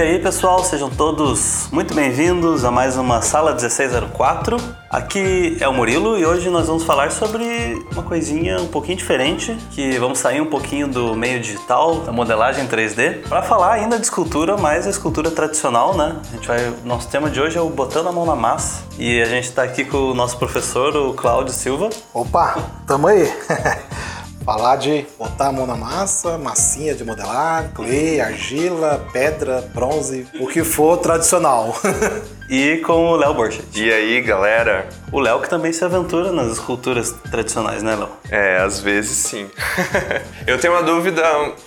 E 0.00 0.02
aí, 0.02 0.18
pessoal, 0.18 0.64
sejam 0.64 0.88
todos 0.88 1.68
muito 1.70 1.92
bem-vindos 1.92 2.64
a 2.64 2.70
mais 2.70 2.96
uma 2.96 3.20
Sala 3.20 3.50
1604. 3.50 4.56
Aqui 4.88 5.58
é 5.60 5.68
o 5.68 5.74
Murilo 5.74 6.16
e 6.18 6.24
hoje 6.24 6.48
nós 6.48 6.68
vamos 6.68 6.84
falar 6.84 7.12
sobre 7.12 7.44
uma 7.92 8.02
coisinha 8.02 8.62
um 8.62 8.66
pouquinho 8.66 8.96
diferente, 8.96 9.54
que 9.72 9.98
vamos 9.98 10.18
sair 10.18 10.40
um 10.40 10.46
pouquinho 10.46 10.88
do 10.88 11.14
meio 11.14 11.38
digital, 11.38 11.96
da 11.96 12.12
modelagem 12.12 12.66
3D, 12.66 13.28
para 13.28 13.42
falar 13.42 13.74
ainda 13.74 13.98
de 13.98 14.04
escultura, 14.04 14.56
mas 14.56 14.86
a 14.86 14.90
escultura 14.90 15.30
tradicional, 15.30 15.94
né? 15.94 16.16
A 16.30 16.34
gente 16.34 16.48
vai, 16.48 16.72
nosso 16.82 17.06
tema 17.10 17.28
de 17.28 17.38
hoje 17.38 17.58
é 17.58 17.60
o 17.60 17.68
botando 17.68 18.06
a 18.06 18.12
mão 18.12 18.24
na 18.24 18.34
massa. 18.34 18.82
E 18.98 19.20
a 19.20 19.26
gente 19.26 19.50
está 19.50 19.64
aqui 19.64 19.84
com 19.84 19.98
o 19.98 20.14
nosso 20.14 20.38
professor, 20.38 20.96
o 20.96 21.12
Cláudio 21.12 21.52
Silva. 21.52 21.90
Opa, 22.14 22.56
tamo 22.86 23.06
aí. 23.06 23.30
Falar 24.50 24.74
de 24.74 25.06
botar 25.16 25.46
a 25.46 25.52
mão 25.52 25.64
na 25.64 25.76
massa, 25.76 26.36
massinha 26.36 26.92
de 26.92 27.04
modelar, 27.04 27.70
clay, 27.72 28.20
argila, 28.20 29.06
pedra, 29.12 29.60
bronze, 29.72 30.26
o 30.40 30.48
que 30.48 30.64
for 30.64 30.96
tradicional. 30.98 31.72
E 32.50 32.78
com 32.78 33.12
o 33.12 33.14
Léo 33.14 33.32
Borchardt. 33.32 33.80
E 33.80 33.92
aí, 33.92 34.20
galera? 34.20 34.88
O 35.12 35.20
Léo 35.20 35.40
que 35.40 35.48
também 35.48 35.72
se 35.72 35.84
aventura 35.84 36.32
nas 36.32 36.50
esculturas 36.50 37.14
tradicionais, 37.30 37.80
né, 37.80 37.94
Léo? 37.94 38.08
É, 38.28 38.58
às 38.58 38.80
vezes 38.80 39.18
sim. 39.18 39.48
Eu 40.48 40.58
tenho 40.58 40.72
uma 40.72 40.82
dúvida 40.82 41.22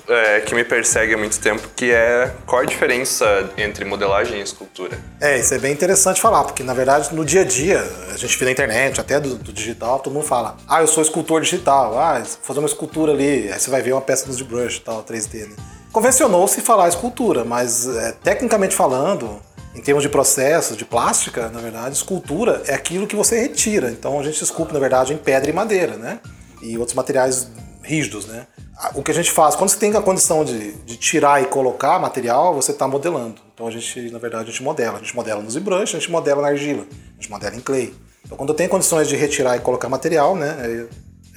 é, 0.09 0.41
que 0.41 0.53
me 0.53 0.65
persegue 0.65 1.13
há 1.13 1.17
muito 1.17 1.39
tempo, 1.39 1.69
que 1.73 1.89
é 1.89 2.33
qual 2.45 2.63
a 2.63 2.65
diferença 2.65 3.49
entre 3.57 3.85
modelagem 3.85 4.39
e 4.39 4.43
escultura? 4.43 4.99
É, 5.21 5.39
isso 5.39 5.53
é 5.53 5.57
bem 5.57 5.71
interessante 5.71 6.19
falar, 6.19 6.43
porque 6.43 6.63
na 6.63 6.73
verdade 6.73 7.15
no 7.15 7.23
dia 7.23 7.41
a 7.41 7.45
dia, 7.45 7.81
a 8.13 8.17
gente 8.17 8.37
vê 8.37 8.43
na 8.43 8.51
internet, 8.51 8.99
até 8.99 9.21
do, 9.21 9.35
do 9.35 9.53
digital, 9.53 9.99
todo 9.99 10.11
mundo 10.11 10.25
fala, 10.25 10.57
ah, 10.67 10.81
eu 10.81 10.87
sou 10.87 11.01
escultor 11.01 11.39
digital, 11.39 11.97
ah, 11.97 12.19
vou 12.19 12.25
fazer 12.41 12.59
uma 12.59 12.67
escultura 12.67 13.13
ali, 13.13 13.49
aí 13.49 13.57
você 13.57 13.71
vai 13.71 13.81
ver 13.81 13.93
uma 13.93 14.01
peça 14.01 14.29
de 14.29 14.43
brush 14.43 14.79
tal, 14.79 15.01
3D, 15.01 15.47
né? 15.47 15.55
Convencionou-se 15.93 16.59
falar 16.59 16.89
escultura, 16.89 17.45
mas 17.45 17.87
é, 17.87 18.11
tecnicamente 18.21 18.75
falando, 18.75 19.39
em 19.75 19.81
termos 19.81 20.03
de 20.03 20.09
processo, 20.09 20.75
de 20.75 20.85
plástica, 20.85 21.49
na 21.49 21.59
verdade, 21.59 21.95
escultura 21.95 22.61
é 22.67 22.73
aquilo 22.73 23.07
que 23.07 23.15
você 23.15 23.39
retira. 23.39 23.89
Então 23.89 24.19
a 24.19 24.23
gente 24.23 24.41
esculpe, 24.43 24.73
na 24.73 24.79
verdade, 24.79 25.13
em 25.13 25.17
pedra 25.17 25.49
e 25.49 25.53
madeira, 25.53 25.97
né? 25.97 26.19
E 26.61 26.77
outros 26.77 26.95
materiais 26.95 27.49
rígidos, 27.81 28.25
né? 28.25 28.47
O 28.95 29.03
que 29.03 29.11
a 29.11 29.13
gente 29.13 29.31
faz, 29.31 29.55
quando 29.55 29.69
você 29.69 29.77
tem 29.77 29.95
a 29.95 30.01
condição 30.01 30.43
de, 30.45 30.73
de 30.73 30.97
tirar 30.97 31.41
e 31.41 31.45
colocar 31.45 31.99
material, 31.99 32.53
você 32.53 32.71
está 32.71 32.87
modelando. 32.87 33.35
Então 33.53 33.67
a 33.67 33.71
gente, 33.71 34.11
na 34.11 34.19
verdade, 34.19 34.43
a 34.43 34.51
gente 34.51 34.63
modela. 34.63 34.97
A 34.97 34.99
gente 34.99 35.15
modela 35.15 35.41
no 35.41 35.49
ZBrush, 35.49 35.95
a 35.95 35.99
gente 35.99 36.11
modela 36.11 36.41
na 36.41 36.49
argila, 36.49 36.83
a 36.83 37.21
gente 37.21 37.29
modela 37.29 37.55
em 37.55 37.59
clay. 37.59 37.93
Então 38.25 38.37
quando 38.37 38.49
eu 38.49 38.55
tenho 38.55 38.69
condições 38.69 39.07
de 39.07 39.15
retirar 39.15 39.57
e 39.57 39.59
colocar 39.59 39.89
material, 39.89 40.35
né? 40.35 40.87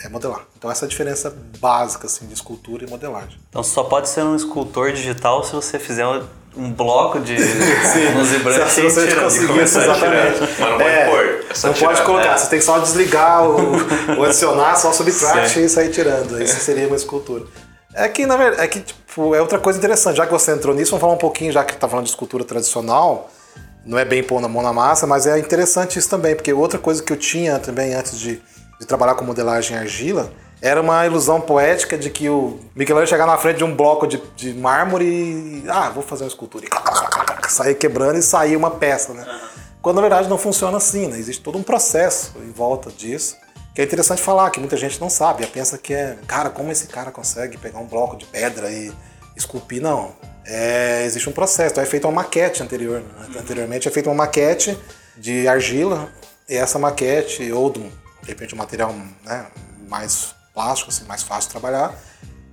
É, 0.03 0.07
é 0.07 0.09
modelar. 0.09 0.47
Então 0.57 0.71
essa 0.71 0.85
é 0.85 0.87
a 0.87 0.89
diferença 0.89 1.35
básica 1.59 2.07
assim, 2.07 2.27
de 2.27 2.35
escultura 2.35 2.85
e 2.85 2.91
modelagem. 2.91 3.39
Então 3.49 3.63
só 3.63 3.85
pode 3.85 4.09
ser 4.09 4.23
um 4.23 4.37
escultor 4.37 4.93
digital 4.93 5.43
se 5.43 5.53
você 5.53 5.79
fizer 5.79 6.07
um 6.07 6.27
bloco 6.57 7.21
de 7.21 7.35
e 7.37 8.39
brancos. 8.39 8.73
Se 8.73 8.83
você 8.83 9.15
conseguir 9.15 9.61
exatamente. 9.61 10.41
Mas 10.41 10.59
não 10.59 10.79
pode 10.79 10.83
É, 10.85 11.07
pôr. 11.07 11.25
É 11.25 11.67
não 11.67 11.73
tirar, 11.75 11.89
pode 11.89 12.03
colocar, 12.03 12.33
né? 12.33 12.39
você 12.39 12.49
tem 12.49 12.59
que 12.59 12.65
só 12.65 12.79
desligar 12.79 13.45
o, 13.45 13.77
o 14.19 14.25
adicionar, 14.25 14.77
só 14.77 14.93
subtract 14.93 15.61
e 15.61 15.69
sair 15.69 15.91
tirando. 15.91 16.43
Isso 16.43 16.59
seria 16.61 16.87
uma 16.87 16.97
escultura. 16.97 17.45
É 17.95 18.09
que, 18.09 18.27
na 18.27 18.37
verdade, 18.37 18.63
é 18.63 18.69
que, 18.69 18.81
tipo, 18.81 19.35
é 19.35 19.41
outra 19.41 19.59
coisa 19.59 19.79
interessante. 19.79 20.17
Já 20.17 20.27
que 20.27 20.33
você 20.33 20.53
entrou 20.53 20.75
nisso, 20.75 20.91
vamos 20.91 21.01
falar 21.01 21.15
um 21.15 21.19
pouquinho, 21.19 21.53
já 21.53 21.65
que 21.65 21.77
tá 21.77 21.89
falando 21.89 22.05
de 22.05 22.11
escultura 22.11 22.45
tradicional. 22.45 23.31
Não 23.85 23.99
é 23.99 24.05
bem 24.05 24.23
pôr 24.23 24.41
na 24.41 24.49
mão 24.49 24.63
na 24.63 24.73
massa, 24.73 25.07
mas 25.07 25.27
é 25.27 25.39
interessante 25.39 25.99
isso 25.99 26.09
também, 26.11 26.35
porque 26.35 26.53
outra 26.53 26.79
coisa 26.79 27.03
que 27.03 27.13
eu 27.13 27.17
tinha 27.17 27.59
também 27.59 27.95
antes 27.95 28.19
de, 28.19 28.43
de 28.81 28.87
trabalhar 28.87 29.15
com 29.15 29.25
modelagem 29.25 29.77
em 29.77 29.81
argila 29.81 30.33
era 30.61 30.81
uma 30.81 31.05
ilusão 31.07 31.41
poética 31.41 31.99
de 31.99 32.11
que 32.11 32.29
o 32.29 32.59
Michelangelo 32.75 33.07
chegar 33.07 33.27
na 33.27 33.37
frente 33.37 33.59
de 33.59 33.65
um 33.65 33.75
bloco 33.75 34.07
de, 34.07 34.23
de 34.35 34.55
mármore 34.55 35.05
e. 35.05 35.65
Ah, 35.69 35.91
vou 35.91 36.03
fazer 36.03 36.25
uma 36.25 36.29
escultura. 36.29 36.65
E 36.67 37.51
sair 37.51 37.75
quebrando 37.75 38.19
e 38.19 38.23
sair 38.23 38.57
uma 38.57 38.71
peça, 38.71 39.13
né? 39.13 39.25
Quando 39.83 39.97
na 39.97 40.03
verdade 40.03 40.29
não 40.29 40.39
funciona 40.39 40.79
assim, 40.79 41.07
né? 41.07 41.19
Existe 41.19 41.43
todo 41.43 41.59
um 41.59 41.63
processo 41.63 42.33
em 42.39 42.51
volta 42.51 42.91
disso. 42.91 43.37
Que 43.75 43.83
é 43.83 43.85
interessante 43.85 44.23
falar, 44.23 44.51
que 44.51 44.59
muita 44.59 44.77
gente 44.77 44.99
não 44.99 45.11
sabe. 45.11 45.45
E 45.45 45.47
pensa 45.47 45.77
que 45.77 45.93
é, 45.93 46.17
cara, 46.27 46.49
como 46.49 46.73
esse 46.73 46.87
cara 46.87 47.11
consegue 47.11 47.59
pegar 47.59 47.79
um 47.79 47.87
bloco 47.87 48.17
de 48.17 48.25
pedra 48.25 48.71
e 48.71 48.91
esculpir? 49.37 49.83
Não. 49.83 50.15
É, 50.47 51.05
existe 51.05 51.29
um 51.29 51.33
processo. 51.33 51.73
Então 51.73 51.83
é 51.85 51.87
feita 51.87 52.09
uma 52.09 52.23
maquete 52.23 52.63
anterior. 52.63 53.01
né? 53.01 53.39
Anteriormente 53.39 53.87
é 53.87 53.91
feita 53.91 54.09
uma 54.09 54.15
maquete 54.15 54.77
de 55.17 55.47
argila, 55.47 56.09
e 56.49 56.55
essa 56.55 56.79
maquete, 56.79 57.51
ou 57.53 57.71
de, 57.71 57.81
de 57.81 58.29
repente 58.29 58.55
um 58.55 58.59
material 58.59 58.95
né, 59.25 59.47
mais 59.89 60.35
plástico, 60.57 60.91
assim, 60.91 61.05
mais 61.05 61.23
fácil 61.23 61.49
de 61.49 61.53
trabalhar. 61.53 61.95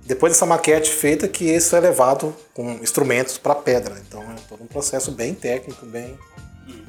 Depois 0.04 0.34
dessa 0.34 0.44
maquete 0.44 0.90
feita, 0.90 1.26
que 1.26 1.44
isso 1.46 1.74
é 1.74 1.80
levado 1.80 2.36
com 2.52 2.72
instrumentos 2.74 3.38
para 3.38 3.54
pedra. 3.54 3.98
Então 4.06 4.22
é 4.22 4.34
todo 4.46 4.62
um 4.62 4.66
processo 4.66 5.10
bem 5.10 5.34
técnico, 5.34 5.86
bem, 5.86 6.18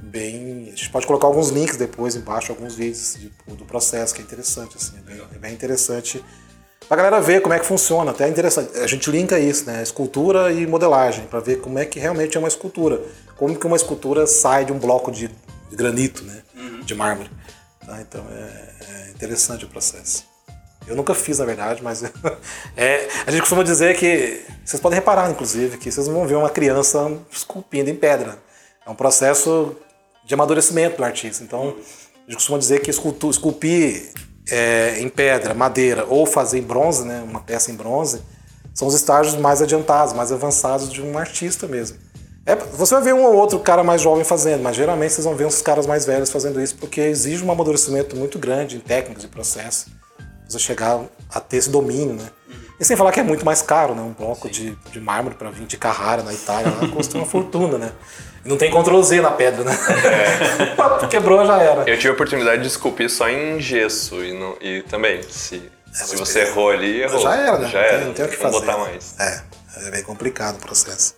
bem. 0.04 0.66
A 0.74 0.76
gente 0.76 0.90
pode 0.90 1.08
colocar 1.08 1.28
alguns 1.28 1.50
links 1.50 1.78
depois 1.78 2.18
embaixo, 2.18 2.52
alguns 2.52 2.76
vídeos 2.76 3.16
de- 3.16 3.32
do 3.56 3.64
processo, 3.64 4.14
que 4.14 4.20
é 4.22 4.24
interessante, 4.26 4.76
assim, 4.76 4.98
é 4.98 5.02
bem, 5.02 5.22
é 5.34 5.38
bem 5.38 5.54
interessante 5.54 6.22
pra 6.90 6.98
galera 6.98 7.22
ver 7.22 7.42
como 7.42 7.54
é 7.54 7.60
que 7.60 7.66
funciona. 7.66 8.12
Até 8.12 8.26
é 8.26 8.30
interessante. 8.30 8.78
A 8.78 8.86
gente 8.88 9.10
linka 9.10 9.40
isso, 9.40 9.66
né? 9.66 9.82
Escultura 9.82 10.52
e 10.52 10.68
modelagem, 10.68 11.26
para 11.28 11.40
ver 11.40 11.62
como 11.62 11.80
é 11.80 11.86
que 11.86 11.98
realmente 11.98 12.36
é 12.36 12.40
uma 12.40 12.50
escultura. 12.50 13.02
Como 13.38 13.58
que 13.58 13.66
uma 13.66 13.78
escultura 13.78 14.28
sai 14.28 14.66
de 14.66 14.74
um 14.74 14.80
bloco 14.80 15.10
de, 15.10 15.30
de 15.70 15.76
granito, 15.78 16.22
né? 16.26 16.44
De 16.84 16.94
mármore. 16.94 17.32
Tá? 17.86 18.02
Então 18.02 18.26
é, 18.30 18.74
é 19.08 19.12
interessante 19.12 19.64
o 19.64 19.70
processo. 19.70 20.35
Eu 20.88 20.96
nunca 20.96 21.16
fiz, 21.16 21.40
na 21.40 21.46
verdade, 21.46 21.82
mas 21.84 22.04
é, 22.78 23.08
a 23.26 23.32
gente 23.32 23.42
costuma 23.42 23.64
dizer 23.64 23.98
que 23.98 24.44
vocês 24.64 24.82
podem 24.82 25.00
reparar, 25.00 25.30
inclusive, 25.32 25.78
que 25.78 25.92
vocês 25.92 26.08
vão 26.08 26.28
ver 26.28 26.36
uma 26.36 26.50
criança 26.50 27.12
esculpindo 27.32 27.90
em 27.90 27.96
pedra. 27.96 28.38
É 28.86 28.90
um 28.90 28.96
processo 28.96 29.76
de 30.24 30.34
amadurecimento 30.34 30.98
do 30.98 31.04
artista. 31.04 31.44
Então, 31.44 31.76
a 32.28 32.32
gente 32.32 32.36
costuma 32.36 32.58
dizer 32.58 32.82
que 32.82 32.90
escultu- 32.90 33.30
esculpir 33.30 34.12
é, 34.50 35.00
em 35.00 35.10
pedra, 35.10 35.54
madeira 35.54 36.06
ou 36.08 36.26
fazer 36.26 36.60
em 36.60 36.64
bronze, 36.64 37.04
né, 37.04 37.24
uma 37.28 37.40
peça 37.40 37.72
em 37.72 37.76
bronze, 37.76 38.22
são 38.74 38.88
os 38.88 38.94
estágios 38.94 39.36
mais 39.36 39.62
adiantados, 39.62 40.14
mais 40.14 40.32
avançados 40.32 40.92
de 40.92 41.02
um 41.02 41.18
artista 41.18 41.68
mesmo. 41.68 41.98
É, 42.46 42.56
você 42.56 42.94
vai 42.94 43.04
ver 43.04 43.14
um 43.14 43.24
ou 43.24 43.34
outro 43.34 43.58
cara 43.60 43.84
mais 43.84 44.02
jovem 44.02 44.24
fazendo, 44.24 44.62
mas 44.62 44.76
geralmente 44.76 45.14
vocês 45.14 45.26
vão 45.26 45.36
ver 45.36 45.46
uns 45.46 45.64
caras 45.64 45.88
mais 45.88 46.06
velhos 46.06 46.30
fazendo 46.30 46.62
isso 46.62 46.76
porque 46.76 47.02
exige 47.02 47.44
um 47.44 47.52
amadurecimento 47.52 48.16
muito 48.16 48.38
grande 48.38 48.76
em 48.76 48.80
técnicas 48.80 49.24
e 49.24 49.28
processos 49.28 49.88
você 50.48 50.60
chegar 50.60 51.00
a 51.34 51.40
ter 51.40 51.58
esse 51.58 51.70
domínio, 51.70 52.16
né? 52.16 52.30
E 52.80 52.84
sem 52.84 52.98
falar 52.98 53.12
que 53.12 53.20
é 53.20 53.24
muito 53.24 53.46
mais 53.46 53.62
caro, 53.62 53.96
né? 53.96 54.02
Um 54.02 54.12
bloco 54.14 54.50
de, 54.50 54.76
de 54.92 55.00
mármore 55.00 55.36
para 55.36 55.50
vir 55.50 55.66
de 55.66 55.78
Carrara 55.78 56.24
na 56.24 56.34
Itália 56.34 56.74
lá 56.82 56.88
custa 56.90 57.18
uma 57.18 57.26
fortuna, 57.26 57.78
né? 57.78 57.92
E 58.44 58.50
não 58.50 58.58
tem 58.58 58.70
Ctrl 58.70 59.02
Z 59.02 59.22
na 59.22 59.32
pedra, 59.32 59.64
né? 59.64 59.76
Quebrou, 61.10 61.46
já 61.46 61.58
era. 61.62 61.82
Eu 61.90 61.96
tive 61.98 62.10
a 62.10 62.12
oportunidade 62.14 62.62
de 62.62 62.68
esculpir 62.68 63.10
só 63.10 63.28
em 63.30 63.60
gesso 63.60 64.24
e, 64.24 64.34
não- 64.38 64.56
e 64.62 64.82
também, 64.84 65.22
se, 65.24 65.72
se 65.92 66.16
você 66.16 66.42
errou 66.42 66.70
ali, 66.70 67.02
errou. 67.02 67.20
Já 67.22 67.36
era, 67.36 67.58
né? 67.58 67.70
Já 67.70 67.80
não, 67.80 67.86
era. 67.86 67.98
tem, 67.98 68.08
não 68.08 68.14
tem 68.14 68.26
o 68.26 68.30
que 68.30 68.36
Não 68.44 68.52
fazer. 68.52 68.66
botar 68.66 68.78
mais. 68.78 69.16
É, 69.20 69.42
é 69.88 69.92
bem 69.92 70.04
complicado 70.04 70.58
o 70.58 70.60
processo. 70.60 71.16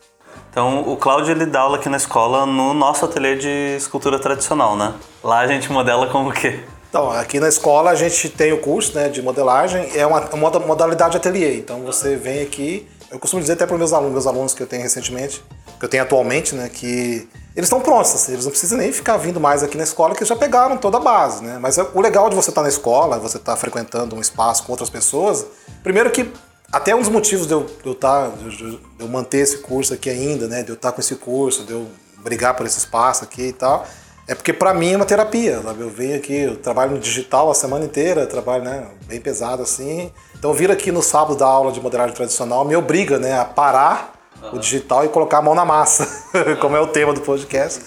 Então, 0.52 0.82
o 0.88 0.96
Cláudio 0.96 1.32
ele 1.32 1.46
dá 1.46 1.62
aula 1.62 1.78
aqui 1.78 1.90
na 1.90 1.98
escola 1.98 2.46
no 2.46 2.74
nosso 2.74 3.06
ateliê 3.06 3.36
de 3.36 3.76
escultura 3.78 4.18
tradicional, 4.20 4.76
né? 4.78 4.94
Lá 5.24 5.40
a 5.40 5.48
gente 5.48 5.72
modela 5.72 6.08
como 6.08 6.30
o 6.30 6.34
quê? 6.34 6.62
Então, 6.90 7.12
aqui 7.12 7.40
na 7.40 7.50
escola 7.50 7.92
a 7.92 7.96
gente 7.96 8.30
tem 8.30 8.54
o 8.54 8.60
curso 8.60 8.96
né, 8.96 9.10
de 9.10 9.22
modelagem, 9.22 9.90
é 9.96 10.06
uma, 10.06 10.22
uma 10.34 10.60
modalidade 10.60 11.18
ateliê. 11.18 11.58
Então 11.58 11.82
você 11.82 12.16
vem 12.16 12.42
aqui, 12.42 12.88
eu 13.12 13.20
costumo 13.20 13.42
dizer 13.42 13.54
até 13.54 13.66
para 13.66 13.78
meus 13.78 13.94
alunos, 13.94 14.14
meus 14.14 14.28
alunos 14.28 14.54
que 14.54 14.64
eu 14.64 14.68
tenho 14.68 14.84
recentemente, 14.84 15.44
que 15.80 15.86
eu 15.86 15.90
tenho 15.90 16.04
atualmente, 16.04 16.56
né, 16.56 16.70
que 16.70 17.28
eles 17.56 17.68
estão 17.68 17.82
prontos, 17.82 18.14
assim, 18.14 18.34
eles 18.34 18.46
não 18.46 18.52
precisam 18.52 18.78
nem 18.78 18.92
ficar 18.92 19.18
vindo 19.18 19.40
mais 19.40 19.64
aqui 19.64 19.76
na 19.78 19.84
escola, 19.84 20.14
que 20.14 20.20
eles 20.20 20.30
já 20.30 20.36
pegaram 20.36 20.78
toda 20.78 20.98
a 20.98 21.00
base, 21.00 21.44
né? 21.44 21.58
Mas 21.60 21.78
é- 21.80 21.88
o 21.94 22.00
legal 22.00 22.30
de 22.30 22.36
você 22.36 22.50
estar 22.52 22.62
na 22.62 22.70
escola, 22.70 23.18
você 23.18 23.38
estar 23.38 23.56
frequentando 23.56 24.16
um 24.16 24.22
espaço 24.22 24.64
com 24.64 24.72
outras 24.72 24.90
pessoas, 24.92 25.44
primeiro 25.82 26.12
que 26.12 26.32
até 26.72 26.96
um 26.96 27.00
dos 27.00 27.10
motivos 27.10 27.48
de 27.48 27.54
eu, 27.54 27.64
de 27.64 27.90
eu, 27.90 27.96
tá, 27.96 28.28
de 28.28 28.80
eu- 29.00 29.08
manter 29.08 29.40
esse 29.40 29.58
curso 29.58 29.94
aqui 29.94 30.08
ainda, 30.10 30.48
né, 30.48 30.62
de 30.62 30.70
eu 30.70 30.76
estar 30.76 30.92
com 30.92 31.02
esse 31.02 31.16
curso, 31.16 31.64
de 31.64 31.72
eu 31.74 31.88
brigar 32.20 32.56
por 32.56 32.66
esse 32.68 32.78
espaço 32.78 33.24
aqui 33.24 33.48
e 33.48 33.54
tal, 33.54 33.88
é 34.28 34.36
porque 34.36 34.52
pra 34.52 34.74
mim 34.74 34.94
é 34.94 34.96
uma 34.98 35.06
terapia, 35.06 35.62
sabe? 35.62 35.82
Eu 35.82 35.90
venho 35.90 36.18
aqui, 36.18 36.36
eu 36.36 36.58
trabalho 36.58 36.92
no 36.92 37.00
digital 37.00 37.50
a 37.50 37.54
semana 37.54 37.86
inteira, 37.86 38.28
trabalho, 38.28 38.64
né, 38.64 38.86
bem 39.06 39.22
pesado 39.22 39.64
assim. 39.64 40.12
Então 40.38 40.54
vir 40.54 40.70
aqui 40.70 40.92
no 40.92 41.02
sábado 41.02 41.38
dar 41.38 41.46
aula 41.46 41.72
de 41.72 41.80
modelagem 41.80 42.14
tradicional 42.14 42.66
me 42.66 42.76
obriga, 42.76 43.18
né, 43.18 43.40
a 43.40 43.46
parar 43.46 44.14
o 44.52 44.60
digital 44.60 45.06
e 45.06 45.10
colocar 45.10 45.38
a 45.38 45.42
mão 45.42 45.56
na 45.56 45.66
massa, 45.66 46.08
como 46.60 46.76
é 46.76 46.82
o 46.82 46.88
tema 46.88 47.14
do 47.14 47.22
podcast. 47.22 47.82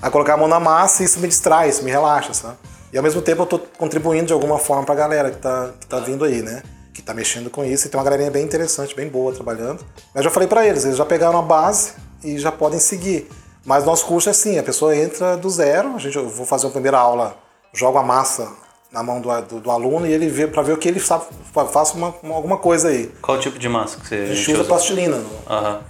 A 0.00 0.10
colocar 0.10 0.34
a 0.34 0.36
mão 0.36 0.48
na 0.48 0.60
massa 0.60 1.02
e 1.02 1.06
isso 1.06 1.18
me 1.20 1.28
distrai, 1.28 1.68
isso 1.68 1.84
me 1.84 1.90
relaxa, 1.90 2.32
sabe? 2.32 2.56
E 2.92 2.96
ao 2.96 3.02
mesmo 3.02 3.20
tempo 3.20 3.42
eu 3.42 3.46
tô 3.46 3.58
contribuindo 3.58 4.26
de 4.26 4.32
alguma 4.32 4.58
forma 4.58 4.84
pra 4.84 4.94
galera 4.94 5.30
que 5.30 5.38
tá, 5.38 5.70
que 5.78 5.86
tá 5.86 5.98
vindo 5.98 6.24
aí, 6.24 6.40
né? 6.40 6.62
Que 6.94 7.02
tá 7.02 7.12
mexendo 7.12 7.50
com 7.50 7.64
isso 7.64 7.86
e 7.86 7.90
tem 7.90 7.98
uma 7.98 8.04
galerinha 8.04 8.30
bem 8.30 8.44
interessante, 8.44 8.94
bem 8.96 9.08
boa 9.08 9.32
trabalhando. 9.32 9.84
Mas 10.14 10.24
já 10.24 10.30
falei 10.30 10.48
pra 10.48 10.66
eles, 10.66 10.84
eles 10.84 10.96
já 10.96 11.04
pegaram 11.04 11.38
a 11.38 11.42
base 11.42 11.92
e 12.24 12.38
já 12.38 12.50
podem 12.50 12.80
seguir. 12.80 13.28
Mas 13.64 13.84
nosso 13.84 14.06
curso 14.06 14.28
é 14.28 14.32
assim, 14.32 14.58
a 14.58 14.62
pessoa 14.62 14.96
entra 14.96 15.36
do 15.36 15.48
zero, 15.50 15.94
a 15.94 15.98
gente, 15.98 16.16
eu 16.16 16.28
vou 16.28 16.46
fazer 16.46 16.66
uma 16.66 16.72
primeira 16.72 16.98
aula, 16.98 17.36
jogo 17.74 17.98
a 17.98 18.02
massa 18.02 18.50
na 18.90 19.02
mão 19.02 19.20
do, 19.20 19.28
do, 19.42 19.60
do 19.60 19.70
aluno 19.70 20.06
e 20.06 20.12
ele 20.12 20.28
vê 20.28 20.46
para 20.46 20.62
ver 20.62 20.72
o 20.72 20.76
que 20.76 20.88
ele 20.88 20.98
sabe, 20.98 21.24
faça 21.72 21.94
uma, 21.96 22.14
uma- 22.22 22.34
alguma 22.34 22.56
coisa 22.56 22.88
aí. 22.88 23.06
Qual 23.22 23.38
tipo 23.38 23.58
de 23.58 23.68
massa 23.68 23.98
que 24.00 24.08
você 24.08 24.14
A 24.16 24.34
gente 24.34 24.52
usa 24.52 24.64
plastilina, 24.64 25.16
no- 25.18 25.30
Aham. 25.48 25.82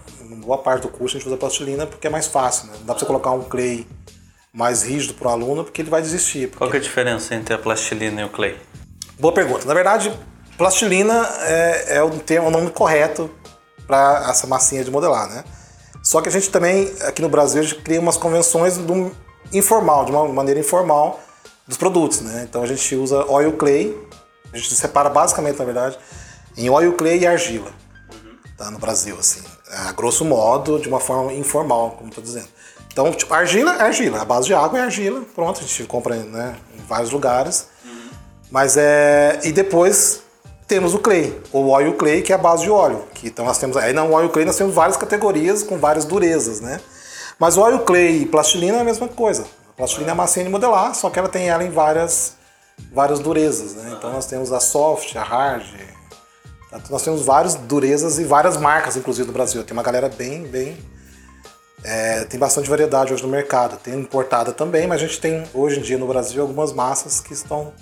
boa 0.44 0.58
parte 0.58 0.82
do 0.82 0.88
curso 0.88 1.17
a 1.17 1.19
gente 1.20 1.26
usa 1.28 1.37
plastilina 1.37 1.87
porque 1.87 2.06
é 2.06 2.11
mais 2.11 2.26
fácil, 2.26 2.67
né? 2.67 2.72
Não 2.81 2.87
dá 2.87 2.93
pra 2.94 2.99
você 3.00 3.06
colocar 3.06 3.31
um 3.31 3.43
clay 3.44 3.87
mais 4.52 4.82
rígido 4.82 5.14
pro 5.14 5.28
aluno 5.31 5.62
porque 5.64 5.81
ele 5.81 5.88
vai 5.90 6.02
desistir. 6.02 6.49
Porque... 6.49 6.58
Qual 6.58 6.70
que 6.70 6.76
é 6.76 6.81
a 6.81 6.82
diferença 6.82 7.34
entre 7.34 7.55
a 7.55 7.58
plastilina 7.58 8.20
e 8.20 8.25
o 8.25 8.28
clay? 8.28 8.56
Boa 9.19 9.32
pergunta. 9.32 9.64
Na 9.67 9.72
verdade, 9.75 10.12
plastilina 10.58 11.26
é, 11.43 11.96
é 11.96 12.02
o, 12.02 12.11
termo, 12.11 12.49
o 12.49 12.50
nome 12.50 12.69
correto 12.70 13.31
para 13.87 14.26
essa 14.28 14.46
massinha 14.46 14.84
de 14.84 14.90
modelar, 14.90 15.28
né? 15.31 15.44
Só 16.10 16.20
que 16.20 16.28
a 16.28 16.32
gente 16.32 16.50
também, 16.50 16.92
aqui 17.02 17.22
no 17.22 17.28
Brasil, 17.28 17.60
a 17.60 17.62
gente 17.62 17.76
cria 17.82 18.00
umas 18.00 18.16
convenções 18.16 18.76
do 18.76 19.12
informal, 19.52 20.04
de 20.04 20.10
uma 20.10 20.26
maneira 20.26 20.58
informal, 20.58 21.20
dos 21.68 21.76
produtos, 21.76 22.22
né? 22.22 22.44
Então 22.50 22.64
a 22.64 22.66
gente 22.66 22.96
usa 22.96 23.24
oil 23.30 23.52
clay, 23.52 23.96
a 24.52 24.56
gente 24.56 24.74
separa 24.74 25.08
basicamente, 25.08 25.60
na 25.60 25.64
verdade, 25.64 25.96
em 26.56 26.68
oil 26.68 26.94
clay 26.94 27.20
e 27.20 27.28
argila, 27.28 27.70
tá? 28.58 28.72
No 28.72 28.80
Brasil, 28.80 29.16
assim, 29.20 29.40
a 29.70 29.92
grosso 29.92 30.24
modo, 30.24 30.80
de 30.80 30.88
uma 30.88 30.98
forma 30.98 31.32
informal, 31.32 31.92
como 31.92 32.08
estou 32.08 32.24
dizendo. 32.24 32.48
Então, 32.92 33.12
tipo, 33.12 33.32
argila 33.32 33.76
é 33.76 33.82
argila, 33.82 34.20
a 34.20 34.24
base 34.24 34.48
de 34.48 34.54
água 34.54 34.80
é 34.80 34.82
argila, 34.82 35.22
pronto, 35.32 35.60
a 35.60 35.62
gente 35.62 35.84
compra 35.84 36.16
né, 36.16 36.56
em 36.76 36.82
vários 36.88 37.12
lugares. 37.12 37.68
Mas 38.50 38.76
é. 38.76 39.38
E 39.44 39.52
depois 39.52 40.24
temos 40.70 40.94
o 40.94 41.00
clay, 41.00 41.37
o 41.52 41.69
oil 41.69 41.94
clay, 41.94 42.22
que 42.22 42.32
é 42.32 42.37
a 42.37 42.38
base 42.38 42.62
de 42.62 42.70
óleo. 42.70 43.05
Que, 43.12 43.26
então 43.26 43.44
nós 43.44 43.58
temos. 43.58 43.76
Aí 43.76 43.93
no 43.93 44.14
oil 44.14 44.28
clay 44.28 44.44
nós 44.44 44.56
temos 44.56 44.72
várias 44.72 44.96
categorias 44.96 45.64
com 45.64 45.76
várias 45.76 46.05
durezas, 46.05 46.61
né? 46.61 46.81
Mas 47.40 47.58
oil 47.58 47.81
clay 47.81 48.22
e 48.22 48.26
plastilina 48.26 48.78
é 48.78 48.81
a 48.81 48.84
mesma 48.84 49.08
coisa. 49.08 49.44
A 49.70 49.72
plastilina 49.72 50.12
é 50.12 50.14
massinha 50.14 50.44
de 50.44 50.50
modelar, 50.50 50.94
só 50.94 51.11
que 51.11 51.19
ela 51.19 51.28
tem 51.28 51.49
ela 51.49 51.64
em 51.64 51.70
várias, 51.70 52.34
várias 52.93 53.19
durezas, 53.19 53.75
né? 53.75 53.96
Então 53.99 54.12
nós 54.12 54.26
temos 54.26 54.52
a 54.52 54.61
soft, 54.61 55.17
a 55.17 55.25
hard. 55.25 55.67
Nós 56.88 57.02
temos 57.02 57.22
várias 57.22 57.56
durezas 57.56 58.20
e 58.20 58.25
várias 58.25 58.56
marcas, 58.56 58.96
inclusive, 58.96 59.26
no 59.26 59.32
Brasil. 59.32 59.64
Tem 59.64 59.72
uma 59.72 59.82
galera 59.82 60.08
bem, 60.08 60.44
bem 60.44 60.78
é, 61.82 62.25
tem 62.25 62.38
bastante 62.38 62.70
variedade 62.70 63.12
hoje 63.12 63.25
no 63.25 63.28
mercado. 63.28 63.76
Tem 63.78 63.94
importada 63.94 64.52
também, 64.52 64.87
mas 64.87 65.02
a 65.02 65.06
gente 65.06 65.20
tem 65.20 65.44
hoje 65.52 65.81
em 65.81 65.82
dia 65.82 65.99
no 65.99 66.06
Brasil 66.06 66.40
algumas 66.43 66.72
massas 66.72 67.20
que 67.20 67.32
estão 67.32 67.72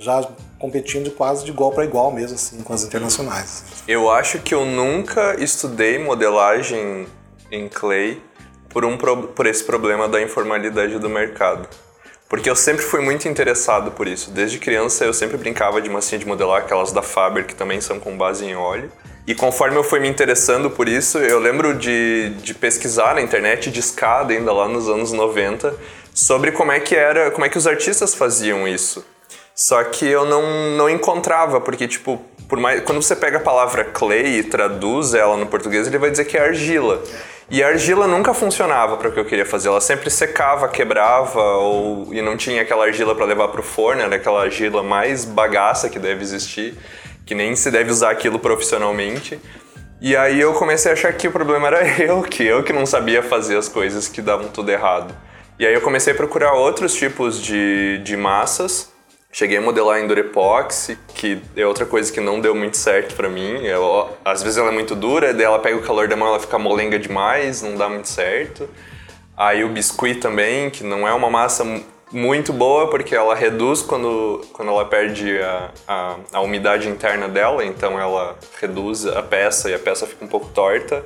já 0.00 0.26
competindo 0.58 1.10
quase 1.10 1.44
de 1.44 1.50
igual 1.50 1.70
para 1.70 1.84
igual 1.84 2.10
mesmo, 2.10 2.34
assim, 2.34 2.62
com 2.62 2.72
as 2.72 2.82
internacionais. 2.82 3.64
Eu 3.86 4.10
acho 4.10 4.38
que 4.40 4.54
eu 4.54 4.64
nunca 4.64 5.36
estudei 5.38 5.98
modelagem 5.98 7.06
em 7.52 7.68
clay 7.68 8.20
por, 8.70 8.84
um, 8.84 8.96
por 8.96 9.46
esse 9.46 9.62
problema 9.62 10.08
da 10.08 10.20
informalidade 10.20 10.98
do 10.98 11.08
mercado. 11.08 11.68
Porque 12.28 12.48
eu 12.48 12.56
sempre 12.56 12.82
fui 12.82 13.00
muito 13.00 13.28
interessado 13.28 13.90
por 13.90 14.08
isso. 14.08 14.30
Desde 14.30 14.58
criança 14.58 15.04
eu 15.04 15.12
sempre 15.12 15.36
brincava 15.36 15.82
de 15.82 15.90
massinha 15.90 16.18
de 16.18 16.26
modelar, 16.26 16.62
aquelas 16.62 16.92
da 16.92 17.02
Faber, 17.02 17.44
que 17.44 17.54
também 17.54 17.80
são 17.80 17.98
com 18.00 18.16
base 18.16 18.44
em 18.44 18.54
óleo. 18.54 18.90
E 19.26 19.34
conforme 19.34 19.76
eu 19.76 19.84
fui 19.84 20.00
me 20.00 20.08
interessando 20.08 20.70
por 20.70 20.88
isso, 20.88 21.18
eu 21.18 21.38
lembro 21.38 21.74
de, 21.74 22.30
de 22.40 22.54
pesquisar 22.54 23.14
na 23.14 23.20
internet 23.20 23.70
de 23.70 23.80
escada 23.80 24.32
ainda 24.32 24.52
lá 24.52 24.66
nos 24.66 24.88
anos 24.88 25.12
90 25.12 25.74
sobre 26.14 26.52
como 26.52 26.72
é 26.72 26.80
que 26.80 26.94
era, 26.94 27.30
como 27.30 27.44
é 27.44 27.48
que 27.48 27.58
os 27.58 27.66
artistas 27.66 28.14
faziam 28.14 28.66
isso. 28.66 29.04
Só 29.60 29.84
que 29.84 30.06
eu 30.06 30.24
não, 30.24 30.70
não 30.70 30.88
encontrava, 30.88 31.60
porque 31.60 31.86
tipo, 31.86 32.18
por 32.48 32.58
mais 32.58 32.82
quando 32.82 33.02
você 33.02 33.14
pega 33.14 33.36
a 33.36 33.40
palavra 33.40 33.84
clay 33.84 34.38
e 34.38 34.42
traduz 34.42 35.12
ela 35.12 35.36
no 35.36 35.44
português, 35.44 35.86
ele 35.86 35.98
vai 35.98 36.10
dizer 36.10 36.24
que 36.24 36.38
é 36.38 36.40
argila. 36.40 37.02
E 37.50 37.62
a 37.62 37.68
argila 37.68 38.06
nunca 38.06 38.32
funcionava 38.32 38.96
para 38.96 39.10
o 39.10 39.12
que 39.12 39.20
eu 39.20 39.24
queria 39.26 39.44
fazer. 39.44 39.68
Ela 39.68 39.82
sempre 39.82 40.08
secava, 40.08 40.66
quebrava 40.66 41.42
ou 41.42 42.08
e 42.10 42.22
não 42.22 42.38
tinha 42.38 42.62
aquela 42.62 42.86
argila 42.86 43.14
para 43.14 43.26
levar 43.26 43.48
para 43.48 43.60
o 43.60 43.62
forno, 43.62 44.00
era 44.00 44.16
aquela 44.16 44.44
argila 44.44 44.82
mais 44.82 45.26
bagaça 45.26 45.90
que 45.90 45.98
deve 45.98 46.22
existir 46.22 46.74
que 47.26 47.34
nem 47.34 47.54
se 47.54 47.70
deve 47.70 47.90
usar 47.90 48.12
aquilo 48.12 48.38
profissionalmente. 48.38 49.38
E 50.00 50.16
aí 50.16 50.40
eu 50.40 50.54
comecei 50.54 50.90
a 50.90 50.94
achar 50.94 51.12
que 51.12 51.28
o 51.28 51.30
problema 51.30 51.66
era 51.66 51.86
eu, 52.02 52.22
que 52.22 52.42
eu 52.42 52.62
que 52.62 52.72
não 52.72 52.86
sabia 52.86 53.22
fazer 53.22 53.58
as 53.58 53.68
coisas 53.68 54.08
que 54.08 54.22
davam 54.22 54.48
tudo 54.48 54.70
errado. 54.70 55.14
E 55.58 55.66
aí 55.66 55.74
eu 55.74 55.82
comecei 55.82 56.14
a 56.14 56.16
procurar 56.16 56.54
outros 56.54 56.94
tipos 56.94 57.38
de, 57.38 57.98
de 57.98 58.16
massas. 58.16 58.89
Cheguei 59.32 59.58
a 59.58 59.60
modelar 59.60 60.00
em 60.00 60.08
Durepoxy, 60.08 60.98
que 61.14 61.40
é 61.56 61.64
outra 61.64 61.86
coisa 61.86 62.12
que 62.12 62.20
não 62.20 62.40
deu 62.40 62.52
muito 62.52 62.76
certo 62.76 63.14
para 63.14 63.28
mim. 63.28 63.64
Eu, 63.64 64.10
às 64.24 64.42
vezes 64.42 64.58
ela 64.58 64.70
é 64.70 64.72
muito 64.72 64.96
dura, 64.96 65.32
daí 65.32 65.44
ela 65.44 65.60
pega 65.60 65.76
o 65.76 65.82
calor 65.82 66.08
da 66.08 66.16
mão, 66.16 66.28
ela 66.28 66.40
fica 66.40 66.58
molenga 66.58 66.98
demais, 66.98 67.62
não 67.62 67.76
dá 67.76 67.88
muito 67.88 68.08
certo. 68.08 68.68
Aí 69.36 69.62
o 69.62 69.68
biscuit 69.68 70.18
também, 70.18 70.68
que 70.68 70.82
não 70.82 71.06
é 71.06 71.14
uma 71.14 71.30
massa 71.30 71.64
muito 72.12 72.52
boa 72.52 72.90
porque 72.90 73.14
ela 73.14 73.34
reduz 73.34 73.82
quando, 73.82 74.44
quando 74.52 74.68
ela 74.68 74.84
perde 74.84 75.40
a, 75.40 75.70
a, 75.86 76.16
a, 76.32 76.40
umidade 76.40 76.88
interna 76.88 77.28
dela, 77.28 77.64
então 77.64 77.98
ela 78.00 78.36
reduz 78.60 79.06
a 79.06 79.22
peça 79.22 79.70
e 79.70 79.74
a 79.74 79.78
peça 79.78 80.08
fica 80.08 80.24
um 80.24 80.28
pouco 80.28 80.48
torta. 80.48 81.04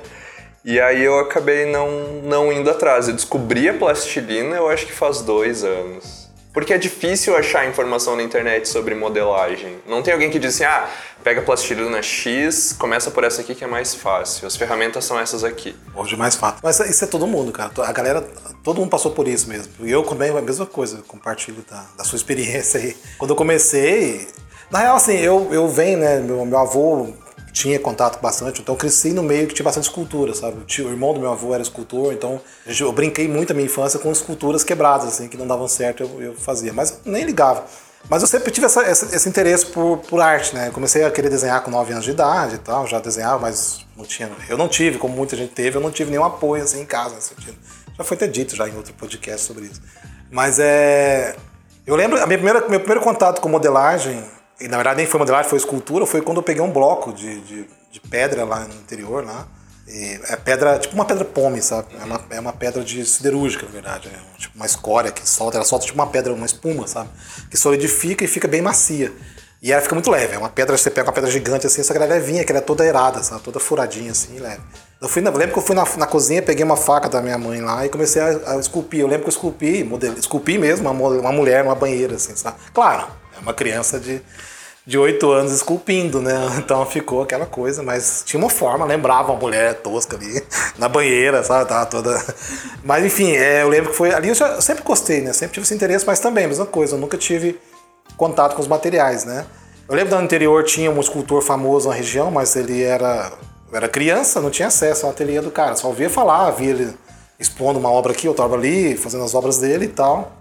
E 0.63 0.79
aí 0.81 1.03
eu 1.03 1.19
acabei 1.19 1.67
não, 1.67 1.89
não 2.23 2.51
indo 2.51 2.71
atrás. 2.71 3.07
Eu 3.07 3.13
descobri 3.13 3.69
a 3.69 3.73
plastilina, 3.75 4.55
eu 4.55 4.67
acho 4.67 4.87
que 4.87 4.91
faz 4.91 5.21
dois 5.21 5.63
anos. 5.63 6.24
Porque 6.55 6.73
é 6.73 6.77
difícil 6.77 7.35
achar 7.35 7.67
informação 7.67 8.15
na 8.15 8.23
internet 8.23 8.69
sobre 8.69 8.95
modelagem. 8.95 9.75
Não 9.85 10.01
tem 10.01 10.13
alguém 10.13 10.31
que 10.31 10.39
diz 10.39 10.55
assim, 10.55 10.63
ah, 10.63 10.89
pega 11.21 11.41
plastilina 11.41 12.01
X, 12.01 12.71
começa 12.71 13.11
por 13.11 13.25
essa 13.25 13.41
aqui 13.41 13.53
que 13.53 13.65
é 13.65 13.67
mais 13.67 13.93
fácil. 13.93 14.47
As 14.47 14.55
ferramentas 14.55 15.03
são 15.03 15.19
essas 15.19 15.43
aqui. 15.43 15.75
Hoje 15.93 16.15
é 16.15 16.17
mais 16.17 16.35
fácil. 16.35 16.61
Mas 16.63 16.79
isso 16.79 17.03
é 17.03 17.07
todo 17.07 17.27
mundo, 17.27 17.51
cara. 17.51 17.71
A 17.79 17.91
galera, 17.91 18.21
todo 18.63 18.79
mundo 18.79 18.89
passou 18.89 19.11
por 19.11 19.27
isso 19.27 19.49
mesmo. 19.49 19.73
E 19.81 19.91
eu 19.91 20.01
também, 20.03 20.29
a 20.29 20.41
mesma 20.41 20.65
coisa, 20.65 21.03
compartilho 21.05 21.61
da, 21.69 21.85
da 21.97 22.05
sua 22.05 22.15
experiência 22.15 22.79
aí. 22.79 22.95
Quando 23.17 23.31
eu 23.31 23.35
comecei, 23.35 24.25
na 24.71 24.79
real, 24.79 24.95
assim, 24.95 25.17
eu, 25.17 25.49
eu 25.51 25.67
venho, 25.67 25.97
né, 25.97 26.21
meu, 26.21 26.45
meu 26.45 26.57
avô 26.57 27.13
tinha 27.55 27.79
contato 27.79 28.21
bastante, 28.21 28.61
então 28.61 28.75
eu 28.75 28.77
cresci 28.77 29.13
no 29.13 29.23
meio 29.23 29.47
que 29.47 29.53
tinha 29.53 29.63
bastante 29.63 29.85
escultura, 29.85 30.35
sabe? 30.35 30.57
O, 30.59 30.65
tio, 30.65 30.87
o 30.87 30.91
irmão 30.91 31.13
do 31.13 31.21
meu 31.21 31.31
avô 31.31 31.53
era 31.53 31.63
escultor, 31.63 32.11
então 32.11 32.41
eu 32.67 32.91
brinquei 32.91 33.29
muito 33.29 33.51
a 33.51 33.53
minha 33.53 33.65
infância 33.65 33.97
com 33.97 34.11
esculturas 34.11 34.61
quebradas, 34.61 35.07
assim, 35.07 35.29
que 35.29 35.37
não 35.37 35.47
davam 35.47 35.65
certo, 35.65 36.03
eu, 36.03 36.21
eu 36.21 36.33
fazia, 36.35 36.73
mas 36.73 36.99
eu 37.05 37.13
nem 37.13 37.23
ligava. 37.23 37.63
Mas 38.09 38.21
eu 38.21 38.27
sempre 38.27 38.51
tive 38.51 38.65
essa, 38.65 38.81
essa, 38.81 39.15
esse 39.15 39.29
interesse 39.29 39.67
por, 39.67 39.99
por 39.99 40.19
arte, 40.19 40.53
né? 40.53 40.69
comecei 40.69 41.05
a 41.05 41.09
querer 41.09 41.29
desenhar 41.29 41.63
com 41.63 41.71
9 41.71 41.93
anos 41.93 42.03
de 42.03 42.11
idade 42.11 42.55
e 42.55 42.57
tal, 42.57 42.85
já 42.85 42.99
desenhava, 42.99 43.39
mas 43.39 43.85
não 43.95 44.03
tinha. 44.03 44.29
Eu 44.49 44.57
não 44.57 44.67
tive, 44.67 44.97
como 44.97 45.15
muita 45.15 45.37
gente 45.37 45.53
teve, 45.53 45.77
eu 45.77 45.81
não 45.81 45.89
tive 45.89 46.11
nenhum 46.11 46.25
apoio 46.25 46.61
assim 46.61 46.81
em 46.81 46.85
casa 46.85 47.15
nesse 47.15 47.29
sentido. 47.29 47.57
Já 47.97 48.03
foi 48.03 48.17
até 48.17 48.27
dito 48.27 48.53
já 48.53 48.67
em 48.67 48.75
outro 48.75 48.93
podcast 48.95 49.47
sobre 49.47 49.67
isso. 49.67 49.81
Mas 50.29 50.59
é. 50.59 51.37
Eu 51.87 51.95
lembro, 51.95 52.21
a 52.21 52.27
minha 52.27 52.37
primeira, 52.37 52.67
meu 52.67 52.79
primeiro 52.79 53.01
contato 53.01 53.39
com 53.39 53.47
modelagem 53.47 54.21
e 54.59 54.67
na 54.67 54.77
verdade 54.77 54.97
nem 54.97 55.05
foi 55.05 55.19
modelagem, 55.19 55.49
foi 55.49 55.57
escultura, 55.57 56.05
foi 56.05 56.21
quando 56.21 56.37
eu 56.37 56.43
peguei 56.43 56.61
um 56.61 56.71
bloco 56.71 57.11
de, 57.13 57.41
de, 57.41 57.69
de 57.91 57.99
pedra 57.99 58.45
lá 58.45 58.61
no 58.61 58.73
interior, 58.75 59.25
lá. 59.25 59.47
E 59.87 60.19
é 60.29 60.35
pedra, 60.35 60.79
tipo 60.79 60.95
uma 60.95 61.05
pedra 61.05 61.23
pome, 61.23 61.61
sabe? 61.61 61.89
É 62.01 62.03
uma, 62.03 62.21
é 62.31 62.39
uma 62.39 62.53
pedra 62.53 62.83
de 62.83 63.05
siderúrgica, 63.05 63.65
na 63.65 63.71
verdade. 63.71 64.09
É 64.09 64.39
tipo 64.39 64.55
uma 64.55 64.65
escória 64.65 65.11
que 65.11 65.27
solta, 65.27 65.57
ela 65.57 65.65
solta 65.65 65.85
tipo 65.85 65.97
uma 65.97 66.07
pedra, 66.07 66.33
uma 66.33 66.45
espuma, 66.45 66.87
sabe? 66.87 67.09
Que 67.51 67.57
solidifica 67.57 68.23
e 68.23 68.27
fica 68.27 68.47
bem 68.47 68.61
macia. 68.61 69.13
E 69.61 69.71
ela 69.71 69.81
fica 69.81 69.93
muito 69.93 70.09
leve. 70.09 70.35
É 70.35 70.37
uma 70.37 70.49
pedra, 70.49 70.75
você 70.75 70.89
pega 70.89 71.07
uma 71.07 71.13
pedra 71.13 71.29
gigante 71.29 71.67
assim, 71.67 71.83
só 71.83 71.93
que 71.93 71.97
ela 71.97 72.05
é 72.05 72.17
levinha, 72.17 72.43
que 72.43 72.51
ela 72.51 72.59
é 72.59 72.61
toda 72.61 72.83
erada, 72.85 73.21
sabe? 73.21 73.41
Toda 73.41 73.59
furadinha 73.59 74.11
assim, 74.11 74.39
leve. 74.39 74.61
Eu 75.01 75.09
fui, 75.09 75.21
lembro 75.21 75.51
que 75.51 75.59
eu 75.59 75.61
fui 75.61 75.75
na, 75.75 75.83
na 75.97 76.07
cozinha, 76.07 76.41
peguei 76.41 76.63
uma 76.63 76.77
faca 76.77 77.07
da 77.07 77.21
minha 77.21 77.37
mãe 77.37 77.61
lá 77.61 77.85
e 77.85 77.89
comecei 77.89 78.21
a, 78.21 78.53
a 78.53 78.57
esculpir. 78.57 79.01
Eu 79.01 79.07
lembro 79.07 79.23
que 79.23 79.29
eu 79.29 79.33
esculpi, 79.33 79.83
modelo, 79.83 80.17
esculpi 80.17 80.57
mesmo 80.57 80.89
uma, 80.89 81.09
uma 81.09 81.31
mulher 81.31 81.63
numa 81.63 81.75
banheira, 81.75 82.15
assim, 82.15 82.35
sabe? 82.35 82.57
Claro, 82.73 83.07
é 83.37 83.39
uma 83.41 83.53
criança 83.53 83.99
de 83.99 84.21
de 84.85 84.97
oito 84.97 85.31
anos 85.31 85.51
esculpindo, 85.51 86.21
né? 86.21 86.33
Então 86.65 86.85
ficou 86.85 87.21
aquela 87.23 87.45
coisa, 87.45 87.81
mas 87.81 88.23
tinha 88.25 88.39
uma 88.39 88.49
forma, 88.49 88.85
lembrava 88.85 89.31
uma 89.31 89.39
mulher 89.39 89.75
tosca 89.81 90.15
ali 90.15 90.43
na 90.77 90.87
banheira, 90.87 91.43
sabe? 91.43 91.67
Tava 91.67 91.85
toda. 91.85 92.25
Mas 92.83 93.03
enfim, 93.03 93.31
é, 93.31 93.63
eu 93.63 93.69
lembro 93.69 93.91
que 93.91 93.97
foi. 93.97 94.13
Ali 94.13 94.29
eu, 94.29 94.35
já, 94.35 94.49
eu, 94.49 94.61
sempre 94.61 94.83
gostei, 94.83 95.21
né? 95.21 95.33
Sempre 95.33 95.55
tive 95.55 95.65
esse 95.65 95.73
interesse, 95.73 96.05
mas 96.05 96.19
também, 96.19 96.47
mesma 96.47 96.65
coisa, 96.67 96.95
eu 96.95 96.99
nunca 96.99 97.17
tive 97.17 97.59
contato 98.15 98.55
com 98.55 98.61
os 98.61 98.67
materiais, 98.67 99.25
né? 99.25 99.45
Eu 99.89 99.95
lembro 99.95 100.11
que 100.13 100.19
no 100.19 100.23
interior 100.23 100.63
tinha 100.63 100.91
um 100.91 100.99
escultor 100.99 101.41
famoso 101.41 101.89
na 101.89 101.95
região, 101.95 102.29
mas 102.29 102.55
ele 102.55 102.83
era, 102.83 103.31
era 103.73 103.87
criança, 103.87 104.39
não 104.39 104.51
tinha 104.51 104.67
acesso 104.67 105.05
ao 105.05 105.11
ateliê 105.11 105.41
do 105.41 105.49
cara, 105.49 105.75
só 105.75 105.87
ouvia 105.87 106.09
falar, 106.09 106.51
via 106.51 106.69
ele 106.69 106.93
expondo 107.39 107.79
uma 107.79 107.89
obra 107.89 108.11
aqui, 108.11 108.27
outra 108.27 108.45
obra 108.45 108.57
ali, 108.57 108.95
fazendo 108.95 109.23
as 109.23 109.33
obras 109.33 109.57
dele 109.57 109.85
e 109.85 109.89
tal. 109.89 110.31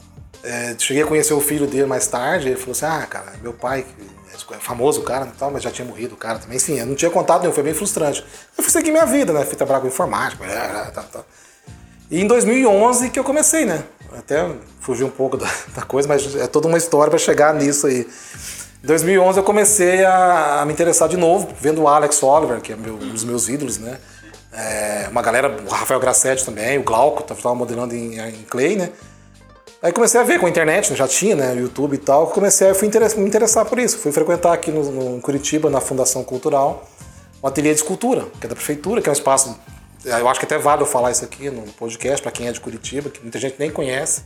É, 0.44 0.76
cheguei 0.78 1.02
a 1.02 1.06
conhecer 1.06 1.32
o 1.32 1.40
filho 1.40 1.66
dele 1.66 1.86
mais 1.86 2.06
tarde, 2.06 2.48
ele 2.48 2.56
falou 2.56 2.72
assim: 2.72 2.84
Ah, 2.84 3.06
cara, 3.06 3.32
meu 3.42 3.52
pai 3.52 3.84
é 4.52 4.58
famoso 4.58 5.00
o 5.00 5.04
cara 5.04 5.26
tal, 5.38 5.50
mas 5.50 5.62
já 5.62 5.70
tinha 5.70 5.86
morrido 5.86 6.14
o 6.14 6.18
cara 6.18 6.38
também. 6.38 6.58
Sim, 6.58 6.78
eu 6.78 6.86
não 6.86 6.94
tinha 6.94 7.10
contato 7.10 7.42
nenhum, 7.42 7.52
foi 7.52 7.62
bem 7.62 7.74
frustrante. 7.74 8.24
Eu 8.56 8.62
fui 8.62 8.70
seguir 8.70 8.90
minha 8.90 9.06
vida, 9.06 9.32
né? 9.32 9.44
Fui 9.44 9.56
trabalhar 9.56 9.80
com 9.80 9.86
informática, 9.86 10.44
tal, 10.94 11.04
tal. 11.04 11.26
E 12.10 12.20
em 12.20 12.26
2011 12.26 13.10
que 13.10 13.18
eu 13.18 13.24
comecei, 13.24 13.64
né? 13.64 13.82
Até 14.16 14.48
fugi 14.80 15.02
um 15.02 15.10
pouco 15.10 15.36
da, 15.36 15.48
da 15.74 15.82
coisa, 15.82 16.06
mas 16.06 16.36
é 16.36 16.46
toda 16.46 16.68
uma 16.68 16.78
história 16.78 17.10
para 17.10 17.18
chegar 17.18 17.54
nisso 17.54 17.86
aí. 17.86 18.06
Em 18.82 18.86
2011 18.86 19.38
eu 19.38 19.44
comecei 19.44 20.04
a, 20.04 20.60
a, 20.60 20.66
me 20.66 20.72
interessar 20.72 21.08
de 21.08 21.16
novo, 21.16 21.48
vendo 21.58 21.82
o 21.82 21.88
Alex 21.88 22.22
Oliver, 22.22 22.60
que 22.60 22.72
é 22.72 22.76
meu, 22.76 22.94
um 22.94 23.10
dos 23.10 23.24
meus 23.24 23.48
ídolos, 23.48 23.78
né? 23.78 23.98
É, 24.52 25.08
uma 25.10 25.22
galera, 25.22 25.56
o 25.66 25.70
Rafael 25.70 25.98
Grassetti 25.98 26.44
também, 26.44 26.78
o 26.78 26.82
Glauco, 26.84 27.22
estava 27.22 27.54
modelando 27.54 27.94
em, 27.94 28.20
em 28.20 28.42
Clay, 28.48 28.76
né? 28.76 28.90
Aí 29.84 29.92
comecei 29.92 30.18
a 30.18 30.24
ver 30.24 30.40
com 30.40 30.46
a 30.46 30.48
internet, 30.48 30.94
já 30.94 31.06
tinha, 31.06 31.36
né, 31.36 31.54
YouTube 31.54 31.92
e 31.92 31.98
tal, 31.98 32.28
comecei 32.28 32.70
a 32.70 32.74
fui 32.74 32.88
me 32.88 33.26
interessar 33.26 33.66
por 33.66 33.78
isso. 33.78 33.98
Fui 33.98 34.10
frequentar 34.10 34.54
aqui 34.54 34.70
no, 34.70 34.82
no 34.90 35.20
Curitiba, 35.20 35.68
na 35.68 35.78
Fundação 35.78 36.24
Cultural, 36.24 36.88
um 37.42 37.46
ateliê 37.46 37.74
de 37.74 37.80
escultura, 37.80 38.24
que 38.40 38.46
é 38.46 38.48
da 38.48 38.54
prefeitura, 38.54 39.02
que 39.02 39.10
é 39.10 39.12
um 39.12 39.12
espaço 39.12 39.54
eu 40.06 40.26
acho 40.26 40.40
que 40.40 40.46
até 40.46 40.56
vale 40.56 40.80
eu 40.80 40.86
falar 40.86 41.10
isso 41.10 41.22
aqui 41.22 41.50
no 41.50 41.70
podcast 41.74 42.22
para 42.22 42.32
quem 42.32 42.48
é 42.48 42.52
de 42.52 42.60
Curitiba, 42.60 43.10
que 43.10 43.20
muita 43.20 43.38
gente 43.38 43.56
nem 43.58 43.70
conhece. 43.70 44.22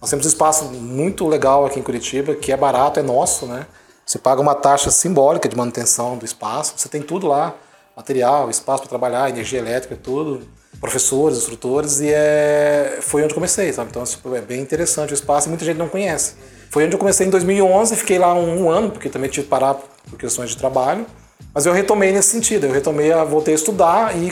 Nós 0.00 0.10
temos 0.10 0.26
um 0.26 0.28
espaço 0.28 0.64
muito 0.64 1.24
legal 1.28 1.66
aqui 1.66 1.78
em 1.78 1.84
Curitiba, 1.84 2.34
que 2.34 2.50
é 2.50 2.56
barato, 2.56 2.98
é 2.98 3.02
nosso, 3.02 3.46
né? 3.46 3.68
Você 4.04 4.18
paga 4.18 4.40
uma 4.40 4.56
taxa 4.56 4.90
simbólica 4.90 5.48
de 5.48 5.56
manutenção 5.56 6.18
do 6.18 6.24
espaço, 6.24 6.74
você 6.76 6.88
tem 6.88 7.00
tudo 7.00 7.28
lá, 7.28 7.54
material, 7.96 8.50
espaço 8.50 8.82
para 8.82 8.88
trabalhar, 8.88 9.30
energia 9.30 9.60
elétrica, 9.60 9.96
tudo, 9.96 10.48
professores, 10.78 11.38
instrutores, 11.38 12.00
e 12.00 12.10
é... 12.12 12.98
foi 13.00 13.22
onde 13.22 13.34
comecei, 13.34 13.72
sabe? 13.72 13.90
Então 13.90 14.04
é 14.34 14.40
bem 14.40 14.60
interessante 14.60 15.12
o 15.12 15.14
espaço 15.14 15.48
e 15.48 15.50
muita 15.50 15.64
gente 15.64 15.76
não 15.76 15.88
conhece. 15.88 16.34
Foi 16.70 16.84
onde 16.84 16.94
eu 16.94 16.98
comecei 16.98 17.26
em 17.26 17.30
2011, 17.30 17.96
fiquei 17.96 18.18
lá 18.18 18.34
um, 18.34 18.64
um 18.64 18.70
ano, 18.70 18.90
porque 18.90 19.08
também 19.08 19.28
tive 19.28 19.44
que 19.44 19.50
parar 19.50 19.74
por 19.74 20.18
questões 20.18 20.50
de 20.50 20.56
trabalho. 20.56 21.04
Mas 21.52 21.66
eu 21.66 21.72
retomei 21.72 22.12
nesse 22.12 22.30
sentido, 22.30 22.66
eu 22.66 22.72
retomei, 22.72 23.12
voltei 23.24 23.54
a 23.54 23.56
estudar 23.56 24.16
e, 24.16 24.28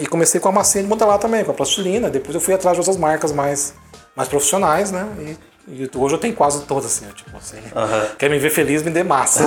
e 0.00 0.06
comecei 0.06 0.40
com 0.40 0.48
a 0.48 0.52
massinha 0.52 0.82
de 0.82 0.88
modelar 0.88 1.18
também, 1.18 1.44
com 1.44 1.52
a 1.52 1.54
plastilina. 1.54 2.10
Depois 2.10 2.34
eu 2.34 2.40
fui 2.40 2.54
atrás 2.54 2.74
de 2.74 2.80
outras 2.80 2.96
marcas 2.96 3.30
mais 3.30 3.74
mais 4.16 4.28
profissionais, 4.28 4.90
né? 4.90 5.06
E, 5.20 5.82
e 5.82 5.90
hoje 5.94 6.14
eu 6.14 6.18
tenho 6.18 6.34
quase 6.34 6.62
todas, 6.62 6.86
assim, 6.86 7.04
tipo 7.14 7.36
assim. 7.36 7.58
Uhum. 7.58 8.16
Quer 8.18 8.30
me 8.30 8.38
ver 8.38 8.50
feliz, 8.50 8.82
me 8.82 8.90
dê 8.90 9.04
massa. 9.04 9.44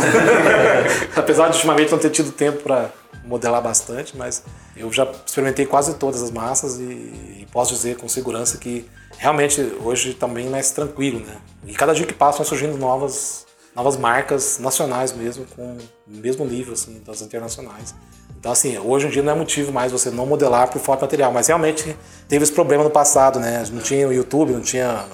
Apesar 1.15 1.47
de 1.49 1.55
ultimamente 1.55 1.91
não 1.91 1.97
ter 1.97 2.11
tido 2.11 2.31
tempo 2.31 2.61
para 2.61 2.89
modelar 3.29 3.61
bastante, 3.61 4.17
mas 4.17 4.43
eu 4.75 4.91
já 4.91 5.09
experimentei 5.25 5.65
quase 5.65 5.93
todas 5.93 6.21
as 6.21 6.31
massas 6.31 6.79
e, 6.79 6.83
e, 6.83 7.47
posso 7.51 7.73
dizer 7.73 7.95
com 7.97 8.09
segurança 8.09 8.57
que 8.57 8.85
realmente 9.17 9.61
hoje 9.83 10.13
também 10.15 10.45
tá 10.45 10.51
mais 10.51 10.71
tranquilo, 10.71 11.19
né? 11.19 11.37
E 11.65 11.73
cada 11.73 11.93
dia 11.93 12.05
que 12.05 12.13
passa 12.13 12.39
vão 12.39 12.45
surgindo 12.45 12.77
novas 12.77 13.47
novas 13.75 13.95
marcas 13.95 14.57
nacionais 14.57 15.13
mesmo 15.13 15.45
com 15.55 15.77
o 16.07 16.17
mesmo 16.17 16.43
nível 16.43 16.73
assim 16.73 17.01
das 17.05 17.21
internacionais. 17.21 17.93
Então, 18.39 18.51
assim, 18.51 18.77
hoje 18.77 19.07
em 19.07 19.09
dia 19.09 19.21
não 19.21 19.33
é 19.33 19.35
motivo 19.35 19.71
mais 19.71 19.91
você 19.91 20.09
não 20.09 20.25
modelar 20.25 20.69
por 20.69 20.79
falta 20.79 21.01
de 21.01 21.05
material, 21.05 21.31
mas 21.31 21.47
realmente 21.47 21.95
teve 22.27 22.43
esse 22.43 22.53
problema 22.53 22.83
no 22.83 22.89
passado, 22.89 23.37
né? 23.39 23.63
Não 23.71 23.81
tinha 23.81 24.07
o 24.07 24.13
YouTube, 24.13 24.53
não 24.53 24.61
tinha 24.61 25.05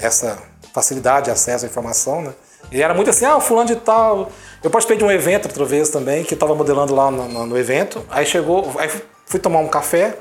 essa 0.00 0.38
facilidade 0.72 1.26
de 1.26 1.30
acesso 1.30 1.64
à 1.64 1.68
informação, 1.68 2.22
né? 2.22 2.34
E 2.70 2.82
era 2.82 2.94
muito 2.94 3.10
assim, 3.10 3.24
ah, 3.24 3.40
fulano 3.40 3.68
de 3.68 3.76
tal. 3.76 4.30
Eu 4.62 4.70
participei 4.70 4.96
de 4.96 5.04
um 5.04 5.10
evento 5.10 5.46
outra 5.46 5.64
vez 5.64 5.88
também, 5.88 6.24
que 6.24 6.34
estava 6.34 6.54
modelando 6.54 6.94
lá 6.94 7.10
no, 7.10 7.28
no, 7.28 7.46
no, 7.46 7.58
evento. 7.58 8.04
Aí 8.10 8.26
chegou, 8.26 8.74
aí 8.78 8.90
fui 9.26 9.38
tomar 9.38 9.60
um 9.60 9.68
café. 9.68 10.16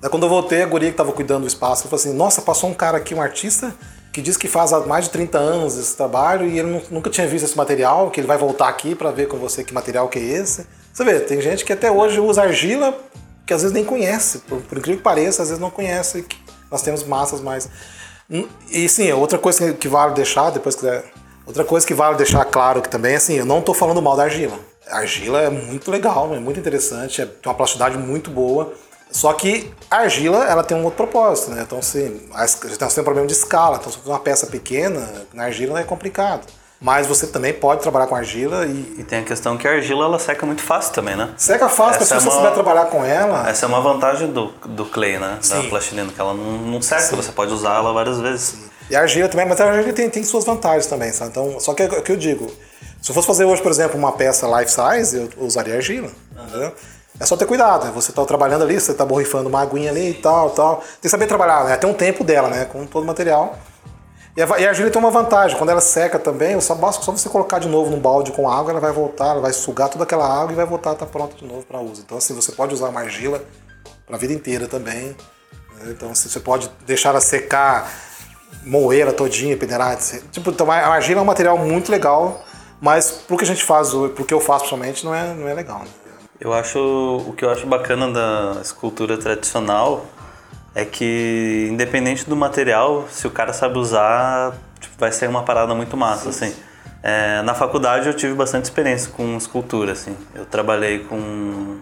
Daí 0.00 0.10
quando 0.10 0.24
eu 0.24 0.28
voltei, 0.28 0.62
a 0.62 0.66
guria 0.66 0.88
que 0.88 0.94
estava 0.94 1.12
cuidando 1.12 1.42
do 1.42 1.48
espaço 1.48 1.84
falou 1.84 1.96
assim: 1.96 2.14
Nossa, 2.14 2.40
passou 2.40 2.70
um 2.70 2.74
cara 2.74 2.96
aqui, 2.96 3.14
um 3.14 3.20
artista, 3.20 3.74
que 4.12 4.22
diz 4.22 4.36
que 4.36 4.48
faz 4.48 4.72
há 4.72 4.80
mais 4.80 5.04
de 5.04 5.10
30 5.10 5.38
anos 5.38 5.76
esse 5.76 5.96
trabalho 5.96 6.46
e 6.46 6.58
ele 6.58 6.82
nunca 6.90 7.10
tinha 7.10 7.26
visto 7.26 7.44
esse 7.44 7.56
material, 7.56 8.10
que 8.10 8.20
ele 8.20 8.26
vai 8.26 8.38
voltar 8.38 8.68
aqui 8.68 8.94
para 8.94 9.10
ver 9.10 9.28
com 9.28 9.36
você 9.36 9.62
que 9.62 9.74
material 9.74 10.08
que 10.08 10.18
é 10.18 10.22
esse. 10.22 10.66
Você 10.92 11.04
vê, 11.04 11.20
tem 11.20 11.40
gente 11.40 11.64
que 11.64 11.72
até 11.72 11.90
hoje 11.90 12.20
usa 12.20 12.42
argila 12.42 12.96
que 13.46 13.52
às 13.52 13.60
vezes 13.60 13.74
nem 13.74 13.84
conhece, 13.84 14.38
por, 14.38 14.60
por 14.62 14.78
incrível 14.78 14.96
que 14.98 15.04
pareça, 15.04 15.42
às 15.42 15.48
vezes 15.48 15.60
não 15.60 15.70
conhece 15.70 16.24
nós 16.70 16.82
temos 16.82 17.04
massas 17.04 17.40
mais. 17.40 17.68
E 18.70 18.88
sim, 18.88 19.12
outra 19.12 19.38
coisa 19.38 19.72
que 19.74 19.86
vale 19.86 20.14
deixar, 20.14 20.50
depois 20.50 20.74
que 20.74 20.86
outra 21.46 21.64
coisa 21.64 21.86
que 21.86 21.94
vale 21.94 22.16
deixar 22.16 22.44
claro 22.44 22.82
que 22.82 22.88
também 22.88 23.16
assim, 23.16 23.34
eu 23.34 23.44
não 23.44 23.58
estou 23.58 23.74
falando 23.74 24.00
mal 24.00 24.16
da 24.16 24.24
argila. 24.24 24.58
A 24.88 24.98
argila 24.98 25.40
é 25.40 25.50
muito 25.50 25.90
legal, 25.90 26.34
é 26.34 26.38
muito 26.38 26.60
interessante, 26.60 27.22
é, 27.22 27.26
tem 27.26 27.50
uma 27.50 27.54
plasticidade 27.54 27.96
muito 27.96 28.30
boa. 28.30 28.72
Só 29.10 29.32
que 29.32 29.72
a 29.88 29.98
argila 29.98 30.44
ela 30.44 30.64
tem 30.64 30.76
um 30.76 30.82
outro 30.82 30.96
propósito, 30.96 31.52
né? 31.52 31.62
Então, 31.62 31.78
assim, 31.78 32.20
gente 32.68 32.78
tem 32.78 33.00
um 33.00 33.04
problema 33.04 33.28
de 33.28 33.32
escala. 33.32 33.76
Então, 33.76 33.92
se 33.92 33.98
for 33.98 34.10
uma 34.10 34.18
peça 34.18 34.48
pequena, 34.48 35.08
na 35.32 35.44
argila 35.44 35.78
é 35.78 35.84
complicado. 35.84 36.44
Mas 36.80 37.06
você 37.06 37.28
também 37.28 37.52
pode 37.52 37.80
trabalhar 37.80 38.08
com 38.08 38.16
argila 38.16 38.66
e. 38.66 38.96
E 38.98 39.04
tem 39.04 39.20
a 39.20 39.22
questão 39.22 39.56
que 39.56 39.66
a 39.66 39.70
argila 39.70 40.04
ela 40.04 40.18
seca 40.18 40.44
muito 40.44 40.62
fácil 40.62 40.92
também, 40.92 41.16
né? 41.16 41.30
Seca 41.36 41.68
fácil, 41.68 42.00
mas 42.00 42.08
se 42.08 42.14
é 42.14 42.20
você 42.20 42.30
souber 42.30 42.52
trabalhar 42.52 42.86
com 42.86 43.04
ela. 43.04 43.48
Essa 43.48 43.66
é 43.66 43.68
uma 43.68 43.80
vantagem 43.80 44.32
do, 44.32 44.48
do 44.66 44.84
clay, 44.84 45.18
né? 45.18 45.38
Sim. 45.40 45.62
Da 45.62 45.68
plastilina, 45.68 46.12
que 46.12 46.20
ela 46.20 46.34
não, 46.34 46.58
não 46.58 46.82
seca, 46.82 47.02
Sim. 47.02 47.16
você 47.16 47.32
pode 47.32 47.52
usar 47.52 47.76
ela 47.76 47.92
várias 47.92 48.18
vezes. 48.20 48.48
Sim. 48.48 48.73
E 48.90 48.96
a 48.96 49.00
argila 49.00 49.28
também, 49.28 49.46
mas 49.46 49.60
a 49.60 49.64
argila 49.64 49.92
tem, 49.92 50.10
tem 50.10 50.22
suas 50.22 50.44
vantagens 50.44 50.86
também, 50.86 51.12
sabe? 51.12 51.30
Então, 51.30 51.58
só 51.58 51.72
que 51.74 51.82
é 51.82 51.86
o 51.86 52.02
que 52.02 52.12
eu 52.12 52.16
digo. 52.16 52.50
Se 53.00 53.10
eu 53.10 53.14
fosse 53.14 53.26
fazer 53.26 53.44
hoje, 53.44 53.62
por 53.62 53.70
exemplo, 53.70 53.98
uma 53.98 54.12
peça 54.12 54.46
life 54.58 54.70
size, 54.70 55.16
eu 55.16 55.44
usaria 55.44 55.74
argila. 55.74 56.08
Uhum. 56.36 56.72
É 57.18 57.24
só 57.26 57.36
ter 57.36 57.46
cuidado, 57.46 57.84
né? 57.84 57.92
Você 57.94 58.10
está 58.10 58.24
trabalhando 58.24 58.62
ali, 58.62 58.80
você 58.80 58.90
está 58.90 59.04
borrifando 59.04 59.48
uma 59.48 59.60
aguinha 59.60 59.90
ali 59.90 60.10
e 60.10 60.14
tal, 60.14 60.50
tal. 60.50 60.76
Tem 60.78 61.02
que 61.02 61.08
saber 61.08 61.26
trabalhar, 61.26 61.64
né? 61.64 61.76
Tem 61.76 61.88
um 61.88 61.94
tempo 61.94 62.24
dela, 62.24 62.48
né? 62.48 62.64
Com 62.64 62.84
todo 62.86 63.04
o 63.04 63.06
material. 63.06 63.56
E 64.36 64.42
a, 64.42 64.58
e 64.58 64.66
a 64.66 64.70
argila 64.70 64.90
tem 64.90 65.00
uma 65.00 65.12
vantagem, 65.12 65.56
quando 65.56 65.70
ela 65.70 65.80
seca 65.80 66.18
também, 66.18 66.60
só 66.60 66.74
basta 66.74 67.04
só 67.04 67.12
você 67.12 67.28
colocar 67.28 67.60
de 67.60 67.68
novo 67.68 67.88
num 67.90 68.00
balde 68.00 68.32
com 68.32 68.50
água, 68.50 68.72
ela 68.72 68.80
vai 68.80 68.90
voltar, 68.90 69.28
ela 69.28 69.40
vai 69.40 69.52
sugar 69.52 69.88
toda 69.88 70.02
aquela 70.02 70.26
água 70.26 70.52
e 70.52 70.56
vai 70.56 70.66
voltar 70.66 70.90
a 70.90 70.94
tá 70.96 71.06
pronta 71.06 71.36
de 71.36 71.44
novo 71.44 71.62
para 71.64 71.78
uso. 71.78 72.02
Então 72.04 72.18
assim, 72.18 72.34
você 72.34 72.50
pode 72.50 72.74
usar 72.74 72.88
uma 72.88 73.00
argila 73.00 73.40
para 74.04 74.16
a 74.16 74.18
vida 74.18 74.32
inteira 74.32 74.66
também. 74.66 75.16
Né? 75.76 75.90
Então 75.90 76.10
assim, 76.10 76.28
você 76.28 76.40
pode 76.40 76.68
deixar 76.84 77.10
ela 77.10 77.20
secar, 77.20 77.88
moer 78.64 79.02
ela 79.02 79.12
todinha, 79.12 79.56
peneirar. 79.56 79.96
Tipo, 80.30 80.50
então 80.50 80.70
a 80.70 80.76
argila 80.76 81.20
é 81.20 81.22
um 81.22 81.26
material 81.26 81.58
muito 81.58 81.90
legal, 81.90 82.44
mas 82.80 83.10
pro 83.10 83.36
que 83.36 83.44
a 83.44 83.46
gente 83.46 83.64
faz, 83.64 83.90
pro 83.90 84.24
que 84.24 84.34
eu 84.34 84.40
faço 84.40 84.64
pessoalmente, 84.64 85.04
não 85.04 85.14
é, 85.14 85.34
não 85.34 85.48
é 85.48 85.54
legal. 85.54 85.80
Né? 85.80 85.86
Eu 86.40 86.52
acho, 86.52 86.78
o 86.78 87.32
que 87.32 87.44
eu 87.44 87.50
acho 87.50 87.66
bacana 87.66 88.10
da 88.10 88.60
escultura 88.60 89.16
tradicional 89.16 90.06
é 90.74 90.84
que 90.84 91.68
independente 91.70 92.28
do 92.28 92.36
material, 92.36 93.06
se 93.10 93.26
o 93.26 93.30
cara 93.30 93.52
sabe 93.52 93.78
usar, 93.78 94.52
tipo, 94.80 94.94
vai 94.98 95.12
ser 95.12 95.28
uma 95.28 95.44
parada 95.44 95.74
muito 95.74 95.96
massa, 95.96 96.28
assim. 96.28 96.52
É, 97.02 97.42
na 97.42 97.54
faculdade 97.54 98.08
eu 98.08 98.14
tive 98.14 98.34
bastante 98.34 98.64
experiência 98.64 99.12
com 99.12 99.36
escultura, 99.36 99.92
assim. 99.92 100.16
Eu 100.34 100.44
trabalhei 100.44 101.00
com, 101.00 101.78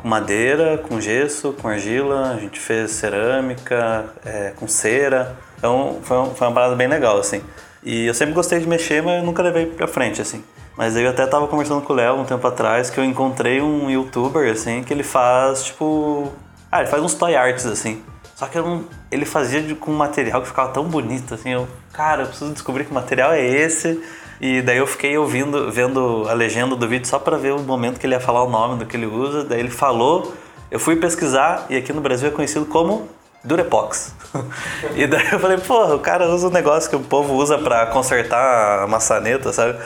com 0.00 0.08
madeira, 0.08 0.78
com 0.78 1.00
gesso, 1.00 1.52
com 1.54 1.66
argila, 1.66 2.30
a 2.32 2.36
gente 2.36 2.60
fez 2.60 2.92
cerâmica, 2.92 4.04
é, 4.24 4.52
com 4.54 4.68
cera. 4.68 5.36
Então 5.58 5.98
foi, 6.02 6.16
um, 6.18 6.34
foi 6.34 6.46
uma 6.46 6.54
parada 6.54 6.74
bem 6.74 6.88
legal, 6.88 7.18
assim. 7.18 7.42
E 7.82 8.06
eu 8.06 8.14
sempre 8.14 8.34
gostei 8.34 8.58
de 8.58 8.66
mexer, 8.66 9.02
mas 9.02 9.22
nunca 9.24 9.42
levei 9.42 9.66
pra 9.66 9.86
frente, 9.86 10.20
assim. 10.20 10.42
Mas 10.76 10.96
eu 10.96 11.08
até 11.08 11.26
tava 11.26 11.46
conversando 11.46 11.80
com 11.82 11.92
o 11.92 11.96
Léo 11.96 12.16
um 12.16 12.24
tempo 12.24 12.46
atrás 12.46 12.90
que 12.90 12.98
eu 12.98 13.04
encontrei 13.04 13.62
um 13.62 13.88
youtuber, 13.90 14.50
assim, 14.50 14.82
que 14.82 14.92
ele 14.92 15.02
faz, 15.02 15.64
tipo... 15.64 16.32
Ah, 16.70 16.80
ele 16.80 16.90
faz 16.90 17.02
uns 17.02 17.14
toy 17.14 17.34
arts, 17.34 17.64
assim. 17.64 18.02
Só 18.34 18.46
que 18.46 18.58
não, 18.58 18.84
ele 19.10 19.24
fazia 19.24 19.62
de, 19.62 19.74
com 19.74 19.90
um 19.90 19.96
material 19.96 20.42
que 20.42 20.48
ficava 20.48 20.70
tão 20.70 20.84
bonito, 20.84 21.32
assim, 21.32 21.50
eu, 21.50 21.66
cara, 21.92 22.24
eu 22.24 22.26
preciso 22.26 22.52
descobrir 22.52 22.84
que 22.84 22.92
material 22.92 23.32
é 23.32 23.42
esse. 23.42 23.98
E 24.38 24.60
daí 24.60 24.76
eu 24.76 24.86
fiquei 24.86 25.16
ouvindo, 25.16 25.70
vendo 25.70 26.26
a 26.28 26.34
legenda 26.34 26.76
do 26.76 26.86
vídeo 26.86 27.06
só 27.06 27.18
para 27.18 27.38
ver 27.38 27.54
o 27.54 27.60
momento 27.60 27.98
que 27.98 28.06
ele 28.06 28.14
ia 28.14 28.20
falar 28.20 28.42
o 28.42 28.50
nome 28.50 28.78
do 28.78 28.84
que 28.84 28.94
ele 28.94 29.06
usa. 29.06 29.44
Daí 29.44 29.60
ele 29.60 29.70
falou, 29.70 30.34
eu 30.70 30.78
fui 30.78 30.96
pesquisar 30.96 31.64
e 31.70 31.76
aqui 31.76 31.92
no 31.92 32.02
Brasil 32.02 32.28
é 32.28 32.30
conhecido 32.30 32.66
como 32.66 33.08
Durepox. 33.44 34.12
e 34.94 35.06
daí 35.06 35.32
eu 35.32 35.38
falei, 35.38 35.58
porra, 35.58 35.94
o 35.94 36.00
cara 36.00 36.28
usa 36.28 36.48
um 36.48 36.50
negócio 36.50 36.90
que 36.90 36.96
o 36.96 37.00
povo 37.00 37.34
usa 37.34 37.58
para 37.58 37.86
consertar 37.86 38.82
a 38.82 38.86
maçaneta, 38.86 39.52
sabe? 39.52 39.78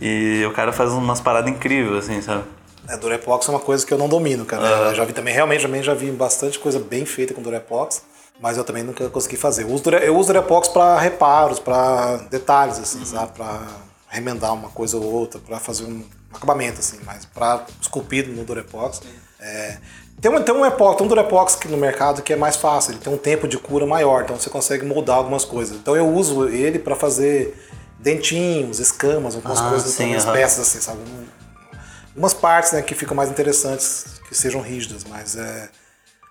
E 0.00 0.44
o 0.46 0.52
cara 0.52 0.72
faz 0.72 0.90
umas 0.92 1.20
paradas 1.20 1.50
incríveis, 1.50 2.04
assim, 2.04 2.20
sabe? 2.22 2.44
É, 2.88 2.96
Durepox 2.96 3.46
é 3.46 3.50
uma 3.50 3.60
coisa 3.60 3.86
que 3.86 3.92
eu 3.92 3.98
não 3.98 4.08
domino, 4.08 4.44
cara. 4.44 4.62
Uhum. 4.62 4.84
Eu 4.86 4.94
já 4.94 5.04
vi 5.04 5.12
também, 5.12 5.32
realmente, 5.32 5.62
também 5.62 5.82
já 5.82 5.94
vi 5.94 6.10
bastante 6.10 6.58
coisa 6.58 6.80
bem 6.80 7.04
feita 7.04 7.32
com 7.32 7.42
Durepox, 7.42 8.02
mas 8.40 8.56
eu 8.56 8.64
também 8.64 8.82
nunca 8.82 9.08
consegui 9.10 9.36
fazer. 9.36 9.62
Eu 9.62 9.68
uso, 9.68 9.88
eu 9.90 10.16
uso 10.16 10.28
Durepox 10.28 10.68
para 10.68 10.98
reparos, 10.98 11.58
para 11.58 12.16
detalhes, 12.30 12.78
assim, 12.78 12.98
uhum. 12.98 13.04
sabe? 13.06 13.32
Para 13.32 13.60
remendar 14.08 14.52
uma 14.52 14.70
coisa 14.70 14.96
ou 14.96 15.04
outra, 15.04 15.40
para 15.40 15.60
fazer 15.60 15.84
um 15.84 16.02
acabamento, 16.32 16.80
assim, 16.80 16.98
mas 17.04 17.24
para 17.24 17.64
esculpido 17.80 18.32
no 18.32 18.44
Durepox. 18.44 19.02
É, 19.38 19.78
tem 20.20 20.30
um, 20.30 20.42
tem 20.42 20.54
um 20.54 20.66
epox, 20.66 20.96
tem 20.96 21.06
um 21.06 21.08
Durepox 21.08 21.58
no 21.66 21.76
mercado 21.76 22.20
que 22.22 22.32
é 22.32 22.36
mais 22.36 22.56
fácil, 22.56 22.92
ele 22.92 23.00
tem 23.00 23.12
um 23.12 23.16
tempo 23.16 23.48
de 23.48 23.56
cura 23.56 23.86
maior, 23.86 24.22
então 24.22 24.38
você 24.38 24.50
consegue 24.50 24.84
moldar 24.84 25.16
algumas 25.16 25.44
coisas. 25.44 25.76
Então 25.76 25.96
eu 25.96 26.06
uso 26.08 26.48
ele 26.48 26.78
para 26.78 26.94
fazer 26.94 27.56
dentinhos, 27.98 28.78
escamas, 28.78 29.34
algumas 29.34 29.60
ah, 29.60 29.70
coisas, 29.70 29.90
sim, 29.90 30.14
algumas 30.14 30.24
peças 30.26 30.68
assim, 30.68 30.80
sabe? 30.80 31.00
umas 32.14 32.34
partes 32.34 32.72
né, 32.72 32.82
que 32.82 32.94
ficam 32.94 33.16
mais 33.16 33.30
interessantes, 33.30 34.20
que 34.28 34.34
sejam 34.34 34.60
rígidas, 34.60 35.04
mas 35.04 35.36
é, 35.36 35.68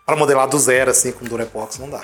para 0.05 0.15
modelar 0.15 0.47
do 0.47 0.59
zero 0.59 0.91
assim 0.91 1.11
com 1.11 1.25
Durepox 1.25 1.79
não 1.79 1.89
dá. 1.89 2.03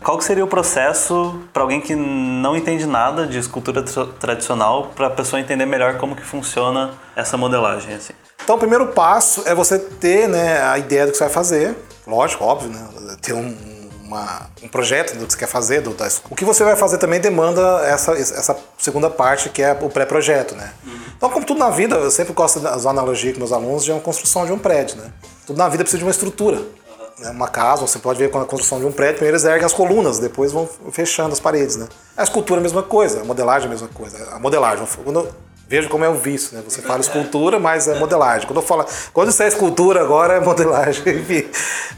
Qual 0.00 0.16
que 0.16 0.24
seria 0.24 0.44
o 0.44 0.48
processo 0.48 1.42
para 1.52 1.62
alguém 1.62 1.80
que 1.80 1.94
não 1.94 2.56
entende 2.56 2.86
nada 2.86 3.26
de 3.26 3.36
escultura 3.36 3.82
tradicional 3.82 4.92
para 4.94 5.08
a 5.08 5.10
pessoa 5.10 5.40
entender 5.40 5.66
melhor 5.66 5.98
como 5.98 6.14
que 6.14 6.22
funciona 6.22 6.92
essa 7.16 7.36
modelagem 7.36 7.94
assim? 7.94 8.14
Então 8.48 8.56
o 8.56 8.58
primeiro 8.58 8.86
passo 8.86 9.42
é 9.44 9.54
você 9.54 9.78
ter 9.78 10.26
né, 10.26 10.62
a 10.62 10.78
ideia 10.78 11.04
do 11.04 11.12
que 11.12 11.18
você 11.18 11.24
vai 11.24 11.32
fazer, 11.34 11.76
lógico, 12.06 12.42
óbvio, 12.42 12.70
né, 12.70 12.88
ter 13.20 13.34
um, 13.34 13.54
uma, 14.02 14.46
um 14.62 14.68
projeto 14.68 15.14
do 15.18 15.26
que 15.26 15.34
você 15.34 15.38
quer 15.38 15.48
fazer. 15.48 15.82
Do, 15.82 15.90
das, 15.90 16.22
o 16.30 16.34
que 16.34 16.46
você 16.46 16.64
vai 16.64 16.74
fazer 16.74 16.96
também 16.96 17.20
demanda 17.20 17.60
essa, 17.84 18.12
essa 18.12 18.56
segunda 18.78 19.10
parte, 19.10 19.50
que 19.50 19.62
é 19.62 19.76
o 19.78 19.90
pré-projeto, 19.90 20.54
né? 20.54 20.72
Uhum. 20.82 20.98
Então, 21.14 21.28
como 21.28 21.44
tudo 21.44 21.60
na 21.60 21.68
vida, 21.68 21.96
eu 21.96 22.10
sempre 22.10 22.32
gosto 22.32 22.58
de 22.58 22.66
usar 22.68 22.88
analogia 22.88 23.34
com 23.34 23.38
meus 23.38 23.52
alunos 23.52 23.84
de 23.84 23.92
uma 23.92 24.00
construção 24.00 24.46
de 24.46 24.52
um 24.52 24.58
prédio, 24.58 24.96
né? 24.96 25.12
Tudo 25.46 25.58
na 25.58 25.68
vida 25.68 25.84
precisa 25.84 25.98
de 25.98 26.04
uma 26.06 26.10
estrutura. 26.10 26.56
Uhum. 26.56 27.30
Uma 27.32 27.48
casa, 27.48 27.86
você 27.86 27.98
pode 27.98 28.18
ver 28.18 28.30
com 28.30 28.40
a 28.40 28.46
construção 28.46 28.80
de 28.80 28.86
um 28.86 28.92
prédio, 28.92 29.16
primeiro 29.16 29.36
eles 29.36 29.44
erguem 29.44 29.66
as 29.66 29.74
colunas, 29.74 30.18
depois 30.18 30.52
vão 30.52 30.66
fechando 30.90 31.34
as 31.34 31.40
paredes, 31.40 31.76
né? 31.76 31.86
A 32.16 32.22
escultura 32.22 32.60
é 32.60 32.62
a 32.62 32.62
mesma 32.62 32.82
coisa, 32.82 33.20
a 33.20 33.24
modelagem 33.24 33.64
é 33.64 33.66
a 33.66 33.72
mesma 33.72 33.88
coisa. 33.88 34.30
A 34.32 34.38
modelagem, 34.38 34.88
quando 35.04 35.28
Veja 35.68 35.86
como 35.86 36.02
é 36.02 36.08
o 36.08 36.14
vício, 36.14 36.56
né? 36.56 36.62
Você 36.66 36.80
fala 36.80 37.00
escultura, 37.00 37.60
mas 37.60 37.86
é 37.86 37.98
modelagem. 37.98 38.46
Quando 38.46 38.56
eu 38.56 38.62
falo, 38.62 38.86
quando 39.12 39.28
isso 39.28 39.42
é 39.42 39.48
escultura, 39.48 40.00
agora 40.00 40.34
é 40.34 40.40
modelagem. 40.40 41.02
Enfim, 41.20 41.46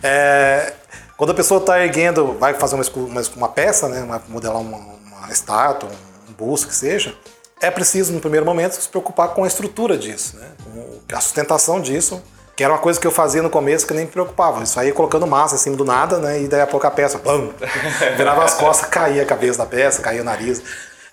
é, 0.02 0.72
quando 1.16 1.30
a 1.30 1.34
pessoa 1.34 1.60
está 1.60 1.80
erguendo, 1.80 2.36
vai 2.38 2.54
fazer 2.54 2.74
uma, 2.74 2.84
uma, 2.96 3.22
uma 3.36 3.48
peça, 3.48 3.88
né? 3.88 4.02
Uma, 4.02 4.20
modelar 4.28 4.60
uma, 4.60 4.76
uma 4.76 5.30
estátua, 5.30 5.88
um 6.28 6.32
busto 6.32 6.66
que 6.66 6.74
seja, 6.74 7.14
é 7.60 7.70
preciso, 7.70 8.12
no 8.12 8.20
primeiro 8.20 8.44
momento, 8.44 8.72
se 8.72 8.88
preocupar 8.88 9.28
com 9.28 9.44
a 9.44 9.46
estrutura 9.46 9.96
disso, 9.96 10.36
né? 10.36 10.48
com 10.64 11.16
a 11.16 11.20
sustentação 11.20 11.80
disso, 11.80 12.20
que 12.56 12.64
era 12.64 12.72
uma 12.72 12.78
coisa 12.78 12.98
que 12.98 13.06
eu 13.06 13.12
fazia 13.12 13.42
no 13.42 13.50
começo 13.50 13.86
que 13.86 13.94
nem 13.94 14.06
me 14.06 14.10
preocupava. 14.10 14.62
Isso 14.62 14.80
aí 14.80 14.92
colocando 14.92 15.26
massa 15.26 15.54
em 15.54 15.58
cima 15.58 15.76
do 15.76 15.84
nada, 15.84 16.18
né? 16.18 16.42
E 16.42 16.48
daí 16.48 16.60
a 16.60 16.66
pouco 16.66 16.86
a 16.86 16.90
peça, 16.90 17.18
pam, 17.18 17.50
virava 18.16 18.44
as 18.44 18.54
costas, 18.54 18.88
caía 18.88 19.22
a 19.22 19.26
cabeça 19.26 19.58
da 19.58 19.66
peça, 19.66 20.02
caía 20.02 20.22
o 20.22 20.24
nariz. 20.24 20.62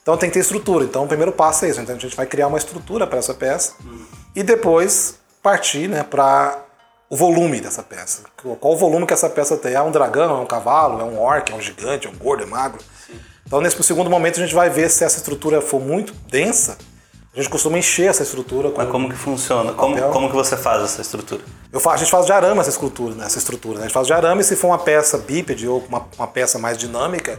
Então 0.08 0.16
tem 0.16 0.30
que 0.30 0.36
ter 0.36 0.40
estrutura. 0.40 0.86
Então 0.86 1.04
o 1.04 1.08
primeiro 1.08 1.34
passo 1.34 1.66
é 1.66 1.70
isso. 1.70 1.82
Então 1.82 1.94
a 1.94 2.00
gente 2.00 2.16
vai 2.16 2.26
criar 2.26 2.48
uma 2.48 2.58
estrutura 2.58 3.06
para 3.06 3.20
essa 3.20 3.34
peça 3.34 3.74
e 4.34 4.42
depois 4.42 5.20
partir 5.44 5.90
né, 5.90 6.02
para 6.02 6.64
o 7.10 7.18
volume 7.18 7.60
dessa 7.60 7.84
peça. 7.84 8.22
Qual 8.58 8.74
o 8.74 8.78
volume 8.78 9.06
que 9.06 9.12
essa 9.12 9.30
peça 9.30 9.58
tem? 9.58 9.74
É 9.74 9.82
um 9.82 9.92
dragão, 9.92 10.38
é 10.38 10.40
um 10.40 10.46
cavalo, 10.46 11.02
é 11.02 11.04
um 11.04 11.20
orc, 11.20 11.52
é 11.52 11.56
um 11.56 11.60
gigante, 11.60 12.08
é 12.08 12.10
um 12.10 12.16
gordo, 12.16 12.44
é 12.44 12.46
magro. 12.46 12.80
Então, 13.46 13.60
nesse 13.60 13.84
segundo 13.84 14.10
momento, 14.10 14.40
a 14.40 14.44
gente 14.44 14.56
vai 14.56 14.70
ver 14.70 14.90
se 14.90 15.04
essa 15.04 15.18
estrutura 15.18 15.60
for 15.60 15.82
muito 15.82 16.14
densa. 16.30 16.78
A 17.34 17.38
gente 17.38 17.50
costuma 17.50 17.78
encher 17.78 18.10
essa 18.10 18.24
estrutura. 18.24 18.72
Com 18.72 18.78
Mas 18.78 18.90
como 18.90 19.10
que 19.10 19.16
funciona? 19.18 19.74
Como, 19.74 20.02
como 20.14 20.30
que 20.30 20.36
você 20.36 20.56
faz 20.56 20.84
essa 20.84 21.02
estrutura? 21.02 21.42
Eu 21.70 21.82
faço, 21.82 21.96
a 21.96 22.00
gente 22.00 22.12
faz 22.12 22.26
de 22.26 22.32
arame 22.32 22.62
essa 22.62 22.70
escultura, 22.70 23.14
né? 23.14 23.26
essa 23.26 23.40
estrutura. 23.40 23.76
Né? 23.76 23.82
A 23.82 23.88
gente 23.88 23.94
faz 23.94 24.08
de 24.08 24.14
arame 24.14 24.42
se 24.42 24.56
for 24.56 24.68
uma 24.68 24.80
peça 24.80 25.18
bípede 25.18 25.68
ou 25.68 25.84
uma, 25.90 26.08
uma 26.18 26.28
peça 26.28 26.58
mais 26.58 26.78
dinâmica. 26.78 27.38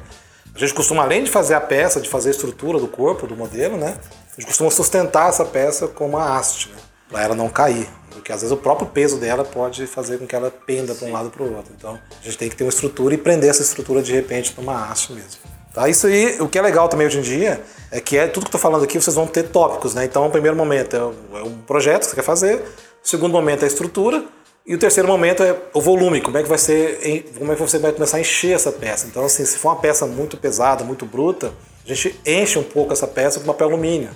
A 0.58 0.60
gente 0.60 0.74
costuma, 0.74 1.04
além 1.04 1.22
de 1.22 1.30
fazer 1.30 1.54
a 1.54 1.60
peça, 1.60 2.00
de 2.00 2.08
fazer 2.08 2.30
a 2.30 2.32
estrutura 2.32 2.80
do 2.80 2.88
corpo, 2.88 3.28
do 3.28 3.36
modelo, 3.36 3.76
né? 3.76 3.96
A 4.36 4.40
gente 4.40 4.46
costuma 4.46 4.72
sustentar 4.72 5.28
essa 5.28 5.44
peça 5.44 5.86
com 5.86 6.08
uma 6.08 6.36
haste, 6.36 6.68
né? 6.70 6.76
Para 7.08 7.22
ela 7.22 7.34
não 7.36 7.48
cair. 7.48 7.88
Porque 8.10 8.32
às 8.32 8.40
vezes 8.40 8.50
o 8.50 8.56
próprio 8.56 8.88
peso 8.88 9.18
dela 9.18 9.44
pode 9.44 9.86
fazer 9.86 10.18
com 10.18 10.26
que 10.26 10.34
ela 10.34 10.50
penda 10.50 10.96
para 10.96 11.06
um 11.06 11.12
lado 11.12 11.30
para 11.30 11.44
o 11.44 11.56
outro. 11.56 11.72
Então 11.78 11.96
a 12.20 12.24
gente 12.24 12.36
tem 12.36 12.48
que 12.48 12.56
ter 12.56 12.64
uma 12.64 12.70
estrutura 12.70 13.14
e 13.14 13.16
prender 13.16 13.48
essa 13.48 13.62
estrutura 13.62 14.02
de 14.02 14.12
repente 14.12 14.52
numa 14.58 14.90
haste 14.90 15.12
mesmo. 15.12 15.38
Tá? 15.72 15.88
Isso 15.88 16.08
aí, 16.08 16.40
o 16.40 16.48
que 16.48 16.58
é 16.58 16.62
legal 16.62 16.88
também 16.88 17.06
hoje 17.06 17.18
em 17.18 17.22
dia 17.22 17.62
é 17.92 18.00
que 18.00 18.16
é 18.16 18.26
tudo 18.26 18.42
que 18.42 18.46
eu 18.48 18.58
estou 18.58 18.60
falando 18.60 18.82
aqui, 18.82 19.00
vocês 19.00 19.14
vão 19.14 19.28
ter 19.28 19.44
tópicos, 19.44 19.94
né? 19.94 20.04
Então, 20.04 20.26
o 20.26 20.30
primeiro 20.30 20.56
momento 20.56 20.96
é 20.96 21.42
um 21.44 21.58
projeto 21.58 22.00
que 22.00 22.06
você 22.06 22.16
quer 22.16 22.22
fazer, 22.24 22.56
o 22.56 23.08
segundo 23.08 23.30
momento 23.30 23.62
é 23.62 23.64
a 23.64 23.68
estrutura, 23.68 24.24
e 24.68 24.74
o 24.74 24.78
terceiro 24.78 25.08
momento 25.08 25.42
é 25.42 25.56
o 25.72 25.80
volume, 25.80 26.20
como 26.20 26.36
é 26.36 26.42
que 26.42 26.48
vai 26.48 26.58
ser, 26.58 27.24
como 27.38 27.50
é 27.50 27.54
que 27.54 27.60
você 27.62 27.78
vai 27.78 27.90
começar 27.90 28.18
a 28.18 28.20
encher 28.20 28.54
essa 28.54 28.70
peça. 28.70 29.06
Então, 29.06 29.24
assim, 29.24 29.42
se 29.46 29.56
for 29.56 29.70
uma 29.70 29.76
peça 29.76 30.04
muito 30.04 30.36
pesada, 30.36 30.84
muito 30.84 31.06
bruta, 31.06 31.54
a 31.82 31.88
gente 31.88 32.20
enche 32.26 32.58
um 32.58 32.62
pouco 32.62 32.92
essa 32.92 33.06
peça 33.06 33.40
com 33.40 33.46
papel 33.46 33.68
alumínio, 33.68 34.10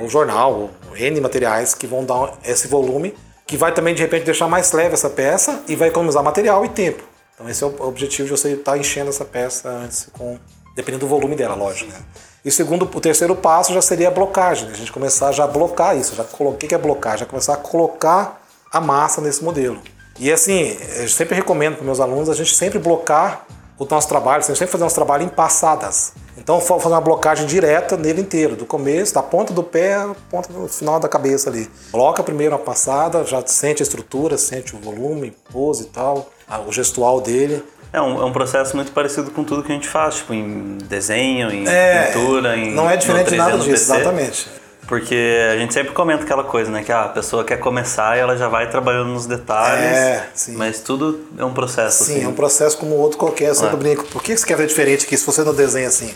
ou 0.00 0.08
jornal, 0.08 0.70
ou 0.88 0.96
N 0.96 1.20
materiais 1.20 1.74
que 1.74 1.88
vão 1.88 2.04
dar 2.04 2.34
esse 2.44 2.68
volume, 2.68 3.16
que 3.48 3.56
vai 3.56 3.74
também 3.74 3.96
de 3.96 4.02
repente 4.02 4.24
deixar 4.24 4.46
mais 4.46 4.70
leve 4.70 4.94
essa 4.94 5.10
peça 5.10 5.64
e 5.66 5.74
vai 5.74 5.88
economizar 5.88 6.22
material 6.22 6.64
e 6.64 6.68
tempo. 6.68 7.02
Então 7.34 7.48
esse 7.48 7.64
é 7.64 7.66
o 7.66 7.74
objetivo 7.82 8.28
de 8.28 8.30
você 8.30 8.50
estar 8.52 8.78
enchendo 8.78 9.10
essa 9.10 9.24
peça 9.24 9.68
antes 9.68 10.08
com 10.12 10.38
dependendo 10.76 11.04
do 11.04 11.08
volume 11.08 11.34
dela, 11.34 11.56
lógico. 11.56 11.90
Né? 11.90 11.98
E 12.44 12.50
segundo, 12.52 12.84
o 12.84 13.00
terceiro 13.00 13.34
passo 13.34 13.74
já 13.74 13.82
seria 13.82 14.06
a 14.06 14.10
blocagem, 14.12 14.68
né? 14.68 14.74
a 14.74 14.76
gente 14.76 14.92
começar 14.92 15.32
já 15.32 15.42
a 15.42 15.46
blocar 15.48 15.96
isso, 15.96 16.14
já 16.14 16.22
coloquei 16.22 16.68
que 16.68 16.74
é 16.76 16.78
blocar, 16.78 17.18
já 17.18 17.26
começar 17.26 17.54
a 17.54 17.56
colocar 17.56 18.40
a 18.70 18.80
massa 18.80 19.20
nesse 19.20 19.42
modelo. 19.42 19.80
E 20.18 20.32
assim, 20.32 20.76
eu 20.98 21.08
sempre 21.08 21.34
recomendo 21.34 21.76
para 21.76 21.84
meus 21.84 22.00
alunos 22.00 22.28
a 22.28 22.34
gente 22.34 22.54
sempre 22.54 22.78
blocar 22.78 23.46
o 23.78 23.84
nosso 23.84 24.08
trabalho, 24.08 24.42
a 24.42 24.46
gente 24.46 24.58
sempre 24.58 24.72
fazer 24.72 24.84
nosso 24.84 24.94
trabalho 24.94 25.22
em 25.24 25.28
passadas. 25.28 26.12
Então, 26.38 26.60
fazer 26.60 26.88
uma 26.88 27.00
blocagem 27.00 27.46
direta 27.46 27.96
nele 27.96 28.20
inteiro, 28.20 28.56
do 28.56 28.64
começo, 28.64 29.14
da 29.14 29.22
ponta 29.22 29.52
do 29.52 29.62
pé 29.62 29.94
à 29.94 30.14
ponta 30.30 30.52
do 30.52 30.68
final 30.68 31.00
da 31.00 31.08
cabeça 31.08 31.50
ali. 31.50 31.68
Bloca 31.90 32.22
primeiro 32.22 32.54
a 32.54 32.58
passada, 32.58 33.24
já 33.24 33.44
sente 33.46 33.82
a 33.82 33.84
estrutura, 33.84 34.38
sente 34.38 34.74
o 34.74 34.78
volume, 34.78 35.34
pose 35.52 35.84
e 35.84 35.86
tal, 35.86 36.30
o 36.66 36.72
gestual 36.72 37.20
dele. 37.20 37.62
É 37.92 38.00
um, 38.00 38.20
é 38.20 38.24
um 38.24 38.32
processo 38.32 38.76
muito 38.76 38.92
parecido 38.92 39.30
com 39.30 39.42
tudo 39.42 39.62
que 39.62 39.72
a 39.72 39.74
gente 39.74 39.88
faz, 39.88 40.16
tipo 40.16 40.34
em 40.34 40.78
desenho, 40.84 41.50
em 41.50 41.66
é, 41.66 42.06
pintura, 42.06 42.56
em. 42.56 42.74
Não 42.74 42.88
é 42.88 42.96
diferente 42.96 43.30
de 43.30 43.36
nada 43.36 43.56
disso, 43.58 43.70
exatamente. 43.70 44.48
Porque 44.86 45.48
a 45.52 45.56
gente 45.56 45.74
sempre 45.74 45.92
comenta 45.92 46.22
aquela 46.22 46.44
coisa, 46.44 46.70
né? 46.70 46.82
Que 46.84 46.92
ah, 46.92 47.04
a 47.04 47.08
pessoa 47.08 47.44
quer 47.44 47.58
começar 47.58 48.16
e 48.16 48.20
ela 48.20 48.36
já 48.36 48.48
vai 48.48 48.70
trabalhando 48.70 49.08
nos 49.08 49.26
detalhes. 49.26 49.84
É, 49.84 50.28
sim. 50.32 50.54
Mas 50.56 50.80
tudo 50.80 51.26
é 51.36 51.44
um 51.44 51.52
processo. 51.52 52.04
Sim, 52.04 52.16
assim. 52.16 52.24
é 52.24 52.28
um 52.28 52.34
processo 52.34 52.78
como 52.78 52.94
outro 52.94 53.18
qualquer. 53.18 53.48
Eu 53.48 53.54
sempre 53.54 53.74
é. 53.74 53.78
brinco. 53.78 54.04
Por 54.04 54.22
que 54.22 54.36
você 54.36 54.46
quer 54.46 54.56
ver 54.56 54.66
diferente 54.66 55.04
aqui 55.04 55.16
se 55.16 55.26
você 55.26 55.42
não 55.42 55.54
desenha 55.54 55.88
assim? 55.88 56.14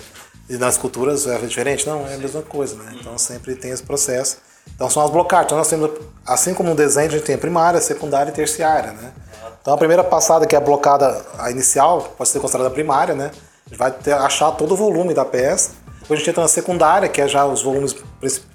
E 0.49 0.57
nas 0.57 0.77
culturas 0.77 1.27
é 1.27 1.39
diferente? 1.39 1.87
Não, 1.87 2.07
é 2.07 2.15
a 2.15 2.19
mesma 2.19 2.43
coisa, 2.43 2.77
né? 2.77 2.95
Então 3.01 3.17
sempre 3.19 3.55
tem 3.57 3.73
esse 3.73 3.83
processo. 3.83 4.39
Então 4.75 4.89
são 4.89 5.05
as 5.05 5.11
blocagens. 5.11 5.47
Então 5.47 5.59
nós 5.59 5.69
temos, 5.69 5.91
assim 6.25 6.55
como 6.55 6.69
no 6.71 6.77
desenho, 6.77 7.09
a 7.09 7.11
gente 7.11 7.25
tem 7.25 7.35
a 7.35 7.39
primária, 7.39 7.81
secundária 7.81 8.31
e 8.31 8.35
terciária, 8.35 8.93
né? 8.93 9.13
Então 9.61 9.75
a 9.75 9.77
primeira 9.77 10.03
passada, 10.03 10.47
que 10.47 10.55
é 10.55 10.59
a 10.59 10.61
blocada 10.61 11.25
a 11.39 11.51
inicial, 11.51 12.15
pode 12.17 12.31
ser 12.31 12.41
considerada 12.41 12.71
primária, 12.71 13.15
né? 13.15 13.31
A 13.67 13.69
gente 13.69 13.79
vai 13.79 13.91
ter, 13.91 14.13
achar 14.13 14.51
todo 14.53 14.73
o 14.73 14.77
volume 14.77 15.13
da 15.13 15.25
peça. 15.25 15.73
Depois 16.11 16.23
a 16.23 16.25
gente 16.25 16.31
entra 16.31 16.43
na 16.43 16.49
secundária, 16.49 17.09
que 17.09 17.21
é 17.21 17.29
já 17.29 17.47
os 17.47 17.63
volumes 17.63 17.95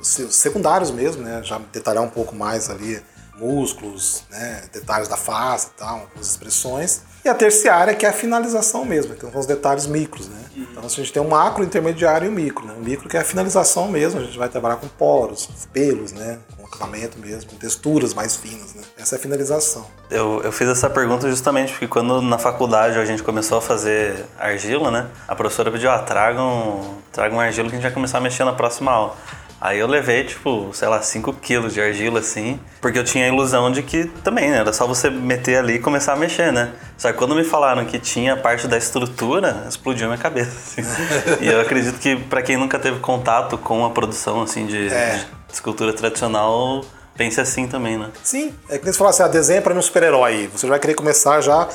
secundários 0.04 0.92
mesmo, 0.92 1.24
né? 1.24 1.42
Já 1.42 1.58
detalhar 1.72 2.04
um 2.04 2.10
pouco 2.10 2.36
mais 2.36 2.70
ali 2.70 3.02
músculos, 3.38 4.24
né? 4.30 4.64
detalhes 4.74 5.08
da 5.08 5.16
face 5.16 5.68
e 5.68 5.80
tal, 5.80 6.00
algumas 6.02 6.28
expressões. 6.28 7.04
E 7.26 7.30
a 7.30 7.34
terciária, 7.34 7.96
que 7.96 8.06
é 8.06 8.10
a 8.10 8.14
finalização 8.14 8.86
mesmo, 8.86 9.16
que 9.16 9.22
são 9.22 9.40
os 9.40 9.48
detalhes 9.48 9.88
micros, 9.88 10.30
né? 10.30 10.42
Uhum. 10.56 10.68
Então 10.72 10.86
a 10.86 10.88
gente 10.88 11.12
tem 11.12 11.20
o 11.20 11.28
macro, 11.28 11.64
o 11.64 11.66
intermediário 11.66 12.28
e 12.28 12.30
o 12.30 12.32
micro, 12.32 12.68
né? 12.68 12.76
O 12.78 12.84
micro 12.84 13.10
que 13.10 13.18
é 13.18 13.20
a 13.20 13.24
finalização 13.24 13.88
mesmo, 13.88 14.20
a 14.20 14.24
gente 14.24 14.38
vai 14.38 14.48
trabalhar 14.48 14.76
com 14.76 14.88
poros, 14.88 15.50
pelos, 15.74 16.12
né? 16.12 16.38
Com 16.56 16.68
acabamento 16.68 17.18
mesmo, 17.18 17.50
com 17.50 17.56
texturas 17.56 18.14
mais 18.14 18.36
finas, 18.36 18.76
né? 18.76 18.84
Essa 18.96 19.16
é 19.16 19.18
a 19.18 19.20
finalização. 19.20 19.88
Eu, 20.12 20.40
eu 20.44 20.52
fiz 20.52 20.70
essa 20.70 20.88
pergunta 20.88 21.28
justamente 21.28 21.72
porque 21.72 21.88
quando 21.88 22.22
na 22.22 22.38
faculdade 22.38 23.00
a 23.00 23.06
gente 23.06 23.24
começou 23.24 23.58
a 23.58 23.62
fazer 23.62 24.24
argila, 24.38 24.92
né? 24.92 25.08
A 25.28 25.36
professora 25.36 25.72
pediu, 25.72 25.90
ah, 25.90 25.98
tragam, 25.98 27.00
tragam 27.12 27.40
argila 27.40 27.70
que 27.70 27.74
a 27.74 27.78
gente 27.78 27.86
vai 27.86 27.92
começar 27.92 28.20
a 28.20 28.22
mexer 28.22 28.44
na 28.44 28.54
próxima 28.54 28.92
aula. 28.92 29.16
Aí 29.66 29.80
eu 29.80 29.88
levei, 29.88 30.24
tipo, 30.24 30.70
sei 30.74 30.88
lá, 30.88 31.02
5 31.02 31.34
quilos 31.42 31.74
de 31.74 31.82
argila, 31.82 32.20
assim, 32.20 32.60
porque 32.80 33.00
eu 33.00 33.04
tinha 33.04 33.26
a 33.26 33.28
ilusão 33.30 33.72
de 33.72 33.82
que 33.82 34.06
também, 34.24 34.52
né? 34.52 34.60
Era 34.60 34.72
só 34.72 34.86
você 34.86 35.10
meter 35.10 35.58
ali 35.58 35.74
e 35.74 35.80
começar 35.80 36.14
a 36.14 36.16
mexer, 36.16 36.54
né? 36.54 36.72
Só 36.96 37.12
que 37.12 37.18
quando 37.18 37.34
me 37.34 37.44
falaram 37.44 37.84
que 37.84 37.98
tinha 37.98 38.38
parte 38.38 38.68
da 38.68 38.78
estrutura, 38.78 39.66
explodiu 39.68 40.06
minha 40.06 40.20
cabeça, 40.20 40.52
assim. 40.52 40.88
e 41.42 41.48
eu 41.48 41.60
acredito 41.60 41.98
que 41.98 42.16
para 42.16 42.44
quem 42.44 42.58
nunca 42.58 42.78
teve 42.78 43.00
contato 43.00 43.58
com 43.58 43.84
a 43.84 43.90
produção, 43.90 44.44
assim, 44.44 44.68
de, 44.68 44.88
é. 44.88 45.26
de 45.48 45.54
escultura 45.56 45.92
tradicional, 45.94 46.86
pense 47.18 47.42
assim 47.42 47.68
também, 47.68 47.98
né? 47.98 48.12
Sim, 48.22 48.54
é 48.70 48.78
que 48.78 48.86
você 48.86 48.96
fala 48.96 49.10
assim, 49.10 49.24
ah, 49.24 49.28
desenha 49.28 49.64
para 49.64 49.74
um 49.74 49.82
super-herói. 49.82 50.48
Você 50.56 50.68
vai 50.68 50.78
querer 50.78 50.94
começar 50.94 51.42
já 51.42 51.68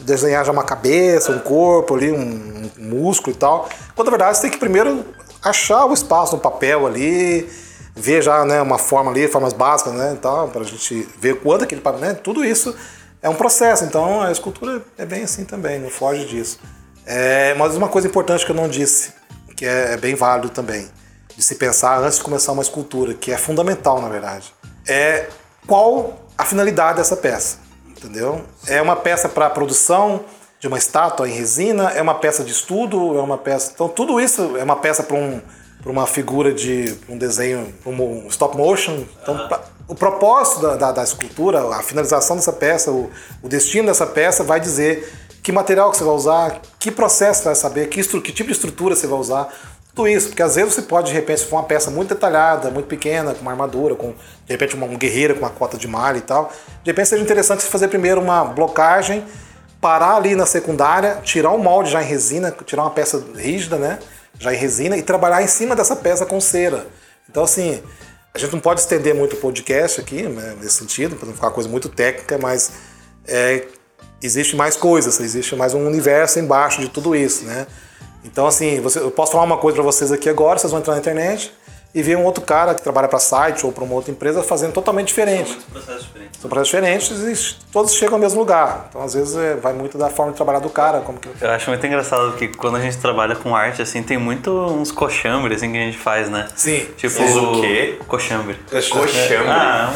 desenhar 0.00 0.44
já 0.44 0.52
uma 0.52 0.64
cabeça, 0.64 1.32
um 1.32 1.38
corpo 1.38 1.94
ali, 1.94 2.10
um, 2.12 2.70
um 2.76 2.84
músculo 2.84 3.34
e 3.34 3.38
tal. 3.38 3.68
Quando 3.94 4.06
na 4.06 4.10
verdade 4.10 4.36
você 4.36 4.42
tem 4.42 4.50
que 4.50 4.58
primeiro 4.58 5.04
achar 5.48 5.86
o 5.86 5.94
espaço 5.94 6.34
no 6.36 6.42
papel 6.42 6.86
ali, 6.86 7.48
ver 7.94 8.22
já 8.22 8.44
né, 8.44 8.60
uma 8.60 8.78
forma 8.78 9.10
ali, 9.10 9.28
formas 9.28 9.52
básicas, 9.52 9.94
né, 9.94 10.14
então, 10.18 10.48
para 10.50 10.62
a 10.62 10.64
gente 10.64 11.08
ver 11.18 11.40
quanto 11.40 11.64
aquele 11.64 11.82
né, 12.00 12.14
tudo 12.14 12.44
isso 12.44 12.74
é 13.22 13.28
um 13.28 13.34
processo. 13.34 13.84
Então 13.84 14.20
a 14.20 14.30
escultura 14.30 14.82
é 14.98 15.06
bem 15.06 15.22
assim 15.22 15.44
também, 15.44 15.78
não 15.78 15.90
foge 15.90 16.24
disso. 16.26 16.58
É, 17.06 17.54
mas 17.54 17.76
uma 17.76 17.88
coisa 17.88 18.08
importante 18.08 18.44
que 18.44 18.50
eu 18.50 18.56
não 18.56 18.68
disse, 18.68 19.12
que 19.56 19.64
é, 19.64 19.92
é 19.92 19.96
bem 19.96 20.14
válido 20.14 20.50
também, 20.50 20.88
de 21.36 21.42
se 21.42 21.54
pensar 21.54 21.98
antes 22.00 22.18
de 22.18 22.24
começar 22.24 22.52
uma 22.52 22.62
escultura, 22.62 23.14
que 23.14 23.30
é 23.30 23.38
fundamental 23.38 24.00
na 24.00 24.08
verdade, 24.08 24.52
é 24.86 25.28
qual 25.66 26.26
a 26.36 26.44
finalidade 26.44 26.98
dessa 26.98 27.16
peça, 27.16 27.58
entendeu? 27.88 28.44
É 28.66 28.82
uma 28.82 28.96
peça 28.96 29.28
para 29.28 29.48
produção, 29.48 30.24
de 30.58 30.66
uma 30.68 30.78
estátua 30.78 31.28
em 31.28 31.32
resina, 31.32 31.90
é 31.90 32.00
uma 32.00 32.14
peça 32.14 32.42
de 32.42 32.50
estudo, 32.50 33.18
é 33.18 33.20
uma 33.20 33.38
peça. 33.38 33.72
Então, 33.74 33.88
tudo 33.88 34.20
isso 34.20 34.56
é 34.56 34.64
uma 34.64 34.76
peça 34.76 35.02
para 35.02 35.16
um, 35.16 35.40
uma 35.84 36.06
figura 36.06 36.52
de 36.52 36.96
um 37.08 37.18
desenho, 37.18 37.74
um 37.84 38.26
stop 38.28 38.56
motion. 38.56 39.04
Então, 39.22 39.48
o 39.88 39.94
propósito 39.94 40.60
da, 40.60 40.76
da, 40.76 40.92
da, 40.92 41.02
escultura, 41.02 41.62
a 41.74 41.82
finalização 41.82 42.36
dessa 42.36 42.52
peça, 42.52 42.90
o, 42.90 43.10
o, 43.42 43.48
destino 43.48 43.86
dessa 43.86 44.06
peça 44.06 44.42
vai 44.42 44.58
dizer 44.58 45.12
que 45.42 45.52
material 45.52 45.90
que 45.90 45.98
você 45.98 46.04
vai 46.04 46.14
usar, 46.14 46.60
que 46.78 46.90
processo 46.90 47.40
você 47.40 47.44
vai 47.46 47.54
saber, 47.54 47.88
que, 47.88 48.02
que 48.02 48.32
tipo 48.32 48.48
de 48.48 48.52
estrutura 48.52 48.96
você 48.96 49.06
vai 49.06 49.18
usar. 49.18 49.48
Tudo 49.94 50.08
isso, 50.08 50.28
porque 50.28 50.42
às 50.42 50.56
vezes 50.56 50.74
você 50.74 50.82
pode, 50.82 51.08
de 51.08 51.14
repente, 51.14 51.40
se 51.40 51.46
for 51.46 51.56
uma 51.56 51.62
peça 51.62 51.90
muito 51.90 52.10
detalhada, 52.10 52.70
muito 52.70 52.86
pequena, 52.86 53.32
com 53.32 53.40
uma 53.40 53.52
armadura, 53.52 53.94
com 53.94 54.10
de 54.10 54.52
repente 54.52 54.74
uma, 54.74 54.86
um 54.86 54.96
guerreiro 54.96 55.34
com 55.34 55.40
uma 55.40 55.50
cota 55.50 55.78
de 55.78 55.88
malha 55.88 56.18
e 56.18 56.22
tal, 56.22 56.52
de 56.82 56.90
repente 56.90 57.08
seja 57.08 57.22
interessante 57.22 57.62
você 57.62 57.68
fazer 57.68 57.88
primeiro 57.88 58.20
uma 58.20 58.44
blocagem 58.44 59.24
parar 59.80 60.16
ali 60.16 60.34
na 60.34 60.46
secundária, 60.46 61.20
tirar 61.22 61.50
um 61.50 61.58
molde 61.58 61.90
já 61.90 62.02
em 62.02 62.06
resina, 62.06 62.54
tirar 62.64 62.82
uma 62.82 62.90
peça 62.90 63.22
rígida, 63.34 63.76
né? 63.76 63.98
Já 64.38 64.52
em 64.52 64.56
resina 64.56 64.96
e 64.96 65.02
trabalhar 65.02 65.42
em 65.42 65.46
cima 65.46 65.74
dessa 65.74 65.96
peça 65.96 66.26
com 66.26 66.40
cera. 66.40 66.86
Então, 67.28 67.44
assim, 67.44 67.82
a 68.34 68.38
gente 68.38 68.52
não 68.52 68.60
pode 68.60 68.80
estender 68.80 69.14
muito 69.14 69.34
o 69.34 69.38
podcast 69.38 70.00
aqui, 70.00 70.22
né, 70.22 70.54
nesse 70.60 70.76
sentido, 70.76 71.16
para 71.16 71.26
não 71.26 71.34
ficar 71.34 71.46
uma 71.48 71.52
coisa 71.52 71.68
muito 71.68 71.88
técnica, 71.88 72.38
mas 72.38 72.70
é, 73.26 73.64
existe 74.22 74.54
mais 74.54 74.76
coisas, 74.76 75.18
existe 75.20 75.56
mais 75.56 75.72
um 75.72 75.86
universo 75.86 76.38
embaixo 76.38 76.80
de 76.80 76.88
tudo 76.88 77.16
isso, 77.16 77.44
né? 77.44 77.66
Então, 78.24 78.46
assim, 78.46 78.80
você, 78.80 78.98
eu 78.98 79.10
posso 79.10 79.32
falar 79.32 79.44
uma 79.44 79.56
coisa 79.56 79.76
para 79.76 79.84
vocês 79.84 80.12
aqui 80.12 80.28
agora, 80.28 80.58
vocês 80.58 80.70
vão 80.70 80.80
entrar 80.80 80.94
na 80.94 81.00
internet 81.00 81.52
e 81.96 82.02
ver 82.02 82.14
um 82.14 82.24
outro 82.24 82.44
cara 82.44 82.74
que 82.74 82.82
trabalha 82.82 83.08
para 83.08 83.18
site 83.18 83.64
ou 83.64 83.72
para 83.72 83.82
uma 83.82 83.94
outra 83.94 84.12
empresa 84.12 84.42
fazendo 84.42 84.74
totalmente 84.74 85.08
diferente. 85.08 85.48
Muitos 85.48 85.64
processos 85.64 86.04
diferentes. 86.04 86.40
São 86.42 86.50
processos 86.50 86.68
diferentes 86.68 87.10
e 87.10 87.56
todos 87.72 87.94
chegam 87.94 88.16
ao 88.16 88.20
mesmo 88.20 88.38
lugar. 88.38 88.88
Então, 88.90 89.00
às 89.02 89.14
vezes, 89.14 89.34
é, 89.34 89.54
vai 89.54 89.72
muito 89.72 89.96
da 89.96 90.10
forma 90.10 90.32
de 90.32 90.36
trabalhar 90.36 90.58
do 90.58 90.68
cara, 90.68 91.00
como 91.00 91.18
que 91.18 91.26
Eu 91.40 91.50
acho 91.50 91.70
muito 91.70 91.86
engraçado 91.86 92.32
que 92.36 92.48
quando 92.48 92.76
a 92.76 92.80
gente 92.80 92.98
trabalha 92.98 93.34
com 93.34 93.56
arte, 93.56 93.80
assim, 93.80 94.02
tem 94.02 94.18
muito 94.18 94.50
uns 94.50 94.92
coxambres 94.92 95.56
assim, 95.56 95.72
que 95.72 95.78
a 95.78 95.80
gente 95.80 95.96
faz, 95.96 96.28
né? 96.28 96.46
Sim. 96.54 96.86
Tipo, 96.98 97.18
Mas 97.18 97.34
o 97.34 97.60
quê? 97.62 97.98
Coxambre. 98.06 98.58
Coxambre. 98.90 99.48
Ah, 99.48 99.90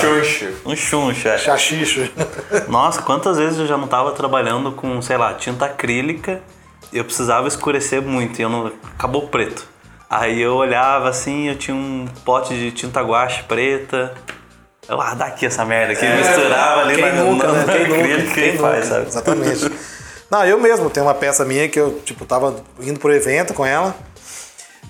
Xuxo. 0.00 0.46
um, 0.64 0.70
um 0.70 0.76
chuncho, 0.76 1.26
é. 1.26 1.38
Chachicho. 1.38 2.08
Nossa, 2.68 3.02
quantas 3.02 3.36
vezes 3.36 3.58
eu 3.58 3.66
já 3.66 3.76
não 3.76 3.88
tava 3.88 4.12
trabalhando 4.12 4.70
com, 4.70 5.02
sei 5.02 5.16
lá, 5.16 5.34
tinta 5.34 5.64
acrílica 5.64 6.40
e 6.92 6.98
eu 6.98 7.04
precisava 7.04 7.48
escurecer 7.48 8.00
muito 8.00 8.38
e 8.38 8.42
eu 8.42 8.48
não... 8.48 8.70
acabou 8.96 9.26
preto. 9.26 9.66
Aí 10.10 10.40
eu 10.40 10.54
olhava 10.54 11.08
assim, 11.08 11.48
eu 11.48 11.56
tinha 11.58 11.76
um 11.76 12.06
pote 12.24 12.54
de 12.54 12.70
tinta 12.72 13.02
guache 13.02 13.42
preta. 13.44 14.14
Eu, 14.88 15.00
ah, 15.00 15.14
dá 15.14 15.26
aqui 15.26 15.44
essa 15.44 15.64
merda 15.66 15.92
aqui, 15.92 16.06
misturava 16.06 16.80
ali 16.80 16.94
Quem 16.94 17.12
na, 17.12 17.22
nunca, 17.22 17.46
na, 17.46 17.52
né? 17.52 17.64
na 17.66 17.72
Quem 17.74 17.88
nunca, 18.18 18.32
quem 18.34 18.54
e 18.54 18.58
faz, 18.58 18.86
sabe? 18.86 19.06
Exatamente. 19.06 19.70
Não, 20.30 20.44
eu 20.44 20.58
mesmo 20.60 20.88
tenho 20.90 21.06
uma 21.06 21.14
peça 21.14 21.44
minha 21.44 21.68
que 21.68 21.78
eu, 21.80 22.00
tipo, 22.04 22.24
tava 22.26 22.56
indo 22.80 22.98
pro 22.98 23.12
evento 23.14 23.52
com 23.54 23.64
ela. 23.64 23.94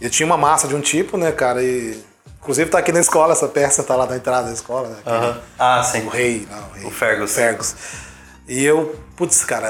Eu 0.01 0.09
tinha 0.11 0.27
uma 0.27 0.37
massa 0.37 0.67
de 0.69 0.75
um 0.77 0.81
tipo, 0.81 1.17
né, 1.17 1.33
cara, 1.33 1.63
e... 1.63 2.01
Inclusive 2.41 2.71
tá 2.71 2.79
aqui 2.79 2.93
na 2.93 3.01
escola, 3.01 3.33
essa 3.33 3.47
peça 3.49 3.83
tá 3.83 3.95
lá 3.97 4.07
na 4.07 4.17
entrada 4.17 4.47
da 4.47 4.53
escola, 4.53 4.89
né? 4.89 4.97
aquele- 5.01 5.17
Aham. 5.17 5.41
Ah, 5.59 5.83
sim. 5.83 6.07
O 6.07 6.09
rei, 6.09 6.49
não, 6.51 6.59
o 6.59 6.73
rei. 6.75 6.85
O 6.87 6.91
Fergus. 6.91 7.35
Fergus. 7.35 7.75
E 8.49 8.65
eu, 8.65 8.97
putz, 9.17 9.45
cara, 9.45 9.69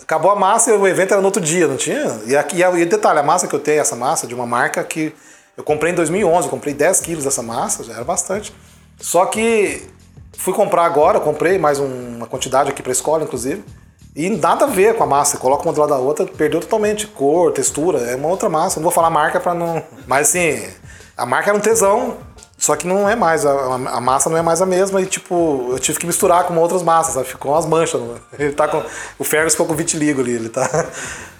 acabou 0.00 0.30
a 0.30 0.36
massa 0.36 0.70
e 0.70 0.74
o 0.74 0.86
evento 0.86 1.12
era 1.12 1.20
no 1.20 1.26
outro 1.26 1.42
dia, 1.42 1.66
não 1.66 1.76
tinha? 1.76 2.20
E, 2.26 2.36
aqui, 2.36 2.62
e, 2.62 2.84
detalhe, 2.84 3.18
a 3.18 3.22
massa 3.22 3.48
que 3.48 3.54
eu 3.54 3.60
tenho, 3.60 3.80
essa 3.80 3.96
massa 3.96 4.26
de 4.26 4.34
uma 4.34 4.46
marca 4.46 4.82
que 4.84 5.12
eu 5.56 5.64
comprei 5.64 5.92
em 5.92 5.94
2011, 5.94 6.46
eu 6.46 6.50
comprei 6.50 6.72
10 6.72 7.00
quilos 7.00 7.24
dessa 7.24 7.42
massa, 7.42 7.82
já 7.82 7.94
era 7.94 8.04
bastante. 8.04 8.54
Só 9.00 9.26
que 9.26 9.82
fui 10.38 10.54
comprar 10.54 10.84
agora, 10.84 11.18
comprei 11.20 11.58
mais 11.58 11.78
um- 11.78 12.16
uma 12.16 12.26
quantidade 12.26 12.70
aqui 12.70 12.82
pra 12.82 12.92
escola, 12.92 13.24
inclusive. 13.24 13.64
E 14.14 14.28
nada 14.30 14.66
a 14.66 14.68
ver 14.68 14.94
com 14.94 15.02
a 15.02 15.06
massa, 15.06 15.38
coloca 15.38 15.64
uma 15.64 15.72
do 15.72 15.80
lado 15.80 15.90
da 15.90 15.98
outra, 15.98 16.26
perdeu 16.26 16.60
totalmente 16.60 17.06
cor, 17.06 17.50
textura, 17.52 17.98
é 17.98 18.14
uma 18.14 18.28
outra 18.28 18.48
massa. 18.48 18.76
Não 18.76 18.82
vou 18.84 18.92
falar 18.92 19.10
marca 19.10 19.40
pra 19.40 19.54
não. 19.54 19.82
Mas 20.06 20.28
assim, 20.28 20.62
a 21.16 21.24
marca 21.24 21.50
era 21.50 21.58
um 21.58 21.60
tesão, 21.60 22.18
só 22.62 22.76
que 22.76 22.86
não 22.86 23.08
é 23.08 23.16
mais, 23.16 23.44
a, 23.44 23.50
a 23.50 24.00
massa 24.00 24.30
não 24.30 24.36
é 24.36 24.42
mais 24.42 24.62
a 24.62 24.66
mesma 24.66 25.00
e 25.00 25.06
tipo, 25.06 25.70
eu 25.72 25.80
tive 25.80 25.98
que 25.98 26.06
misturar 26.06 26.44
com 26.44 26.56
outras 26.56 26.80
massas, 26.80 27.14
sabe? 27.14 27.26
ficou 27.26 27.50
umas 27.50 27.66
manchas. 27.66 28.00
Ele 28.38 28.52
tá 28.52 28.68
com. 28.68 28.80
O 29.18 29.24
Fergus 29.24 29.54
ficou 29.54 29.66
com 29.66 29.74
vitiligo 29.74 30.20
ali, 30.20 30.34
ele 30.36 30.48
tá. 30.48 30.62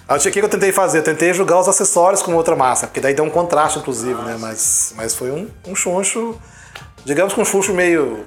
Aí, 0.08 0.18
O 0.18 0.20
que 0.20 0.32
que 0.32 0.40
eu 0.40 0.48
tentei 0.48 0.72
fazer? 0.72 0.98
Eu 0.98 1.04
tentei 1.04 1.32
jogar 1.32 1.60
os 1.60 1.68
acessórios 1.68 2.22
com 2.22 2.34
outra 2.34 2.56
massa, 2.56 2.88
porque 2.88 3.00
daí 3.00 3.14
deu 3.14 3.24
um 3.24 3.30
contraste, 3.30 3.78
inclusive, 3.78 4.20
né? 4.22 4.36
Mas, 4.36 4.94
mas 4.96 5.14
foi 5.14 5.30
um, 5.30 5.48
um 5.68 5.76
chuncho, 5.76 6.36
digamos 7.04 7.32
que 7.32 7.40
um 7.40 7.44
chuncho 7.44 7.72
meio 7.72 8.26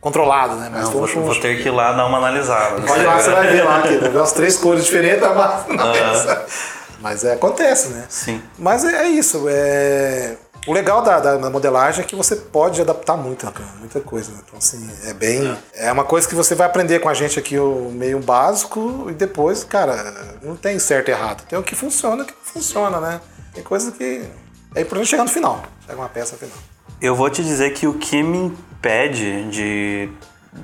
controlado, 0.00 0.54
né? 0.54 0.68
Mas 0.70 0.84
Não, 0.84 0.92
foi 0.92 1.00
um 1.00 1.00
vou, 1.00 1.08
chuncho. 1.08 1.26
vou 1.26 1.40
ter 1.40 1.60
que 1.60 1.68
ir 1.68 1.72
lá 1.72 1.90
dar 1.94 2.06
uma 2.06 2.18
analisada. 2.18 2.80
Olha 2.88 3.08
lá, 3.08 3.18
você 3.20 3.30
vai 3.30 3.48
ver 3.48 3.64
lá, 3.64 3.82
que 3.82 3.88
ver 3.88 4.16
umas 4.16 4.30
três 4.30 4.56
cores 4.56 4.84
diferentes 4.84 5.20
da 5.20 5.34
massa 5.34 5.72
na 5.72 5.92
peça. 5.92 6.46
Mas 7.02 7.24
é, 7.24 7.32
acontece, 7.34 7.88
né? 7.88 8.04
Sim. 8.08 8.40
Mas 8.56 8.84
é, 8.84 9.04
é 9.04 9.08
isso. 9.08 9.46
É... 9.48 10.36
O 10.66 10.72
legal 10.72 11.00
da, 11.02 11.20
da- 11.20 11.36
da 11.36 11.50
modelagem 11.50 12.02
é 12.02 12.06
que 12.06 12.16
você 12.16 12.34
pode 12.36 12.80
adaptar 12.80 13.16
muita, 13.16 13.52
muita 13.78 14.00
coisa. 14.00 14.32
né? 14.32 14.38
Então, 14.46 14.58
assim, 14.58 14.90
é 15.04 15.12
bem. 15.14 15.56
É 15.74 15.92
uma 15.92 16.04
coisa 16.04 16.26
que 16.28 16.34
você 16.34 16.54
vai 16.54 16.66
aprender 16.66 16.98
com 17.00 17.08
a 17.08 17.14
gente 17.14 17.38
aqui, 17.38 17.58
o 17.58 17.90
meio 17.92 18.18
básico, 18.20 19.06
e 19.08 19.12
depois, 19.12 19.62
cara, 19.64 20.38
não 20.42 20.56
tem 20.56 20.78
certo 20.78 21.08
e 21.08 21.12
errado. 21.12 21.44
Tem 21.46 21.58
o 21.58 21.62
que 21.62 21.74
funciona 21.76 22.22
e 22.22 22.24
o 22.24 22.26
que 22.26 22.32
não 22.32 22.52
funciona, 22.52 23.00
né? 23.00 23.20
Tem 23.54 23.62
coisa 23.62 23.92
que. 23.92 24.24
É 24.74 24.80
importante 24.82 25.08
chegar 25.08 25.22
no 25.22 25.30
final. 25.30 25.62
Chega 25.86 25.98
uma 25.98 26.08
peça 26.08 26.36
final. 26.36 26.56
Eu 27.00 27.14
vou 27.14 27.30
te 27.30 27.42
dizer 27.44 27.72
que 27.72 27.86
o 27.86 27.94
que 27.94 28.22
me 28.22 28.38
impede 28.38 29.48
de 29.50 30.10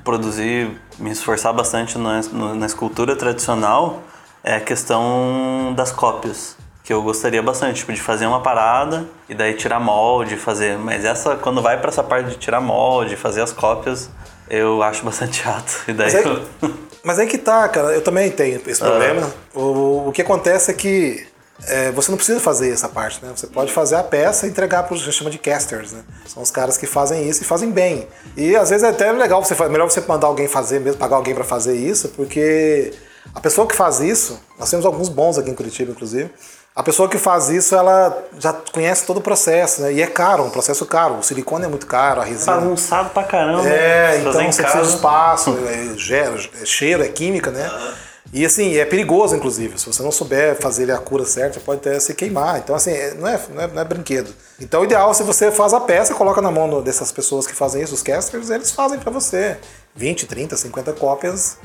produzir, 0.03 0.69
me 0.99 1.11
esforçar 1.11 1.53
bastante 1.53 1.97
na, 1.97 2.21
na 2.55 2.65
escultura 2.65 3.15
tradicional 3.15 4.01
é 4.43 4.55
a 4.55 4.59
questão 4.61 5.73
das 5.75 5.91
cópias. 5.91 6.57
Que 6.83 6.91
eu 6.91 7.01
gostaria 7.01 7.41
bastante, 7.41 7.77
tipo, 7.77 7.93
de 7.93 8.01
fazer 8.01 8.25
uma 8.25 8.41
parada 8.41 9.05
e 9.29 9.33
daí 9.33 9.53
tirar 9.53 9.79
molde, 9.79 10.35
fazer. 10.35 10.77
Mas 10.77 11.05
essa, 11.05 11.35
quando 11.37 11.61
vai 11.61 11.79
pra 11.79 11.89
essa 11.89 12.03
parte 12.03 12.31
de 12.31 12.35
tirar 12.35 12.59
molde, 12.59 13.15
fazer 13.15 13.41
as 13.41 13.53
cópias, 13.53 14.09
eu 14.49 14.83
acho 14.83 15.03
bastante 15.05 15.41
chato. 15.43 15.83
E 15.87 15.93
daí 15.93 16.11
Mas 16.11 16.15
aí, 16.15 16.25
eu- 16.61 16.71
mas 17.03 17.19
aí 17.19 17.27
que 17.27 17.37
tá, 17.37 17.67
cara. 17.69 17.93
Eu 17.93 18.01
também 18.01 18.29
tenho 18.31 18.61
esse 18.67 18.81
problema. 18.81 19.31
O, 19.55 20.09
o 20.09 20.11
que 20.13 20.21
acontece 20.21 20.71
é 20.71 20.73
que 20.73 21.25
é, 21.67 21.91
você 21.91 22.11
não 22.11 22.17
precisa 22.17 22.39
fazer 22.41 22.71
essa 22.71 22.89
parte, 22.89 23.23
né? 23.23 23.31
Você 23.33 23.47
pode 23.47 23.71
fazer 23.71 23.95
a 23.95 24.03
peça 24.03 24.45
e 24.45 24.49
entregar 24.49 24.83
para 24.83 24.93
os 24.95 25.03
que 25.05 25.11
chama 25.13 25.29
de 25.29 25.37
casters, 25.37 25.93
né? 25.93 26.01
São 26.25 26.43
os 26.43 26.51
caras 26.51 26.77
que 26.77 26.85
fazem 26.85 27.29
isso 27.29 27.43
e 27.43 27.45
fazem 27.45 27.71
bem. 27.71 28.07
E 28.35 28.55
às 28.57 28.69
vezes 28.69 28.83
é 28.83 28.89
até 28.89 29.09
legal 29.13 29.41
você 29.43 29.55
melhor 29.69 29.89
você 29.89 30.01
mandar 30.01 30.27
alguém 30.27 30.47
fazer 30.49 30.79
mesmo, 30.81 30.99
pagar 30.99 31.15
alguém 31.15 31.33
para 31.33 31.45
fazer 31.45 31.75
isso, 31.77 32.09
porque 32.09 32.91
a 33.33 33.39
pessoa 33.39 33.65
que 33.65 33.75
faz 33.75 34.01
isso, 34.01 34.37
nós 34.59 34.69
temos 34.69 34.85
alguns 34.85 35.07
bons 35.07 35.37
aqui 35.37 35.49
em 35.49 35.55
Curitiba, 35.55 35.91
inclusive. 35.91 36.29
A 36.75 36.81
pessoa 36.81 37.07
que 37.07 37.19
faz 37.19 37.49
isso, 37.49 37.75
ela 37.75 38.17
já 38.39 38.51
conhece 38.51 39.05
todo 39.05 39.17
o 39.17 39.21
processo, 39.21 39.83
né? 39.83 39.93
E 39.93 40.01
é 40.01 40.07
caro, 40.07 40.43
um 40.43 40.49
processo 40.49 40.85
caro. 40.87 41.15
O 41.19 41.23
silicone 41.23 41.65
é 41.65 41.67
muito 41.67 41.85
caro, 41.85 42.19
a 42.19 42.23
resina. 42.23 42.55
bagunçado 42.55 43.09
pra 43.11 43.23
caramba. 43.23 43.67
É, 43.67 44.13
fazer 44.13 44.19
então 44.29 44.51
você 44.51 44.63
casa. 44.63 44.73
precisa 44.73 44.81
de 44.81 44.95
espaço, 44.95 45.57
é, 45.67 45.97
gera, 45.97 46.35
é 46.61 46.65
cheiro, 46.65 47.03
é 47.03 47.07
química, 47.09 47.51
né? 47.51 47.69
E 48.33 48.43
assim, 48.43 48.75
é 48.77 48.83
perigoso, 48.83 49.35
inclusive. 49.35 49.79
Se 49.79 49.85
você 49.85 50.01
não 50.01 50.11
souber 50.11 50.59
fazer 50.59 50.89
a 50.91 50.97
cura 50.97 51.23
certa, 51.23 51.59
pode 51.59 51.81
até 51.81 51.99
se 51.99 52.15
queimar. 52.15 52.57
Então, 52.57 52.75
assim, 52.75 52.89
é- 52.91 53.13
não 53.13 53.27
é, 53.27 53.39
não 53.53 53.61
é, 53.61 53.67
não 53.67 53.81
é 53.81 53.85
brinquedo. 53.85 54.33
Então, 54.59 54.81
o 54.81 54.85
ideal 54.85 55.11
é 55.11 55.13
se 55.13 55.21
você 55.21 55.51
faz 55.51 55.71
a 55.71 55.79
peça, 55.79 56.15
coloca 56.15 56.41
na 56.41 56.49
mão 56.49 56.81
dessas 56.81 57.11
pessoas 57.11 57.45
que 57.45 57.53
fazem 57.53 57.83
isso, 57.83 57.93
os 57.93 58.01
casters, 58.01 58.49
eles 58.49 58.71
fazem 58.71 58.97
pra 58.99 59.11
você. 59.11 59.57
20, 59.95 60.25
30, 60.25 60.57
50 60.57 60.91
cópias, 60.93 61.57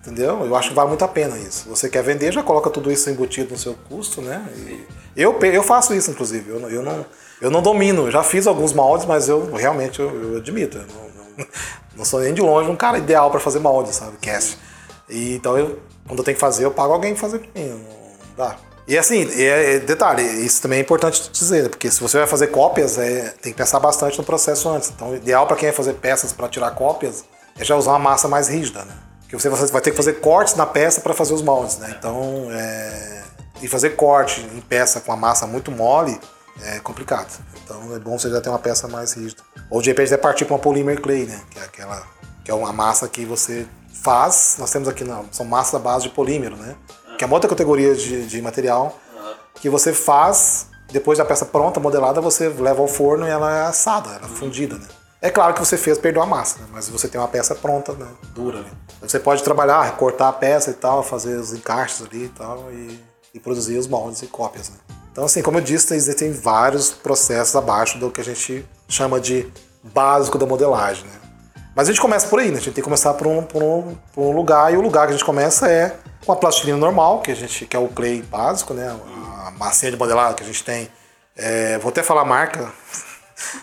entendeu? 0.00 0.44
Eu 0.44 0.56
acho 0.56 0.70
que 0.70 0.74
vale 0.74 0.88
muito 0.88 1.04
a 1.04 1.08
pena 1.08 1.38
isso. 1.38 1.68
Você 1.68 1.88
quer 1.88 2.02
vender, 2.02 2.32
já 2.32 2.42
coloca 2.42 2.68
tudo 2.70 2.90
isso 2.90 3.08
embutido 3.08 3.52
no 3.52 3.56
seu 3.58 3.74
custo, 3.88 4.20
né? 4.20 4.44
E 5.14 5.22
eu, 5.22 5.38
eu 5.40 5.62
faço 5.62 5.94
isso, 5.94 6.10
inclusive. 6.10 6.50
Eu, 6.50 6.58
não- 6.58 6.68
eu, 6.68 6.82
não, 6.82 7.06
eu 7.40 7.48
não 7.52 7.62
domino. 7.62 8.06
Eu 8.06 8.10
já 8.10 8.24
fiz 8.24 8.48
alguns 8.48 8.72
moldes, 8.72 9.06
mas 9.06 9.28
eu 9.28 9.52
realmente 9.54 10.00
eu, 10.00 10.32
eu 10.32 10.38
admito. 10.38 10.76
Eu 10.78 10.86
não, 10.88 11.36
não, 11.38 11.46
não 11.98 12.04
sou 12.04 12.18
nem 12.18 12.34
de 12.34 12.42
longe 12.42 12.68
um 12.68 12.74
cara 12.74 12.98
ideal 12.98 13.30
para 13.30 13.38
fazer 13.38 13.60
molde, 13.60 13.94
sabe? 13.94 14.16
Cast. 14.20 14.58
E, 15.08 15.36
então, 15.36 15.56
eu, 15.56 15.78
quando 16.06 16.20
eu 16.20 16.24
tenho 16.24 16.34
que 16.34 16.40
fazer, 16.40 16.64
eu 16.64 16.70
pago 16.70 16.92
alguém 16.92 17.12
pra 17.12 17.20
fazer 17.20 17.38
pra 17.40 17.60
mim. 17.60 17.68
Não 17.68 18.36
dá. 18.36 18.56
E 18.88 18.96
assim, 18.96 19.28
é, 19.42 19.80
detalhe, 19.80 20.22
isso 20.22 20.62
também 20.62 20.78
é 20.78 20.82
importante 20.82 21.28
dizer, 21.32 21.68
porque 21.68 21.90
se 21.90 22.00
você 22.00 22.18
vai 22.18 22.26
fazer 22.26 22.48
cópias, 22.48 22.96
é, 22.98 23.34
tem 23.42 23.52
que 23.52 23.58
pensar 23.58 23.80
bastante 23.80 24.16
no 24.16 24.22
processo 24.22 24.68
antes. 24.68 24.90
Então, 24.94 25.10
o 25.10 25.16
ideal 25.16 25.46
para 25.46 25.56
quem 25.56 25.68
vai 25.68 25.76
fazer 25.76 25.94
peças 25.94 26.32
para 26.32 26.48
tirar 26.48 26.70
cópias 26.70 27.24
é 27.58 27.64
já 27.64 27.74
usar 27.74 27.90
uma 27.90 27.98
massa 27.98 28.28
mais 28.28 28.48
rígida, 28.48 28.84
né? 28.84 28.94
Porque 29.22 29.36
você 29.36 29.66
vai 29.66 29.80
ter 29.80 29.90
que 29.90 29.96
fazer 29.96 30.20
cortes 30.20 30.54
na 30.54 30.64
peça 30.64 31.00
para 31.00 31.12
fazer 31.12 31.34
os 31.34 31.42
moldes, 31.42 31.78
né? 31.78 31.96
Então, 31.98 32.46
é, 32.52 33.22
e 33.60 33.66
fazer 33.66 33.90
corte 33.96 34.40
em 34.54 34.60
peça 34.60 35.00
com 35.00 35.10
a 35.10 35.16
massa 35.16 35.48
muito 35.48 35.72
mole 35.72 36.16
é 36.62 36.78
complicado. 36.78 37.36
Então, 37.64 37.94
é 37.94 37.98
bom 37.98 38.16
você 38.16 38.30
já 38.30 38.40
ter 38.40 38.50
uma 38.50 38.58
peça 38.58 38.86
mais 38.86 39.14
rígida. 39.14 39.42
Ou 39.68 39.82
de 39.82 39.90
repente 39.90 40.14
até 40.14 40.22
partir 40.22 40.44
para 40.44 40.54
uma 40.54 40.60
polymer 40.60 41.00
clay, 41.00 41.24
né? 41.24 41.40
Que 41.50 41.58
é 41.58 41.62
aquela 41.62 42.06
que 42.44 42.50
é 42.52 42.54
uma 42.54 42.72
massa 42.72 43.08
que 43.08 43.24
você 43.24 43.66
faz. 44.06 44.54
Nós 44.60 44.70
temos 44.70 44.86
aqui, 44.86 45.02
não, 45.02 45.26
são 45.32 45.44
massas 45.44 45.74
à 45.74 45.78
base 45.80 46.04
de 46.04 46.10
polímero, 46.10 46.56
né? 46.56 46.76
Que 47.18 47.24
é 47.24 47.26
uma 47.26 47.34
outra 47.34 47.50
categoria 47.50 47.94
de, 47.94 48.26
de 48.26 48.40
material 48.40 48.96
que 49.56 49.68
você 49.68 49.92
faz, 49.92 50.68
depois 50.92 51.18
da 51.18 51.24
peça 51.24 51.44
pronta, 51.44 51.80
modelada, 51.80 52.20
você 52.20 52.48
leva 52.48 52.80
ao 52.80 52.86
forno 52.86 53.26
e 53.26 53.30
ela 53.30 53.56
é 53.56 53.66
assada, 53.66 54.10
ela 54.10 54.26
é 54.26 54.28
fundida, 54.28 54.76
né? 54.76 54.86
É 55.20 55.30
claro 55.30 55.54
que 55.54 55.60
você 55.60 55.76
fez, 55.76 55.98
perdeu 55.98 56.22
a 56.22 56.26
massa, 56.26 56.58
né? 56.58 56.66
mas 56.70 56.88
você 56.88 57.08
tem 57.08 57.20
uma 57.20 57.26
peça 57.26 57.54
pronta, 57.54 57.92
né? 57.94 58.06
Dura 58.34 58.58
ali. 58.58 58.70
Você 59.00 59.18
pode 59.18 59.42
trabalhar, 59.42 59.82
recortar 59.82 60.28
a 60.28 60.32
peça 60.32 60.70
e 60.70 60.74
tal, 60.74 61.02
fazer 61.02 61.36
os 61.36 61.52
encaixes 61.52 62.06
ali 62.06 62.26
e 62.26 62.28
tal, 62.28 62.70
e, 62.70 63.00
e 63.34 63.40
produzir 63.40 63.76
os 63.78 63.88
moldes 63.88 64.22
e 64.22 64.26
cópias, 64.26 64.68
né? 64.68 64.76
Então, 65.10 65.24
assim, 65.24 65.42
como 65.42 65.56
eu 65.56 65.62
disse, 65.62 65.94
existem 65.94 66.30
vários 66.30 66.90
processos 66.90 67.56
abaixo 67.56 67.98
do 67.98 68.10
que 68.10 68.20
a 68.20 68.24
gente 68.24 68.64
chama 68.86 69.18
de 69.18 69.50
básico 69.82 70.36
da 70.36 70.44
modelagem, 70.44 71.04
né? 71.04 71.25
Mas 71.76 71.88
a 71.88 71.92
gente 71.92 72.00
começa 72.00 72.26
por 72.26 72.38
aí, 72.40 72.46
né? 72.46 72.54
A 72.54 72.56
gente 72.56 72.72
tem 72.72 72.74
que 72.76 72.82
começar 72.82 73.12
por 73.12 73.26
um, 73.26 73.42
por 73.42 73.62
um, 73.62 73.94
por 74.14 74.22
um 74.22 74.34
lugar, 74.34 74.72
e 74.72 74.78
o 74.78 74.80
lugar 74.80 75.06
que 75.06 75.12
a 75.12 75.16
gente 75.16 75.26
começa 75.26 75.70
é 75.70 75.94
com 76.24 76.32
a 76.32 76.36
plastilina 76.36 76.78
normal, 76.78 77.20
que 77.20 77.30
a 77.30 77.34
gente 77.34 77.66
que 77.66 77.76
é 77.76 77.78
o 77.78 77.86
clay 77.86 78.22
básico, 78.22 78.72
né? 78.72 78.98
A 79.44 79.50
massinha 79.50 79.92
de 79.92 79.98
modelado 79.98 80.34
que 80.34 80.42
a 80.42 80.46
gente 80.46 80.64
tem. 80.64 80.88
É, 81.36 81.76
vou 81.76 81.90
até 81.90 82.02
falar 82.02 82.22
a 82.22 82.24
marca, 82.24 82.72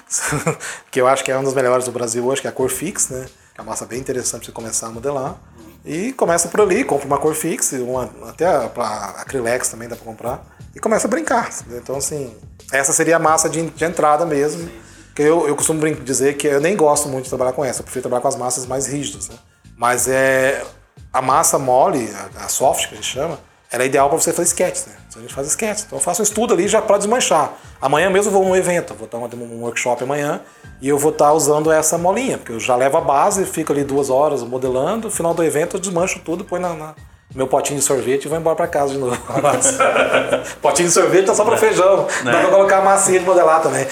que 0.91 1.01
eu 1.01 1.07
acho 1.07 1.23
que 1.23 1.31
é 1.31 1.35
uma 1.35 1.43
das 1.43 1.55
melhores 1.55 1.85
do 1.85 1.91
Brasil 1.91 2.23
hoje, 2.23 2.39
que 2.39 2.45
é 2.45 2.51
a 2.51 2.53
Corfix, 2.53 3.09
né? 3.09 3.25
Que 3.51 3.59
é 3.59 3.63
uma 3.63 3.71
massa 3.71 3.83
bem 3.83 3.99
interessante 3.99 4.41
para 4.41 4.45
você 4.45 4.51
começar 4.51 4.87
a 4.87 4.91
modelar. 4.91 5.35
E 5.83 6.13
começa 6.13 6.47
por 6.49 6.61
ali, 6.61 6.83
compra 6.83 7.07
uma 7.07 7.17
Corfix, 7.17 7.71
uma, 7.71 8.11
até 8.29 8.45
a, 8.45 8.69
a 8.77 9.21
Acrylex 9.21 9.69
também 9.69 9.89
dá 9.89 9.95
para 9.95 10.05
comprar, 10.05 10.45
e 10.75 10.79
começa 10.79 11.07
a 11.07 11.09
brincar. 11.09 11.49
Então, 11.71 11.95
assim, 11.95 12.31
essa 12.71 12.93
seria 12.93 13.15
a 13.15 13.19
massa 13.19 13.49
de, 13.49 13.71
de 13.71 13.83
entrada 13.83 14.23
mesmo. 14.23 14.69
Eu, 15.17 15.47
eu 15.47 15.55
costumo 15.55 15.79
dizer 15.95 16.37
que 16.37 16.47
eu 16.47 16.59
nem 16.59 16.75
gosto 16.75 17.07
muito 17.07 17.25
de 17.25 17.29
trabalhar 17.29 17.53
com 17.53 17.63
essa, 17.63 17.81
eu 17.81 17.83
prefiro 17.83 18.03
trabalhar 18.03 18.21
com 18.21 18.27
as 18.27 18.35
massas 18.35 18.65
mais 18.65 18.87
rígidas. 18.87 19.29
Né? 19.29 19.35
Mas 19.77 20.07
é 20.07 20.63
a 21.11 21.21
massa 21.21 21.59
mole, 21.59 22.09
a, 22.37 22.45
a 22.45 22.47
soft 22.47 22.87
que 22.87 22.93
a 22.93 22.97
gente 22.97 23.07
chama, 23.07 23.39
ela 23.71 23.83
é 23.83 23.85
ideal 23.87 24.07
para 24.07 24.19
você 24.19 24.31
fazer 24.31 24.49
sketches, 24.49 24.85
né? 24.85 24.93
A 25.15 25.19
gente 25.19 25.33
faz 25.33 25.47
sketches. 25.47 25.85
Então 25.85 25.97
eu 25.97 26.03
faço 26.03 26.21
um 26.21 26.23
estudo 26.23 26.53
ali 26.53 26.67
já 26.67 26.81
para 26.81 26.97
desmanchar. 26.97 27.53
Amanhã 27.81 28.09
mesmo 28.09 28.29
eu 28.29 28.33
vou 28.33 28.45
num 28.45 28.55
evento, 28.55 28.93
vou 28.93 29.05
estar 29.05 29.17
um 29.17 29.61
workshop 29.61 30.03
amanhã 30.03 30.41
e 30.81 30.89
eu 30.89 30.97
vou 30.97 31.11
estar 31.11 31.33
usando 31.33 31.71
essa 31.71 31.97
molinha, 31.97 32.37
porque 32.37 32.51
eu 32.51 32.59
já 32.59 32.75
levo 32.75 32.97
a 32.97 33.01
base, 33.01 33.45
fico 33.45 33.71
ali 33.71 33.83
duas 33.83 34.09
horas 34.09 34.43
modelando, 34.43 35.07
no 35.07 35.13
final 35.13 35.33
do 35.33 35.43
evento 35.43 35.77
eu 35.77 35.79
desmancho 35.79 36.19
tudo, 36.23 36.45
põe 36.45 36.59
na, 36.59 36.73
na 36.73 36.95
meu 37.35 37.47
potinho 37.47 37.79
de 37.79 37.85
sorvete 37.85 38.25
e 38.25 38.27
vou 38.27 38.37
embora 38.37 38.55
para 38.55 38.67
casa 38.67 38.93
de 38.93 38.97
novo. 38.99 39.17
potinho 40.61 40.87
de 40.87 40.93
sorvete 40.93 41.25
tá 41.25 41.33
só 41.33 41.43
para 41.43 41.57
feijão. 41.57 42.07
Dá 42.23 42.31
para 42.31 42.49
colocar 42.49 42.77
a 42.77 42.81
massinha 42.81 43.19
de 43.19 43.25
modelar 43.25 43.61
também. 43.61 43.87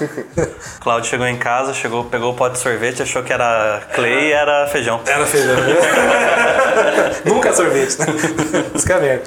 Cláudio 0.80 1.08
chegou 1.08 1.26
em 1.26 1.38
casa, 1.38 1.72
chegou, 1.72 2.04
pegou 2.04 2.32
o 2.32 2.36
pote 2.36 2.56
de 2.56 2.60
sorvete, 2.60 3.02
achou 3.02 3.22
que 3.22 3.32
era 3.32 3.82
clay 3.94 4.28
e 4.28 4.32
era 4.32 4.66
feijão. 4.66 5.00
Era 5.06 5.24
feijão. 5.26 5.56
Nunca 7.24 7.48
é 7.48 7.52
sorvete, 7.52 7.98
né? 8.00 8.06
Isso 8.74 8.86
que 8.86 8.92
é 8.92 9.00
merda. 9.00 9.24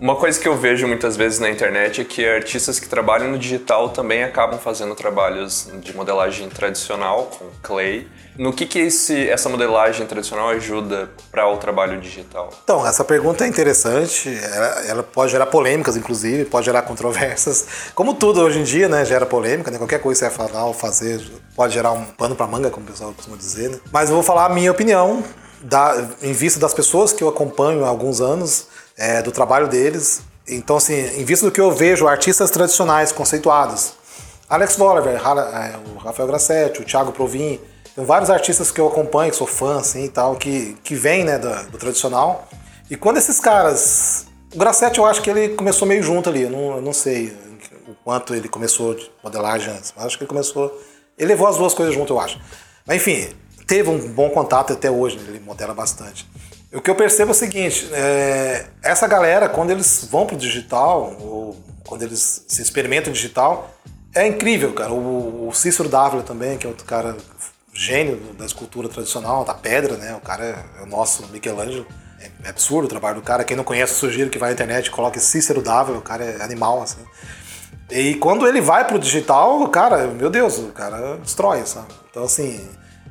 Uma 0.00 0.14
coisa 0.14 0.38
que 0.38 0.46
eu 0.46 0.56
vejo 0.56 0.86
muitas 0.86 1.16
vezes 1.16 1.40
na 1.40 1.50
internet 1.50 2.00
é 2.00 2.04
que 2.04 2.24
artistas 2.24 2.78
que 2.78 2.88
trabalham 2.88 3.32
no 3.32 3.38
digital 3.38 3.88
também 3.88 4.22
acabam 4.22 4.56
fazendo 4.56 4.94
trabalhos 4.94 5.68
de 5.80 5.94
modelagem 5.96 6.48
tradicional, 6.48 7.28
com 7.36 7.46
clay. 7.60 8.06
No 8.36 8.52
que, 8.52 8.64
que 8.64 8.78
esse, 8.78 9.28
essa 9.28 9.48
modelagem 9.48 10.06
tradicional 10.06 10.50
ajuda 10.50 11.10
para 11.32 11.48
o 11.48 11.56
trabalho 11.56 12.00
digital? 12.00 12.48
Então, 12.62 12.86
essa 12.86 13.04
pergunta 13.04 13.44
é 13.44 13.48
interessante. 13.48 14.28
Ela, 14.54 14.86
ela, 14.86 15.02
pode 15.02 15.32
gerar 15.32 15.46
polêmicas, 15.46 15.96
inclusive, 15.96 16.44
pode 16.44 16.66
gerar 16.66 16.82
controvérsias. 16.82 17.90
Como 17.92 18.14
tudo 18.14 18.40
hoje 18.40 18.60
em 18.60 18.64
dia, 18.64 18.88
né, 18.88 19.04
gera 19.04 19.26
polêmica, 19.26 19.68
né? 19.68 19.78
Qualquer 19.78 20.00
coisa 20.00 20.28
que 20.28 20.32
você 20.32 20.38
vai 20.38 20.48
falar 20.48 20.64
ou 20.66 20.72
fazer 20.72 21.20
pode 21.56 21.74
gerar 21.74 21.90
um 21.90 22.04
pano 22.04 22.36
para 22.36 22.46
manga, 22.46 22.70
como 22.70 22.86
o 22.86 22.88
pessoal 22.88 23.12
costuma 23.12 23.36
dizer. 23.36 23.70
Né? 23.70 23.80
Mas 23.90 24.10
eu 24.10 24.14
vou 24.14 24.22
falar 24.22 24.46
a 24.46 24.48
minha 24.48 24.70
opinião, 24.70 25.24
da, 25.60 26.08
em 26.22 26.32
vista 26.32 26.60
das 26.60 26.72
pessoas 26.72 27.12
que 27.12 27.24
eu 27.24 27.28
acompanho 27.28 27.84
há 27.84 27.88
alguns 27.88 28.20
anos 28.20 28.68
é, 28.98 29.22
do 29.22 29.30
trabalho 29.30 29.68
deles. 29.68 30.20
Então, 30.46 30.76
assim, 30.76 30.94
em 30.94 31.24
vista 31.24 31.46
do 31.46 31.52
que 31.52 31.60
eu 31.60 31.70
vejo, 31.70 32.08
artistas 32.08 32.50
tradicionais 32.50 33.12
conceituados, 33.12 33.92
Alex 34.50 34.76
Bolivar, 34.76 35.14
é, 35.14 35.76
o 35.94 35.98
Rafael 35.98 36.26
Grassetti, 36.26 36.80
o 36.80 36.84
Thiago 36.84 37.12
Provin, 37.12 37.60
tem 37.94 38.04
vários 38.04 38.30
artistas 38.30 38.70
que 38.70 38.80
eu 38.80 38.88
acompanho, 38.88 39.30
que 39.30 39.36
sou 39.36 39.46
fã, 39.46 39.78
assim, 39.78 40.04
e 40.04 40.08
tal, 40.08 40.36
que, 40.36 40.76
que 40.82 40.94
vêm, 40.94 41.24
né, 41.24 41.38
do, 41.38 41.70
do, 41.70 41.78
tradicional. 41.78 42.48
E 42.90 42.96
quando 42.96 43.18
esses 43.18 43.38
caras... 43.38 44.26
O 44.54 44.58
Grassetti, 44.58 44.98
eu 44.98 45.04
acho 45.04 45.20
que 45.20 45.28
ele 45.28 45.50
começou 45.50 45.86
meio 45.86 46.02
junto 46.02 46.30
ali, 46.30 46.42
eu 46.42 46.50
não, 46.50 46.76
eu 46.76 46.80
não 46.80 46.92
sei 46.92 47.36
o 47.86 47.94
quanto 48.02 48.34
ele 48.34 48.48
começou 48.48 48.94
de 48.94 49.10
modelagem 49.22 49.70
antes, 49.74 49.92
mas 49.94 50.06
acho 50.06 50.16
que 50.16 50.24
ele 50.24 50.28
começou... 50.28 50.80
Ele 51.18 51.28
levou 51.28 51.46
as 51.46 51.56
duas 51.56 51.74
coisas 51.74 51.94
junto, 51.94 52.14
eu 52.14 52.20
acho. 52.20 52.40
Mas, 52.86 52.96
enfim, 52.96 53.28
teve 53.66 53.90
um 53.90 53.98
bom 53.98 54.30
contato 54.30 54.72
até 54.72 54.90
hoje, 54.90 55.18
ele 55.28 55.40
modela 55.40 55.74
bastante. 55.74 56.26
O 56.72 56.80
que 56.80 56.90
eu 56.90 56.94
percebo 56.94 57.30
é 57.30 57.32
o 57.32 57.34
seguinte: 57.34 57.88
é, 57.92 58.66
essa 58.82 59.06
galera, 59.06 59.48
quando 59.48 59.70
eles 59.70 60.06
vão 60.10 60.26
pro 60.26 60.36
digital, 60.36 61.16
ou 61.20 61.56
quando 61.86 62.02
eles 62.02 62.44
se 62.46 62.60
experimentam 62.60 63.12
digital, 63.12 63.74
é 64.14 64.26
incrível, 64.26 64.72
cara. 64.74 64.92
O, 64.92 65.48
o 65.48 65.54
Cícero 65.54 65.88
Dávila 65.88 66.22
também, 66.22 66.58
que 66.58 66.66
é 66.66 66.68
outro 66.68 66.84
cara 66.84 67.16
gênio 67.72 68.16
da 68.36 68.44
escultura 68.44 68.88
tradicional, 68.88 69.44
da 69.44 69.54
pedra, 69.54 69.96
né? 69.96 70.14
O 70.14 70.20
cara 70.20 70.44
é, 70.44 70.80
é 70.80 70.82
o 70.82 70.86
nosso 70.86 71.26
Michelangelo. 71.28 71.86
É, 72.20 72.30
é, 72.44 72.50
absurdo 72.50 72.86
o 72.86 72.88
trabalho 72.88 73.16
do 73.16 73.22
cara. 73.22 73.44
Quem 73.44 73.56
não 73.56 73.64
conhece, 73.64 73.94
sugiro 73.94 74.28
que 74.28 74.38
vá 74.38 74.46
na 74.46 74.52
internet 74.52 74.86
e 74.86 74.90
coloque 74.90 75.20
Cícero 75.20 75.62
Dávila, 75.62 75.98
o 75.98 76.02
cara 76.02 76.24
é 76.24 76.42
animal, 76.42 76.82
assim. 76.82 77.00
E 77.90 78.16
quando 78.16 78.46
ele 78.46 78.60
vai 78.60 78.86
pro 78.86 78.98
digital, 78.98 79.66
cara, 79.68 80.08
meu 80.08 80.28
Deus, 80.28 80.58
o 80.58 80.72
cara 80.72 81.16
destrói, 81.18 81.64
sabe? 81.64 81.86
Então, 82.10 82.24
assim, 82.24 82.68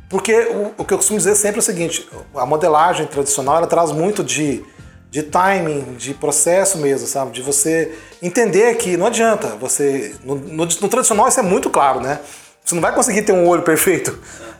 porque 0.09 0.33
o, 0.33 0.73
o, 0.77 0.85
que 0.85 0.93
eu 0.93 0.97
costumo 0.97 1.17
dizer 1.17 1.35
sempre 1.35 1.57
é 1.57 1.61
o 1.61 1.63
seguinte: 1.63 2.07
a 2.35 2.45
modelagem 2.45 3.05
tradicional 3.07 3.57
ela 3.57 3.67
traz 3.67 3.91
muito 3.91 4.23
de, 4.23 4.63
de 5.11 5.23
timing, 5.23 5.95
de 5.97 6.13
processo 6.13 6.77
mesmo, 6.77 7.07
sabe? 7.07 7.31
De 7.31 7.41
você 7.41 7.93
entender 8.21 8.75
que 8.75 8.95
não 8.95 9.07
adianta 9.07 9.49
você. 9.59 10.15
No, 10.23 10.35
no, 10.35 10.65
no, 10.65 10.89
tradicional 10.89 11.27
isso 11.27 11.39
é 11.39 11.43
muito 11.43 11.69
claro, 11.69 11.99
né? 11.99 12.19
Você 12.63 12.75
não 12.75 12.81
vai 12.81 12.93
conseguir 12.93 13.21
ter 13.21 13.33
um 13.33 13.47
olho 13.47 13.63
perfeito 13.63 14.17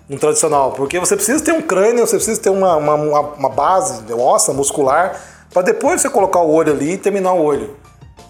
no 0.08 0.18
tradicional, 0.18 0.72
porque 0.72 1.00
você 1.00 1.16
precisa 1.16 1.44
ter 1.44 1.52
um 1.52 1.62
crânio, 1.62 2.06
você 2.06 2.16
precisa 2.16 2.40
ter 2.40 2.50
uma, 2.50 2.78
uma, 2.78 3.20
uma 3.20 3.50
base 3.50 4.02
óssea, 4.14 4.54
muscular, 4.54 5.22
para 5.54 5.62
depois 5.62 6.02
você 6.02 6.10
colocar 6.10 6.40
o 6.40 6.50
olho 6.50 6.72
ali 6.72 6.94
e 6.94 6.98
terminar 6.98 7.34
o 7.34 7.42
olho. 7.42 7.76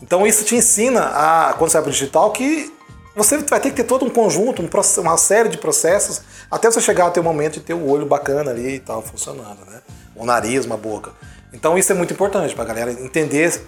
Então 0.01 0.25
isso 0.25 0.43
te 0.43 0.56
ensina, 0.56 1.12
a, 1.13 1.53
quando 1.58 1.69
você 1.69 1.77
vai 1.77 1.84
para 1.84 1.91
digital, 1.91 2.32
que 2.32 2.73
você 3.17 3.39
vai 3.39 3.60
ter 3.60 3.71
que 3.71 3.77
ter 3.77 3.84
todo 3.84 4.06
um 4.06 4.10
conjunto, 4.10 4.62
um 4.62 5.01
uma 5.01 5.17
série 5.17 5.49
de 5.49 5.58
processos, 5.58 6.21
até 6.51 6.69
você 6.69 6.80
chegar 6.80 7.08
até 7.08 7.19
o 7.19 7.23
momento 7.23 7.56
de 7.56 7.62
ter 7.62 7.73
o 7.73 7.89
olho 7.89 8.06
bacana 8.06 8.51
ali 8.51 8.75
e 8.75 8.80
tal, 8.80 9.01
funcionando, 9.01 9.65
né? 9.65 9.82
O 10.15 10.23
nariz, 10.23 10.65
uma 10.65 10.77
boca. 10.77 11.12
Então 11.51 11.77
isso 11.77 11.91
é 11.91 11.95
muito 11.95 12.13
importante 12.13 12.53
para 12.53 12.63
a 12.63 12.67
galera 12.67 12.91
entender 12.91 13.60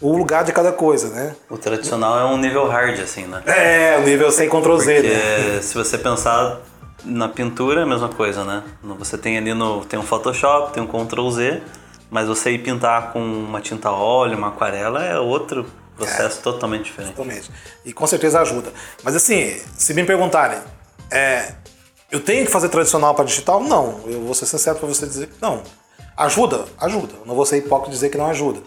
o 0.00 0.16
lugar 0.16 0.44
de 0.44 0.52
cada 0.52 0.70
coisa, 0.70 1.08
né? 1.08 1.34
O 1.50 1.58
tradicional 1.58 2.18
é 2.18 2.24
um 2.24 2.36
nível 2.36 2.68
hard, 2.68 3.00
assim, 3.00 3.24
né? 3.24 3.42
É, 3.46 3.98
o 3.98 4.02
nível 4.02 4.30
sem 4.30 4.48
Ctrl 4.48 4.76
Z, 4.76 4.94
Porque 4.94 5.08
né? 5.08 5.58
se 5.62 5.74
você 5.74 5.98
pensar 5.98 6.60
na 7.04 7.28
pintura 7.28 7.80
é 7.80 7.82
a 7.82 7.86
mesma 7.86 8.08
coisa, 8.08 8.44
né? 8.44 8.62
Você 8.98 9.18
tem 9.18 9.36
ali 9.36 9.52
no. 9.52 9.84
tem 9.84 9.98
um 9.98 10.04
Photoshop, 10.04 10.72
tem 10.72 10.82
um 10.82 10.86
Ctrl 10.86 11.30
Z, 11.30 11.62
mas 12.10 12.28
você 12.28 12.52
ir 12.52 12.58
pintar 12.58 13.12
com 13.12 13.20
uma 13.20 13.60
tinta 13.60 13.90
óleo, 13.90 14.38
uma 14.38 14.48
aquarela 14.48 15.04
é 15.04 15.18
outro 15.18 15.66
Processo 15.96 16.38
é, 16.38 16.42
totalmente 16.42 16.84
diferente. 16.84 17.14
Totalmente. 17.14 17.50
E 17.84 17.92
com 17.92 18.06
certeza 18.06 18.40
ajuda. 18.40 18.72
Mas 19.02 19.14
assim, 19.14 19.60
se 19.76 19.94
me 19.94 20.04
perguntarem, 20.04 20.58
é, 21.10 21.52
eu 22.10 22.20
tenho 22.20 22.44
que 22.44 22.50
fazer 22.50 22.68
tradicional 22.68 23.14
para 23.14 23.24
digital? 23.24 23.62
Não. 23.62 24.00
Eu 24.06 24.22
vou 24.22 24.34
ser 24.34 24.46
sincero 24.46 24.78
para 24.78 24.88
você 24.88 25.06
dizer 25.06 25.28
que 25.28 25.40
não. 25.40 25.62
Ajuda? 26.16 26.64
Ajuda. 26.78 27.14
Eu 27.20 27.26
não 27.26 27.34
vou 27.34 27.46
ser 27.46 27.58
hipócrita 27.58 27.90
dizer 27.90 28.08
que 28.08 28.18
não 28.18 28.26
ajuda. 28.26 28.60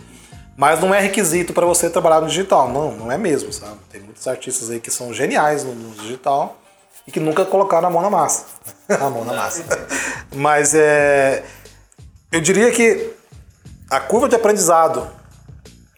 Mas 0.56 0.80
não 0.80 0.94
é 0.94 1.00
requisito 1.00 1.54
para 1.54 1.66
você 1.66 1.90
trabalhar 1.90 2.22
no 2.22 2.28
digital. 2.28 2.70
Não, 2.70 2.92
não 2.92 3.12
é 3.12 3.18
mesmo, 3.18 3.54
sabe? 3.54 3.78
Tem 3.92 4.02
muitos 4.02 4.28
artistas 4.28 4.70
aí 4.70 4.80
que 4.80 4.90
são 4.90 5.14
geniais 5.14 5.64
no, 5.64 5.76
no 5.76 5.96
digital 5.96 6.58
e 7.06 7.12
que 7.12 7.20
nunca 7.20 7.46
colocaram 7.46 7.88
a 7.88 7.92
mão 7.92 8.02
na 8.02 8.10
massa. 8.10 8.46
a 8.90 9.10
mão 9.10 9.24
na 9.24 9.34
massa. 9.34 9.64
Mas 10.36 10.74
é, 10.74 11.44
eu 12.32 12.42
diria 12.42 12.72
que 12.72 13.14
a 13.90 14.00
curva 14.00 14.28
de 14.28 14.36
aprendizado 14.36 15.08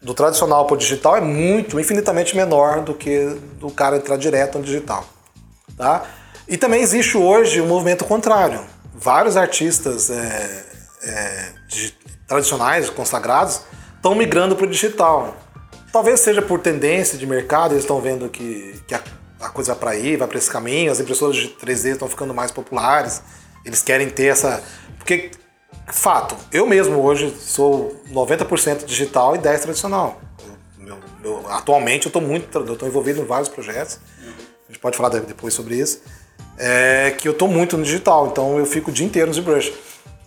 do 0.02 0.14
tradicional 0.14 0.66
para 0.66 0.74
o 0.74 0.78
digital 0.78 1.16
é 1.16 1.20
muito, 1.20 1.78
infinitamente 1.78 2.34
menor 2.34 2.82
do 2.82 2.94
que 2.94 3.36
do 3.58 3.70
cara 3.70 3.96
entrar 3.96 4.16
direto 4.16 4.58
no 4.58 4.64
digital. 4.64 5.04
Tá? 5.76 6.04
E 6.48 6.56
também 6.56 6.82
existe 6.82 7.16
hoje 7.16 7.60
um 7.60 7.66
movimento 7.66 8.04
contrário. 8.04 8.60
Vários 8.94 9.36
artistas 9.36 10.10
é, 10.10 10.64
é, 11.02 11.52
tradicionais, 12.26 12.88
consagrados, 12.90 13.62
estão 13.96 14.14
migrando 14.14 14.56
para 14.56 14.66
o 14.66 14.70
digital. 14.70 15.36
Talvez 15.92 16.20
seja 16.20 16.40
por 16.40 16.60
tendência 16.60 17.18
de 17.18 17.26
mercado, 17.26 17.72
eles 17.72 17.84
estão 17.84 18.00
vendo 18.00 18.28
que, 18.28 18.80
que 18.86 18.94
a, 18.94 19.02
a 19.40 19.48
coisa 19.48 19.74
vai 19.74 19.80
para 19.80 19.90
aí, 19.90 20.16
vai 20.16 20.28
para 20.28 20.38
esse 20.38 20.50
caminho, 20.50 20.90
as 20.90 21.00
impressoras 21.00 21.36
de 21.36 21.48
3D 21.48 21.92
estão 21.92 22.08
ficando 22.08 22.32
mais 22.32 22.50
populares, 22.50 23.22
eles 23.64 23.82
querem 23.82 24.08
ter 24.08 24.26
essa. 24.26 24.62
Porque 24.98 25.30
Fato, 25.92 26.36
eu 26.52 26.66
mesmo 26.66 27.00
hoje 27.00 27.34
sou 27.40 27.96
90% 28.12 28.84
digital 28.84 29.34
e 29.34 29.38
10% 29.38 29.60
tradicional. 29.60 30.20
Eu, 30.84 30.98
eu, 31.22 31.50
atualmente 31.50 32.06
eu 32.06 32.10
estou 32.10 32.22
muito, 32.22 32.58
eu 32.58 32.72
estou 32.72 32.88
envolvido 32.88 33.20
em 33.20 33.24
vários 33.24 33.48
projetos. 33.48 33.98
A 34.68 34.72
gente 34.72 34.80
pode 34.80 34.96
falar 34.96 35.08
depois 35.08 35.52
sobre 35.52 35.76
isso. 35.76 36.00
É 36.56 37.14
que 37.18 37.26
eu 37.26 37.32
estou 37.32 37.48
muito 37.48 37.76
no 37.76 37.82
digital, 37.82 38.28
então 38.28 38.58
eu 38.58 38.66
fico 38.66 38.90
o 38.90 38.92
dia 38.92 39.06
inteiro 39.06 39.28
no 39.28 39.34
ZBrush. 39.34 39.72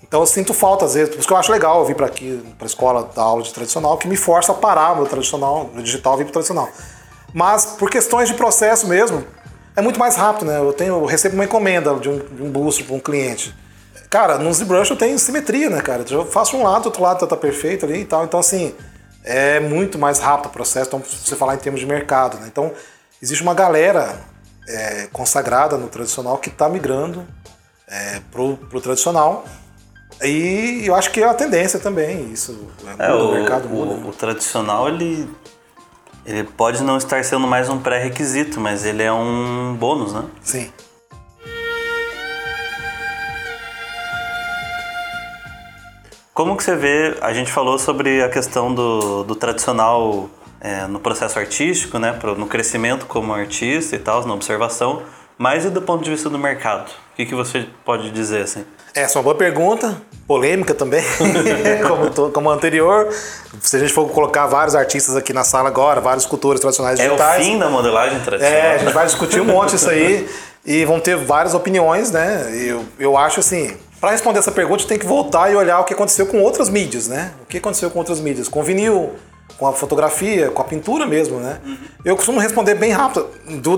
Então 0.01 0.21
eu 0.21 0.25
sinto 0.25 0.53
falta 0.53 0.85
às 0.85 0.93
vezes, 0.93 1.09
por 1.09 1.19
isso 1.19 1.27
que 1.27 1.33
eu 1.33 1.37
acho 1.37 1.51
legal 1.51 1.79
eu 1.79 1.85
vir 1.85 1.95
para 1.95 2.05
aqui, 2.05 2.43
para 2.57 2.65
a 2.65 2.67
escola 2.67 3.09
dar 3.15 3.23
aula 3.23 3.41
de 3.41 3.53
tradicional, 3.53 3.97
que 3.97 4.07
me 4.07 4.15
força 4.15 4.51
a 4.51 4.55
parar 4.55 4.95
no 4.95 5.05
tradicional, 5.07 5.71
no 5.73 5.81
digital, 5.81 6.17
vir 6.17 6.25
para 6.25 6.33
tradicional. 6.33 6.69
Mas 7.33 7.65
por 7.65 7.89
questões 7.89 8.29
de 8.29 8.35
processo 8.35 8.87
mesmo, 8.87 9.25
é 9.75 9.81
muito 9.81 9.99
mais 9.99 10.15
rápido, 10.15 10.45
né? 10.45 10.59
Eu 10.59 10.71
tenho, 10.71 10.95
eu 10.95 11.05
recebo 11.05 11.35
uma 11.35 11.45
encomenda 11.45 11.95
de 11.95 12.09
um, 12.09 12.19
de 12.19 12.43
um 12.43 12.51
para 12.51 12.95
um 12.95 12.99
cliente. 12.99 13.55
Cara, 14.13 14.37
no 14.37 14.53
ZBrush 14.53 14.91
eu 14.91 14.95
tenho 14.95 15.17
simetria, 15.17 15.71
né, 15.71 15.81
cara? 15.81 16.05
Eu 16.07 16.23
faço 16.23 16.55
um 16.55 16.61
lado, 16.61 16.85
outro 16.85 17.01
lado 17.01 17.25
tá 17.25 17.35
perfeito 17.35 17.83
ali 17.83 18.01
e 18.01 18.05
tal. 18.05 18.23
Então, 18.23 18.39
assim, 18.39 18.71
é 19.23 19.59
muito 19.59 19.97
mais 19.97 20.19
rápido 20.19 20.45
o 20.45 20.49
processo. 20.51 20.85
Então, 20.85 21.03
se 21.03 21.27
você 21.27 21.35
falar 21.35 21.55
em 21.55 21.57
termos 21.57 21.81
de 21.81 21.87
mercado, 21.87 22.37
né? 22.37 22.45
Então, 22.45 22.71
existe 23.19 23.41
uma 23.41 23.55
galera 23.55 24.21
é, 24.69 25.07
consagrada 25.11 25.79
no 25.79 25.87
tradicional 25.87 26.37
que 26.37 26.49
está 26.49 26.69
migrando 26.69 27.25
é, 27.87 28.21
pro, 28.31 28.55
pro 28.55 28.79
tradicional. 28.79 29.45
E 30.21 30.83
eu 30.85 30.93
acho 30.93 31.09
que 31.09 31.19
é 31.19 31.27
a 31.27 31.33
tendência 31.33 31.79
também, 31.79 32.31
isso. 32.31 32.69
É, 32.99 33.11
o, 33.11 33.29
o, 33.29 33.31
mercado 33.31 33.67
muda. 33.67 33.93
O, 33.93 33.97
né? 33.97 34.09
o 34.09 34.11
tradicional, 34.11 34.89
ele, 34.89 35.27
ele 36.23 36.43
pode 36.43 36.83
não 36.83 36.97
estar 36.97 37.25
sendo 37.25 37.47
mais 37.47 37.67
um 37.67 37.79
pré-requisito, 37.79 38.61
mas 38.61 38.85
ele 38.85 39.01
é 39.01 39.11
um 39.11 39.75
bônus, 39.75 40.13
né? 40.13 40.23
Sim. 40.43 40.71
Como 46.33 46.57
que 46.57 46.63
você 46.63 46.75
vê, 46.75 47.15
a 47.21 47.31
gente 47.31 47.51
falou 47.51 47.77
sobre 47.77 48.23
a 48.23 48.29
questão 48.29 48.73
do, 48.73 49.23
do 49.23 49.35
tradicional 49.35 50.29
é, 50.59 50.87
no 50.87 50.99
processo 50.99 51.37
artístico, 51.37 51.99
né, 51.99 52.17
no 52.37 52.47
crescimento 52.47 53.05
como 53.05 53.33
artista 53.33 53.95
e 53.95 53.99
tal, 53.99 54.25
na 54.25 54.33
observação. 54.33 55.03
Mas 55.37 55.65
e 55.65 55.69
do 55.69 55.81
ponto 55.81 56.03
de 56.03 56.09
vista 56.09 56.29
do 56.29 56.39
mercado? 56.39 56.87
O 56.89 57.15
que, 57.15 57.25
que 57.25 57.35
você 57.35 57.67
pode 57.85 58.09
dizer 58.11 58.43
assim? 58.43 58.65
Essa 58.95 59.17
é 59.17 59.19
uma 59.19 59.23
boa 59.23 59.35
pergunta, 59.35 59.99
polêmica 60.27 60.73
também, 60.73 61.03
como, 61.87 62.09
to- 62.11 62.31
como 62.31 62.49
anterior. 62.49 63.09
Se 63.59 63.75
a 63.75 63.79
gente 63.79 63.91
for 63.91 64.07
colocar 64.09 64.45
vários 64.47 64.75
artistas 64.75 65.15
aqui 65.15 65.33
na 65.33 65.43
sala 65.43 65.67
agora, 65.69 65.99
vários 66.01 66.25
cultores 66.25 66.59
tradicionais 66.61 66.99
É 66.99 67.05
o 67.07 67.11
digitais. 67.15 67.43
fim 67.45 67.57
da 67.59 67.69
modelagem 67.69 68.19
tradicional? 68.21 68.57
É, 68.57 68.75
a 68.75 68.77
gente 68.79 68.93
vai 68.93 69.05
discutir 69.05 69.39
um 69.41 69.45
monte 69.45 69.75
isso 69.75 69.89
aí 69.89 70.27
e 70.65 70.85
vão 70.85 70.99
ter 70.99 71.15
várias 71.15 71.53
opiniões, 71.55 72.11
né? 72.11 72.51
Eu, 72.55 72.85
eu 72.99 73.17
acho 73.17 73.39
assim, 73.39 73.75
para 74.03 74.11
responder 74.11 74.39
essa 74.39 74.51
pergunta, 74.51 74.83
tem 74.83 74.99
que 74.99 75.05
voltar 75.05 75.49
e 75.49 75.55
olhar 75.55 75.79
o 75.79 75.85
que 75.85 75.93
aconteceu 75.93 76.27
com 76.27 76.41
outras 76.41 76.67
mídias, 76.67 77.07
né? 77.07 77.31
O 77.41 77.45
que 77.45 77.57
aconteceu 77.57 77.89
com 77.89 77.99
outras 77.99 78.19
mídias? 78.19 78.49
Com 78.49 78.61
vinil, 78.61 79.13
com 79.57 79.65
a 79.65 79.71
fotografia, 79.71 80.49
com 80.49 80.61
a 80.61 80.65
pintura 80.65 81.05
mesmo, 81.05 81.39
né? 81.39 81.61
Eu 82.03 82.17
costumo 82.17 82.37
responder 82.37 82.75
bem 82.75 82.91
rápido, 82.91 83.29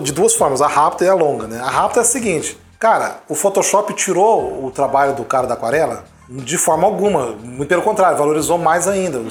de 0.02 0.12
duas 0.12 0.34
formas, 0.34 0.64
a 0.64 0.68
rápida 0.68 1.06
e 1.06 1.10
a 1.10 1.14
longa, 1.14 1.46
né? 1.46 1.60
A 1.60 1.70
rápida 1.70 2.00
é 2.00 2.02
a 2.02 2.04
seguinte, 2.04 2.58
cara, 2.80 3.20
o 3.30 3.36
Photoshop 3.36 3.94
tirou 3.94 4.66
o 4.66 4.72
trabalho 4.72 5.14
do 5.14 5.24
cara 5.24 5.46
da 5.46 5.54
aquarela? 5.54 6.06
De 6.28 6.58
forma 6.58 6.88
alguma, 6.88 7.34
muito 7.34 7.70
pelo 7.70 7.84
contrário, 7.84 8.18
valorizou 8.18 8.58
mais 8.58 8.88
ainda. 8.88 9.22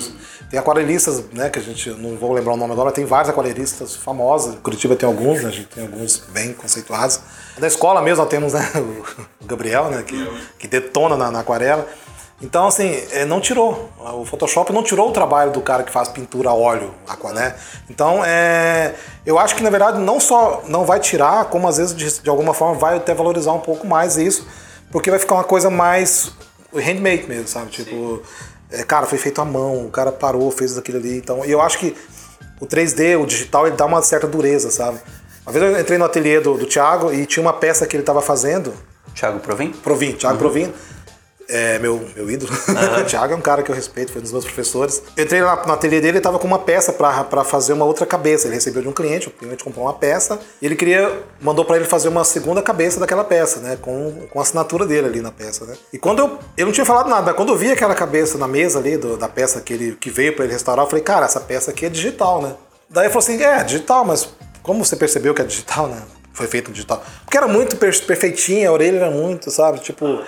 Tem 0.48 0.58
aquarelistas, 0.58 1.24
né, 1.32 1.50
que 1.50 1.58
a 1.58 1.62
gente 1.62 1.90
não 1.90 2.16
vou 2.16 2.32
lembrar 2.32 2.54
o 2.54 2.56
nome 2.56 2.72
agora, 2.72 2.92
tem 2.92 3.04
vários 3.04 3.28
aquarelistas 3.28 3.96
famosos. 3.96 4.56
Curitiba 4.62 4.94
tem 4.94 5.06
alguns, 5.06 5.42
né, 5.42 5.48
a 5.48 5.52
gente 5.52 5.66
tem 5.66 5.82
alguns 5.82 6.18
bem 6.32 6.52
conceituados. 6.52 7.18
Da 7.58 7.66
escola 7.66 8.00
mesmo 8.00 8.22
nós 8.22 8.28
temos 8.30 8.52
né, 8.52 8.60
o 9.42 9.44
Gabriel, 9.44 9.86
né, 9.86 10.04
que, 10.06 10.16
que 10.58 10.68
detona 10.68 11.16
na, 11.16 11.32
na 11.32 11.40
aquarela. 11.40 11.84
Então, 12.40 12.66
assim, 12.66 13.02
é, 13.10 13.24
não 13.24 13.40
tirou. 13.40 13.90
O 13.98 14.24
Photoshop 14.24 14.72
não 14.72 14.82
tirou 14.82 15.08
o 15.08 15.12
trabalho 15.12 15.50
do 15.50 15.60
cara 15.60 15.82
que 15.82 15.90
faz 15.90 16.08
pintura 16.08 16.50
a 16.50 16.54
óleo, 16.54 16.92
aqua, 17.08 17.32
né? 17.32 17.54
Então, 17.88 18.22
é, 18.24 18.94
eu 19.24 19.38
acho 19.38 19.54
que, 19.56 19.62
na 19.62 19.70
verdade, 19.70 19.98
não 19.98 20.20
só 20.20 20.62
não 20.68 20.84
vai 20.84 21.00
tirar, 21.00 21.46
como 21.46 21.66
às 21.66 21.78
vezes, 21.78 21.94
de, 21.94 22.22
de 22.22 22.28
alguma 22.28 22.52
forma, 22.52 22.74
vai 22.74 22.96
até 22.96 23.14
valorizar 23.14 23.52
um 23.52 23.60
pouco 23.60 23.86
mais 23.86 24.16
isso, 24.16 24.46
porque 24.90 25.10
vai 25.10 25.18
ficar 25.18 25.36
uma 25.36 25.44
coisa 25.44 25.70
mais 25.70 26.32
handmade 26.78 27.26
mesmo, 27.26 27.48
sabe? 27.48 27.70
Tipo, 27.70 28.22
é, 28.70 28.82
cara, 28.82 29.06
foi 29.06 29.18
feito 29.18 29.40
à 29.40 29.44
mão, 29.44 29.86
o 29.86 29.90
cara 29.90 30.10
parou, 30.10 30.50
fez 30.50 30.76
aquilo 30.76 30.98
ali. 30.98 31.18
Então, 31.18 31.44
e 31.44 31.50
eu 31.50 31.60
acho 31.60 31.78
que 31.78 31.94
o 32.60 32.66
3D, 32.66 33.20
o 33.20 33.26
digital, 33.26 33.66
ele 33.66 33.76
dá 33.76 33.86
uma 33.86 34.02
certa 34.02 34.26
dureza, 34.26 34.70
sabe? 34.70 34.98
Uma 35.46 35.52
vez 35.52 35.64
eu 35.64 35.80
entrei 35.80 35.98
no 35.98 36.04
ateliê 36.04 36.40
do, 36.40 36.56
do 36.56 36.66
Thiago 36.66 37.12
e 37.12 37.26
tinha 37.26 37.42
uma 37.42 37.52
peça 37.52 37.86
que 37.86 37.94
ele 37.96 38.02
estava 38.02 38.22
fazendo, 38.22 38.72
Thiago 39.14 39.40
Provin? 39.40 39.70
Provin, 39.70 40.12
Thiago 40.12 40.38
Provin, 40.38 40.72
é 41.48 41.78
meu, 41.78 42.08
meu 42.16 42.30
ídolo. 42.30 42.52
o 43.00 43.04
Thiago 43.06 43.32
é 43.32 43.36
um 43.36 43.40
cara 43.40 43.62
que 43.62 43.70
eu 43.70 43.74
respeito, 43.74 44.12
foi 44.12 44.20
um 44.20 44.22
dos 44.22 44.32
meus 44.32 44.44
professores. 44.44 45.02
Eu 45.16 45.24
entrei 45.24 45.42
lá 45.42 45.62
no 45.66 45.72
ateliê 45.72 46.00
dele, 46.00 46.18
ele 46.18 46.20
tava 46.22 46.38
com 46.38 46.46
uma 46.46 46.58
peça 46.58 46.92
para 46.92 47.44
fazer 47.44 47.72
uma 47.72 47.84
outra 47.84 48.06
cabeça. 48.06 48.46
Ele 48.46 48.54
recebeu 48.54 48.82
de 48.82 48.88
um 48.88 48.92
cliente, 48.92 49.28
o 49.28 49.30
cliente 49.30 49.62
comprou 49.64 49.84
uma 49.84 49.92
peça 49.94 50.38
e 50.60 50.66
ele 50.66 50.76
queria, 50.76 51.22
mandou 51.40 51.64
para 51.64 51.76
ele 51.76 51.84
fazer 51.84 52.08
uma 52.08 52.24
segunda 52.24 52.62
cabeça 52.62 52.98
daquela 53.00 53.24
peça, 53.24 53.60
né? 53.60 53.76
Com, 53.80 54.26
com 54.30 54.38
a 54.38 54.42
assinatura 54.42 54.86
dele 54.86 55.06
ali 55.06 55.20
na 55.20 55.30
peça, 55.30 55.64
né? 55.64 55.74
E 55.92 55.98
quando 55.98 56.20
eu, 56.20 56.38
eu 56.56 56.66
não 56.66 56.72
tinha 56.72 56.86
falado 56.86 57.08
nada, 57.08 57.22
mas 57.22 57.36
quando 57.36 57.50
eu 57.50 57.56
vi 57.56 57.70
aquela 57.70 57.94
cabeça 57.94 58.38
na 58.38 58.48
mesa 58.48 58.78
ali 58.78 58.96
do- 58.96 59.16
da 59.16 59.28
peça 59.28 59.60
que 59.60 59.72
ele 59.72 59.96
que 60.00 60.10
veio 60.10 60.34
para 60.34 60.44
ele 60.44 60.52
restaurar, 60.54 60.84
eu 60.84 60.88
falei, 60.90 61.04
cara, 61.04 61.26
essa 61.26 61.40
peça 61.40 61.70
aqui 61.70 61.86
é 61.86 61.88
digital, 61.88 62.40
né? 62.42 62.54
Daí 62.88 63.04
ele 63.04 63.12
falou 63.12 63.22
assim, 63.24 63.42
é, 63.42 63.62
digital, 63.64 64.04
mas 64.04 64.28
como 64.62 64.84
você 64.84 64.96
percebeu 64.96 65.34
que 65.34 65.42
é 65.42 65.44
digital, 65.44 65.88
né? 65.88 66.00
Foi 66.32 66.46
feito 66.46 66.72
digital. 66.72 67.02
Porque 67.24 67.36
era 67.36 67.46
muito 67.46 67.76
per- 67.76 68.04
perfeitinha, 68.06 68.68
a 68.68 68.72
orelha 68.72 68.96
era 68.96 69.10
muito, 69.10 69.50
sabe? 69.50 69.78
Tipo, 69.80 70.20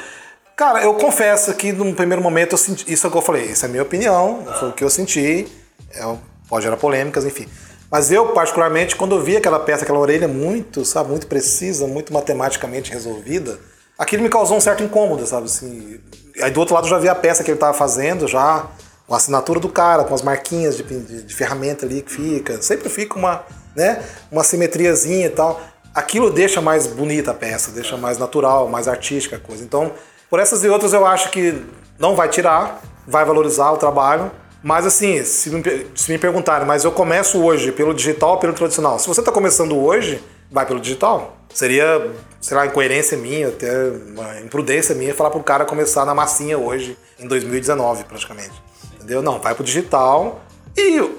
Cara, 0.56 0.82
eu 0.82 0.94
confesso 0.94 1.52
que 1.54 1.70
num 1.70 1.92
primeiro 1.94 2.22
momento 2.22 2.52
eu 2.52 2.58
senti. 2.58 2.90
Isso 2.90 3.06
é 3.06 3.08
o 3.08 3.10
que 3.12 3.18
eu 3.18 3.22
falei, 3.22 3.44
isso 3.44 3.64
é 3.64 3.68
a 3.68 3.70
minha 3.70 3.82
opinião, 3.82 4.42
foi 4.58 4.70
o 4.70 4.72
que 4.72 4.82
eu 4.82 4.88
senti. 4.88 5.46
É, 5.94 6.02
pode 6.48 6.64
gerar 6.64 6.78
polêmicas, 6.78 7.24
enfim. 7.26 7.46
Mas 7.90 8.10
eu, 8.10 8.28
particularmente, 8.28 8.96
quando 8.96 9.14
eu 9.14 9.22
vi 9.22 9.36
aquela 9.36 9.60
peça, 9.60 9.84
aquela 9.84 9.98
orelha 9.98 10.26
muito, 10.26 10.84
sabe, 10.84 11.10
muito 11.10 11.26
precisa, 11.26 11.86
muito 11.86 12.12
matematicamente 12.12 12.90
resolvida, 12.90 13.58
aquilo 13.98 14.22
me 14.22 14.28
causou 14.30 14.56
um 14.56 14.60
certo 14.60 14.82
incômodo, 14.82 15.26
sabe? 15.26 15.44
Assim, 15.44 16.00
aí 16.42 16.50
do 16.50 16.58
outro 16.58 16.74
lado 16.74 16.86
eu 16.86 16.90
já 16.90 16.98
vi 16.98 17.08
a 17.08 17.14
peça 17.14 17.44
que 17.44 17.50
ele 17.50 17.56
estava 17.56 17.74
fazendo, 17.76 18.26
já 18.26 18.66
com 19.06 19.12
a 19.14 19.18
assinatura 19.18 19.60
do 19.60 19.68
cara, 19.68 20.04
com 20.04 20.14
as 20.14 20.22
marquinhas 20.22 20.76
de, 20.76 20.82
de- 20.82 21.22
de 21.22 21.34
ferramenta 21.34 21.84
ali 21.84 22.00
que 22.02 22.10
fica. 22.10 22.60
Sempre 22.62 22.88
fica 22.88 23.16
uma, 23.16 23.44
né, 23.76 24.02
uma 24.32 24.42
simetriazinha 24.42 25.26
e 25.26 25.30
tal. 25.30 25.60
Aquilo 25.94 26.30
deixa 26.30 26.60
mais 26.62 26.86
bonita 26.86 27.30
a 27.30 27.34
peça, 27.34 27.70
deixa 27.70 27.96
mais 27.96 28.16
natural, 28.18 28.68
mais 28.68 28.88
artística 28.88 29.36
a 29.36 29.38
coisa. 29.38 29.62
Então, 29.62 29.92
por 30.28 30.40
essas 30.40 30.64
e 30.64 30.68
outras 30.68 30.92
eu 30.92 31.06
acho 31.06 31.30
que 31.30 31.62
não 31.98 32.14
vai 32.14 32.28
tirar, 32.28 32.80
vai 33.06 33.24
valorizar 33.24 33.70
o 33.72 33.76
trabalho. 33.76 34.30
Mas 34.62 34.84
assim, 34.84 35.22
se 35.22 35.50
me, 35.50 35.62
se 35.94 36.10
me 36.10 36.18
perguntarem, 36.18 36.66
mas 36.66 36.84
eu 36.84 36.90
começo 36.90 37.42
hoje 37.42 37.70
pelo 37.70 37.94
digital 37.94 38.30
ou 38.30 38.38
pelo 38.38 38.52
tradicional? 38.52 38.98
Se 38.98 39.06
você 39.06 39.20
está 39.20 39.30
começando 39.30 39.76
hoje, 39.76 40.22
vai 40.50 40.66
pelo 40.66 40.80
digital. 40.80 41.36
Seria, 41.54 42.10
sei 42.40 42.56
lá, 42.56 42.66
incoerência 42.66 43.16
minha, 43.16 43.48
até 43.48 43.70
uma 43.88 44.40
imprudência 44.40 44.94
minha 44.94 45.14
falar 45.14 45.30
pro 45.30 45.42
cara 45.42 45.64
começar 45.64 46.04
na 46.04 46.14
massinha 46.14 46.58
hoje, 46.58 46.98
em 47.18 47.28
2019 47.28 48.04
praticamente. 48.04 48.52
Entendeu? 48.94 49.22
Não, 49.22 49.38
vai 49.38 49.54
pro 49.54 49.62
digital 49.62 50.40
e 50.76 51.10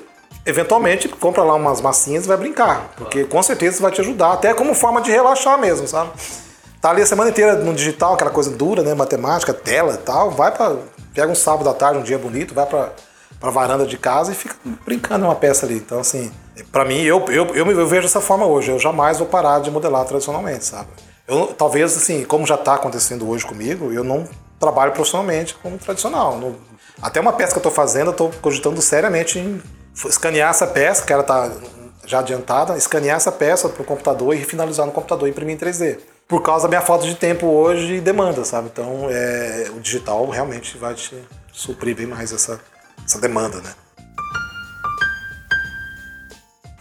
eventualmente 0.46 1.08
compra 1.08 1.44
lá 1.44 1.56
umas 1.56 1.80
massinhas 1.80 2.26
e 2.26 2.28
vai 2.28 2.38
brincar. 2.38 2.92
Porque 2.98 3.24
com 3.24 3.42
certeza 3.42 3.82
vai 3.82 3.92
te 3.92 4.02
ajudar, 4.02 4.34
até 4.34 4.54
como 4.54 4.74
forma 4.74 5.02
de 5.02 5.10
relaxar 5.10 5.58
mesmo, 5.58 5.88
sabe? 5.88 6.12
Tá 6.82 6.92
ali 6.92 7.02
a 7.02 7.06
semana 7.06 7.30
inteira 7.30 7.56
no 7.56 7.74
digital, 7.74 8.14
aquela 8.14 8.30
coisa 8.32 8.52
dura, 8.52 8.84
né? 8.84 8.94
Matemática, 8.94 9.54
tela 9.54 9.94
e 9.94 9.98
tal. 9.98 10.32
Vai 10.32 10.52
pra. 10.52 10.76
Pega 11.14 11.32
um 11.32 11.36
sábado 11.36 11.68
à 11.70 11.74
tarde, 11.74 12.00
um 12.00 12.04
dia 12.04 12.18
bonito, 12.18 12.54
vai 12.54 12.66
pra, 12.68 12.92
pra 13.40 13.50
varanda 13.50 13.86
de 13.88 13.98
casa 13.98 14.32
e 14.32 14.36
fica 14.36 14.56
brincando 14.86 15.26
uma 15.26 15.34
peça 15.34 15.66
ali. 15.66 15.76
Então, 15.78 16.00
assim, 16.00 16.32
pra 16.72 16.86
mim, 16.86 17.02
eu, 17.02 17.26
eu, 17.30 17.48
eu, 17.56 17.72
eu 17.72 17.88
vejo 17.88 18.04
dessa 18.04 18.22
forma 18.22 18.46
hoje. 18.46 18.70
Eu 18.70 18.78
jamais 18.80 19.18
vou 19.18 19.28
parar 19.28 19.60
de 19.60 19.72
modelar 19.72 20.06
tradicionalmente, 20.06 20.66
sabe? 20.66 20.88
Eu, 21.28 21.48
talvez, 21.48 21.98
assim, 21.98 22.24
como 22.24 22.46
já 22.46 22.56
tá 22.56 22.76
acontecendo 22.76 23.28
hoje 23.28 23.44
comigo, 23.46 23.92
eu 23.92 24.04
não 24.04 24.28
trabalho 24.60 24.92
profissionalmente 24.92 25.56
como 25.56 25.78
tradicional. 25.78 26.38
Não- 26.38 26.56
até 27.02 27.20
uma 27.20 27.34
peça 27.34 27.52
que 27.54 27.60
eu 27.60 27.64
tô 27.64 27.72
fazendo, 27.72 28.12
eu 28.12 28.14
tô 28.14 28.30
cogitando 28.42 28.82
seriamente 28.82 29.40
em 29.40 29.62
escanear 30.06 30.52
essa 30.52 30.66
peça, 30.68 31.04
que 31.06 31.12
ela 31.12 31.24
tá 31.24 31.52
já 32.06 32.20
adiantada, 32.20 32.78
escanear 32.78 33.18
essa 33.18 33.32
peça 33.32 33.68
pro 33.70 33.84
computador 33.84 34.36
e 34.36 34.44
finalizar 34.44 34.86
no 34.86 34.92
computador 34.92 35.28
e 35.28 35.32
imprimir 35.32 35.56
em 35.56 35.58
3D. 35.58 35.98
Por 36.28 36.42
causa 36.42 36.64
da 36.64 36.70
minha 36.70 36.82
falta 36.82 37.06
de 37.06 37.16
tempo 37.16 37.48
hoje 37.48 37.96
e 37.96 38.02
demanda, 38.02 38.44
sabe? 38.44 38.70
Então, 38.72 39.08
é, 39.10 39.68
o 39.76 39.80
digital 39.80 40.28
realmente 40.30 40.78
vai 40.78 40.94
te 40.94 41.16
suprir 41.54 41.96
bem 41.96 42.06
mais 42.06 42.34
essa, 42.34 42.60
essa 43.06 43.20
demanda, 43.20 43.62
né? 43.62 43.74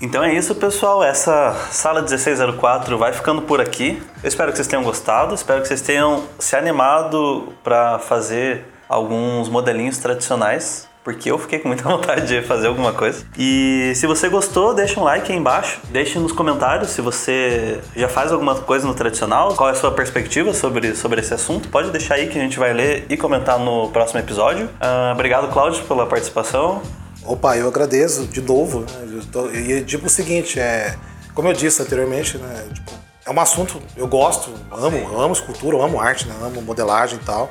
Então 0.01 0.23
é 0.23 0.35
isso, 0.35 0.55
pessoal. 0.55 1.03
Essa 1.03 1.55
sala 1.71 2.01
1604 2.01 2.99
vai 2.99 3.13
ficando 3.13 3.43
por 3.43 3.61
aqui. 3.61 4.03
Eu 4.23 4.29
espero 4.29 4.51
que 4.51 4.57
vocês 4.59 4.69
tenham 4.69 4.83
gostado, 4.83 5.35
espero 5.35 5.63
que 5.63 5.69
vocês 5.69 5.81
tenham 5.81 6.25
se 6.39 6.55
animado 6.55 7.55
para 7.65 7.99
fazer 7.99 8.67
alguns 8.89 9.49
modelinhos 9.49 9.97
tradicionais, 9.99 10.87
porque 11.07 11.31
eu 11.31 11.39
fiquei 11.39 11.61
com 11.61 11.69
muita 11.69 11.85
vontade 11.89 12.27
de 12.27 12.43
fazer 12.43 12.67
alguma 12.67 12.93
coisa. 12.93 13.25
E 13.39 13.93
se 13.95 14.09
você 14.09 14.29
gostou, 14.29 14.75
deixa 14.75 14.99
um 14.99 15.05
like 15.05 15.31
aí 15.31 15.39
embaixo, 15.39 15.79
deixe 15.89 16.19
nos 16.19 16.33
comentários 16.33 16.91
se 16.91 17.01
você 17.01 17.79
já 17.95 18.09
faz 18.09 18.33
alguma 18.33 18.57
coisa 18.57 18.85
no 18.85 18.93
tradicional, 18.93 19.55
qual 19.55 19.69
é 19.69 19.73
a 19.73 19.77
sua 19.77 19.93
perspectiva 19.93 20.53
sobre, 20.53 20.97
sobre 20.97 21.21
esse 21.21 21.33
assunto. 21.33 21.69
Pode 21.69 21.93
deixar 21.93 22.17
aí 22.17 22.27
que 22.27 22.37
a 22.37 22.43
gente 22.43 22.59
vai 22.59 22.73
ler 22.73 23.07
e 23.09 23.17
comentar 23.17 23.57
no 23.57 23.89
próximo 23.91 24.19
episódio. 24.19 24.69
Ah, 24.81 25.13
obrigado, 25.15 25.47
Cláudio, 25.53 25.85
pela 25.85 26.07
participação. 26.07 26.83
Opa, 27.25 27.57
eu 27.57 27.69
agradeço 27.69 28.27
de 28.27 28.41
novo. 28.41 28.81
Né? 28.81 29.21
Tô- 29.31 29.49
e 29.53 29.83
digo 29.83 30.07
o 30.07 30.11
seguinte, 30.11 30.59
é, 30.59 30.97
como 31.35 31.47
eu 31.47 31.53
disse 31.53 31.81
anteriormente, 31.81 32.37
né, 32.37 32.65
tipo, 32.75 32.91
é 33.25 33.31
um 33.31 33.39
assunto, 33.39 33.81
eu 33.97 34.09
gosto, 34.09 34.51
amo, 34.73 35.21
amo 35.21 35.33
escultura, 35.33 35.77
amo 35.85 36.01
arte, 36.01 36.27
né, 36.27 36.35
amo 36.43 36.61
modelagem 36.63 37.17
e 37.23 37.25
tal. 37.25 37.49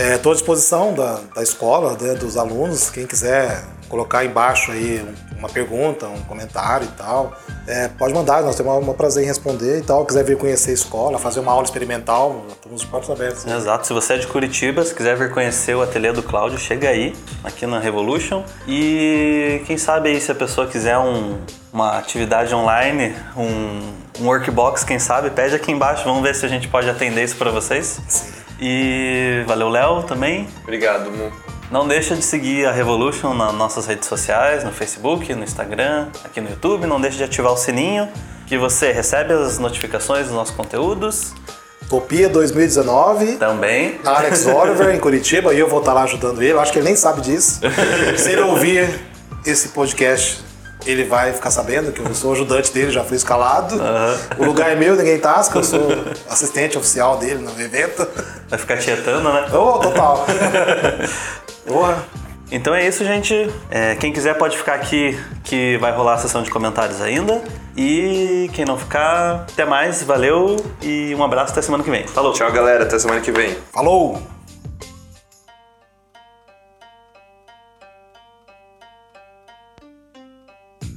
Estou 0.00 0.32
à 0.32 0.34
disposição 0.34 0.94
da, 0.94 1.20
da 1.34 1.42
escola, 1.42 1.96
né, 2.00 2.14
dos 2.14 2.36
alunos, 2.38 2.88
quem 2.90 3.06
quiser 3.06 3.62
colocar 3.88 4.24
embaixo 4.24 4.70
aí 4.72 5.04
um- 5.04 5.38
uma 5.40 5.48
pergunta, 5.48 6.06
um 6.06 6.20
comentário 6.22 6.86
e 6.86 6.96
tal, 6.96 7.32
é, 7.66 7.88
pode 7.88 8.12
mandar, 8.14 8.42
nós 8.42 8.54
temos 8.54 8.86
um 8.86 8.92
prazer 8.92 9.24
em 9.24 9.26
responder 9.26 9.78
e 9.78 9.82
tal. 9.82 10.04
Quiser 10.06 10.22
vir 10.22 10.36
conhecer 10.36 10.70
a 10.70 10.74
escola, 10.74 11.18
fazer 11.18 11.40
uma 11.40 11.50
aula 11.52 11.64
experimental, 11.64 12.44
estamos 12.50 12.82
de 12.82 12.86
portas 12.86 13.10
abertas. 13.10 13.46
Exato, 13.46 13.86
se 13.86 13.92
você 13.92 14.14
é 14.14 14.18
de 14.18 14.26
Curitiba, 14.26 14.84
se 14.84 14.94
quiser 14.94 15.16
vir 15.16 15.32
conhecer 15.32 15.74
o 15.74 15.82
ateliê 15.82 16.12
do 16.12 16.22
Cláudio, 16.22 16.58
chega 16.58 16.88
aí, 16.88 17.14
aqui 17.42 17.66
na 17.66 17.78
Revolution. 17.80 18.42
E 18.68 19.62
quem 19.66 19.76
sabe 19.78 20.10
aí 20.10 20.20
se 20.20 20.30
a 20.30 20.34
pessoa 20.34 20.66
quiser 20.66 20.96
um- 20.98 21.38
uma 21.72 21.98
atividade 21.98 22.54
online, 22.54 23.14
um, 23.36 23.92
um 24.22 24.26
workbox, 24.26 24.84
quem 24.84 24.98
sabe, 24.98 25.30
pede 25.30 25.54
aqui 25.56 25.72
embaixo, 25.72 26.04
vamos 26.04 26.22
ver 26.22 26.34
se 26.34 26.44
a 26.44 26.48
gente 26.48 26.68
pode 26.68 26.88
atender 26.88 27.24
isso 27.24 27.36
para 27.36 27.50
vocês. 27.50 27.98
Sim. 28.08 28.39
E 28.60 29.42
valeu, 29.46 29.68
Léo, 29.68 30.02
também. 30.02 30.46
Obrigado, 30.62 31.10
Mu. 31.10 31.32
Não 31.70 31.86
deixa 31.86 32.14
de 32.16 32.22
seguir 32.22 32.66
a 32.66 32.72
Revolution 32.72 33.32
nas 33.32 33.54
nossas 33.54 33.86
redes 33.86 34.08
sociais, 34.08 34.64
no 34.64 34.72
Facebook, 34.72 35.32
no 35.34 35.44
Instagram, 35.44 36.08
aqui 36.24 36.40
no 36.40 36.50
YouTube. 36.50 36.86
Não 36.86 37.00
deixa 37.00 37.16
de 37.16 37.24
ativar 37.24 37.52
o 37.52 37.56
sininho, 37.56 38.08
que 38.46 38.58
você 38.58 38.90
recebe 38.92 39.32
as 39.32 39.58
notificações 39.58 40.26
dos 40.26 40.34
nossos 40.34 40.54
conteúdos. 40.54 41.32
Copia 41.88 42.28
2019. 42.28 43.36
Também. 43.36 44.00
Alex 44.04 44.46
Oliver, 44.46 44.94
em 44.94 44.98
Curitiba, 44.98 45.54
e 45.54 45.58
eu 45.58 45.68
vou 45.68 45.78
estar 45.78 45.92
lá 45.92 46.02
ajudando 46.02 46.42
ele. 46.42 46.52
Eu 46.52 46.60
acho 46.60 46.72
que 46.72 46.78
ele 46.78 46.86
nem 46.86 46.96
sabe 46.96 47.20
disso. 47.20 47.60
Se 48.18 48.30
ele 48.30 48.42
ouvir 48.42 49.00
esse 49.46 49.68
podcast 49.68 50.49
ele 50.86 51.04
vai 51.04 51.32
ficar 51.32 51.50
sabendo 51.50 51.92
que 51.92 52.00
eu 52.00 52.14
sou 52.14 52.32
ajudante 52.32 52.72
dele, 52.72 52.90
já 52.90 53.04
fui 53.04 53.16
escalado. 53.16 53.80
O 54.38 54.44
lugar 54.44 54.70
é 54.70 54.74
meu, 54.74 54.96
ninguém 54.96 55.18
tasca, 55.18 55.58
eu 55.58 55.64
sou 55.64 55.88
assistente 56.28 56.78
oficial 56.78 57.18
dele 57.18 57.38
no 57.38 57.50
evento. 57.60 58.06
Vai 58.48 58.58
ficar 58.58 58.78
tietando, 58.78 59.32
né? 59.32 59.46
Ô, 59.52 59.78
total. 59.78 60.26
Porra. 61.66 62.04
Então 62.52 62.74
é 62.74 62.86
isso, 62.86 63.04
gente. 63.04 63.48
É, 63.70 63.94
quem 63.94 64.12
quiser 64.12 64.34
pode 64.34 64.58
ficar 64.58 64.74
aqui 64.74 65.16
que 65.44 65.76
vai 65.78 65.92
rolar 65.92 66.14
a 66.14 66.18
sessão 66.18 66.42
de 66.42 66.50
comentários 66.50 67.00
ainda. 67.00 67.40
E 67.76 68.50
quem 68.52 68.64
não 68.64 68.76
ficar, 68.76 69.46
até 69.52 69.64
mais, 69.64 70.02
valeu 70.02 70.56
e 70.82 71.14
um 71.14 71.22
abraço 71.22 71.52
até 71.52 71.62
semana 71.62 71.84
que 71.84 71.90
vem. 71.90 72.06
Falou! 72.08 72.32
Tchau, 72.32 72.50
galera. 72.50 72.82
Até 72.82 72.98
semana 72.98 73.20
que 73.20 73.30
vem. 73.30 73.56
Falou! 73.72 74.20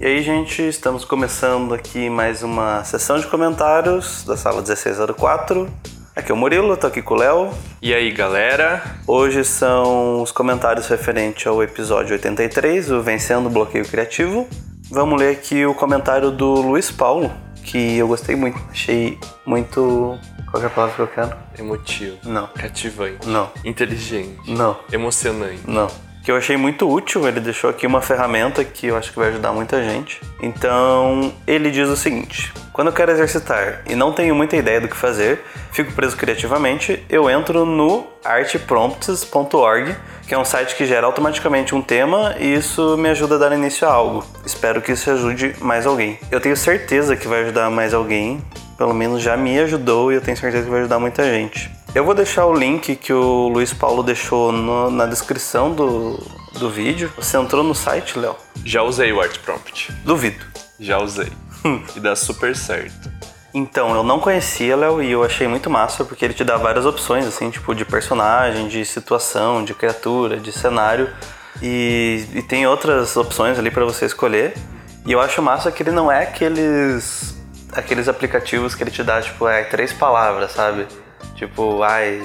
E 0.04 0.06
aí, 0.06 0.22
gente, 0.22 0.62
estamos 0.62 1.06
começando 1.06 1.74
aqui 1.74 2.10
mais 2.10 2.43
uma 2.43 2.84
sessão 2.84 3.18
de 3.18 3.26
comentários 3.26 4.26
da 4.26 4.36
sala 4.36 4.58
1604. 4.58 5.66
Aqui 6.14 6.30
é 6.30 6.36
o 6.36 6.38
Murilo, 6.38 6.76
tô 6.76 6.88
aqui 6.88 7.01
com 7.01 7.14
o 7.14 7.18
Léo. 7.18 7.51
E 7.82 7.93
aí, 7.93 8.12
galera? 8.12 8.84
Hoje 9.08 9.45
são 9.45 10.22
os 10.22 10.30
comentários 10.30 10.89
referentes 10.89 11.47
ao 11.47 11.64
episódio 11.64 12.12
83, 12.16 12.91
o 12.91 13.01
Vencendo 13.01 13.45
o 13.45 13.49
Bloqueio 13.49 13.88
Criativo. 13.88 14.45
Vamos 14.91 15.22
ler 15.22 15.38
aqui 15.38 15.66
o 15.66 15.74
comentário 15.74 16.32
do 16.32 16.54
Luiz 16.56 16.91
Paulo, 16.91 17.32
que 17.64 17.97
eu 17.97 18.10
gostei 18.10 18.36
muito. 18.36 18.60
Achei 18.72 19.18
muito. 19.45 20.20
Qual 20.51 20.62
é 20.62 20.66
a 20.66 20.70
palavra 20.70 20.95
que 20.95 21.01
eu 21.01 21.08
quero? 21.08 21.34
Emotivo. 21.58 22.18
Não. 22.26 22.47
Cativante. 22.47 23.26
Não. 23.26 23.49
Inteligente. 23.64 24.51
Não. 24.51 24.78
Emocionante. 24.91 25.62
Não. 25.66 25.88
Que 26.24 26.32
eu 26.32 26.38
achei 26.38 26.56
muito 26.56 26.90
útil, 26.90 27.28
ele 27.28 27.42
deixou 27.42 27.70
aqui 27.70 27.86
uma 27.86 28.02
ferramenta 28.02 28.64
que 28.64 28.88
eu 28.88 28.98
acho 28.98 29.12
que 29.12 29.20
vai 29.20 29.28
ajudar 29.30 29.52
muita 29.52 29.84
gente. 29.84 30.22
Então, 30.42 31.34
ele 31.46 31.70
diz 31.70 31.90
o 31.90 31.98
seguinte: 31.98 32.54
quando 32.72 32.88
eu 32.88 32.94
quero 32.94 33.12
exercitar 33.12 33.84
e 33.86 33.94
não 33.94 34.12
tenho 34.12 34.34
muita 34.34 34.56
ideia 34.58 34.82
do 34.82 34.88
que 34.88 34.96
fazer, 34.96 35.44
fico 35.72 35.92
preso 35.92 36.18
criativamente, 36.18 37.06
eu 37.08 37.30
entro 37.30 37.66
no 37.66 38.08
artprompts.org, 38.26 39.96
que 40.28 40.34
é 40.34 40.38
um 40.38 40.46
site 40.46 40.76
que 40.76 40.86
gera 40.86 41.06
automaticamente 41.06 41.76
um 41.76 41.82
tema 41.82 42.36
e 42.40 42.56
isso 42.56 42.98
me 42.98 43.10
ajuda 43.10 43.36
a 43.36 43.38
dar 43.38 43.52
início 43.52 43.88
a 43.88 43.92
algo. 43.92 44.26
Espero 44.46 44.82
que 44.82 44.94
isso 44.94 45.12
ajude 45.12 45.56
mais 45.60 45.86
alguém. 45.86 46.18
Eu 46.32 46.40
tenho 46.40 46.58
certeza 46.58 47.16
que 47.16 47.28
vai 47.28 47.42
ajudar 47.44 47.70
mais 47.70 47.94
alguém, 47.94 48.42
pelo 48.78 48.94
menos 48.94 49.22
já 49.22 49.38
me 49.38 49.60
ajudou 49.60 50.12
e 50.12 50.16
eu 50.16 50.22
tenho 50.22 50.38
certeza 50.38 50.64
que 50.64 50.72
vai 50.72 50.80
ajudar 50.80 51.00
muita 51.00 51.24
gente. 51.26 51.70
Eu 51.96 52.04
vou 52.04 52.16
deixar 52.16 52.46
o 52.48 52.54
link 52.54 52.96
que 52.96 53.14
o 53.14 53.48
Luiz 53.50 53.72
Paulo 53.72 54.02
deixou 54.02 54.52
no- 54.52 54.89
na 54.89 55.06
descrição 55.06 55.72
do, 55.72 56.18
do 56.54 56.70
vídeo. 56.70 57.12
Você 57.16 57.38
entrou 57.38 57.64
no 57.64 57.76
site, 57.76 58.18
Léo? 58.18 58.36
Já 58.66 58.82
usei 58.82 59.14
o 59.14 59.22
Art 59.22 59.38
Prompt. 59.39 59.91
Duvido. 60.04 60.44
Já 60.80 60.98
usei. 61.00 61.32
e 61.96 62.00
dá 62.00 62.16
super 62.16 62.56
certo. 62.56 63.12
Então, 63.54 63.94
eu 63.94 64.02
não 64.02 64.20
conhecia, 64.20 64.76
Léo, 64.76 65.04
e 65.04 65.12
eu 65.12 65.24
achei 65.24 65.48
muito 65.48 65.70
massa, 65.70 66.04
porque 66.04 66.26
ele 66.26 66.34
te 66.34 66.44
dá 66.44 66.58
várias 66.58 66.88
opções, 66.88 67.28
assim, 67.28 67.52
tipo, 67.52 67.76
de 67.76 67.86
personagem, 67.86 68.68
de 68.68 68.84
situação, 68.84 69.64
de 69.64 69.76
criatura, 69.76 70.38
de 70.38 70.52
cenário. 70.52 71.08
E, 71.62 72.26
e 72.34 72.41
tem 72.41 72.66
outras 72.66 73.16
opções 73.16 73.60
ali 73.60 73.70
pra 73.70 73.86
você 73.86 74.06
escolher. 74.06 74.56
E 75.06 75.12
eu 75.12 75.22
acho 75.22 75.39
massa 75.44 75.72
que 75.72 75.84
ele 75.84 75.91
não 75.91 76.12
é 76.12 76.24
aqueles 76.24 77.36
aqueles 77.72 78.08
aplicativos 78.08 78.76
que 78.76 78.84
ele 78.84 78.91
te 78.91 79.04
dá, 79.04 79.20
tipo, 79.22 79.48
é 79.48 79.64
três 79.64 79.91
palavras, 79.91 80.52
sabe? 80.52 80.86
Tipo, 81.36 81.84
ai, 81.84 82.22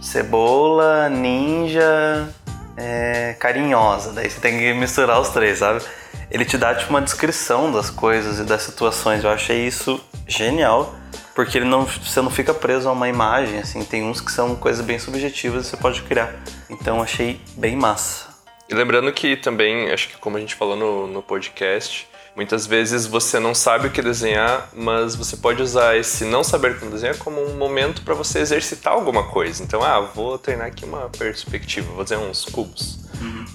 cebola, 0.00 1.08
ninja, 1.08 2.28
é, 2.76 3.36
carinhosa. 3.38 4.12
Daí 4.12 4.30
você 4.30 4.40
tem 4.40 4.58
que 4.58 4.72
misturar 4.74 5.20
os 5.20 5.28
três, 5.30 5.58
sabe? 5.58 5.82
Ele 6.30 6.44
te 6.44 6.58
dá 6.58 6.74
tipo 6.74 6.90
uma 6.90 7.00
descrição 7.00 7.72
das 7.72 7.90
coisas 7.90 8.38
e 8.38 8.44
das 8.44 8.62
situações. 8.62 9.24
Eu 9.24 9.30
achei 9.30 9.66
isso 9.66 10.00
genial, 10.26 10.94
porque 11.34 11.58
ele 11.58 11.64
não, 11.64 11.84
você 11.84 12.20
não 12.20 12.30
fica 12.30 12.52
preso 12.52 12.88
a 12.88 12.92
uma 12.92 13.08
imagem, 13.08 13.58
assim. 13.58 13.84
Tem 13.84 14.02
uns 14.02 14.20
que 14.20 14.30
são 14.30 14.54
coisas 14.54 14.84
bem 14.84 14.98
subjetivas 14.98 15.66
e 15.66 15.70
você 15.70 15.76
pode 15.76 16.02
criar. 16.02 16.34
Então 16.68 17.02
achei 17.02 17.40
bem 17.56 17.76
massa. 17.76 18.28
E 18.68 18.74
lembrando 18.74 19.10
que 19.12 19.36
também, 19.36 19.90
acho 19.90 20.08
que 20.08 20.18
como 20.18 20.36
a 20.36 20.40
gente 20.40 20.54
falou 20.54 20.76
no, 20.76 21.06
no 21.06 21.22
podcast, 21.22 22.07
muitas 22.38 22.68
vezes 22.68 23.04
você 23.04 23.40
não 23.40 23.52
sabe 23.52 23.88
o 23.88 23.90
que 23.90 24.00
desenhar, 24.00 24.68
mas 24.72 25.16
você 25.16 25.36
pode 25.36 25.60
usar 25.60 25.96
esse 25.96 26.24
não 26.24 26.44
saber 26.44 26.78
como 26.78 26.92
desenhar 26.92 27.16
como 27.18 27.42
um 27.44 27.56
momento 27.56 28.02
para 28.02 28.14
você 28.14 28.38
exercitar 28.38 28.92
alguma 28.92 29.24
coisa. 29.24 29.60
Então, 29.60 29.82
ah, 29.82 29.98
vou 29.98 30.38
treinar 30.38 30.68
aqui 30.68 30.84
uma 30.84 31.10
perspectiva, 31.10 31.92
vou 31.92 32.04
desenhar 32.04 32.22
uns 32.24 32.44
cubos. 32.44 33.00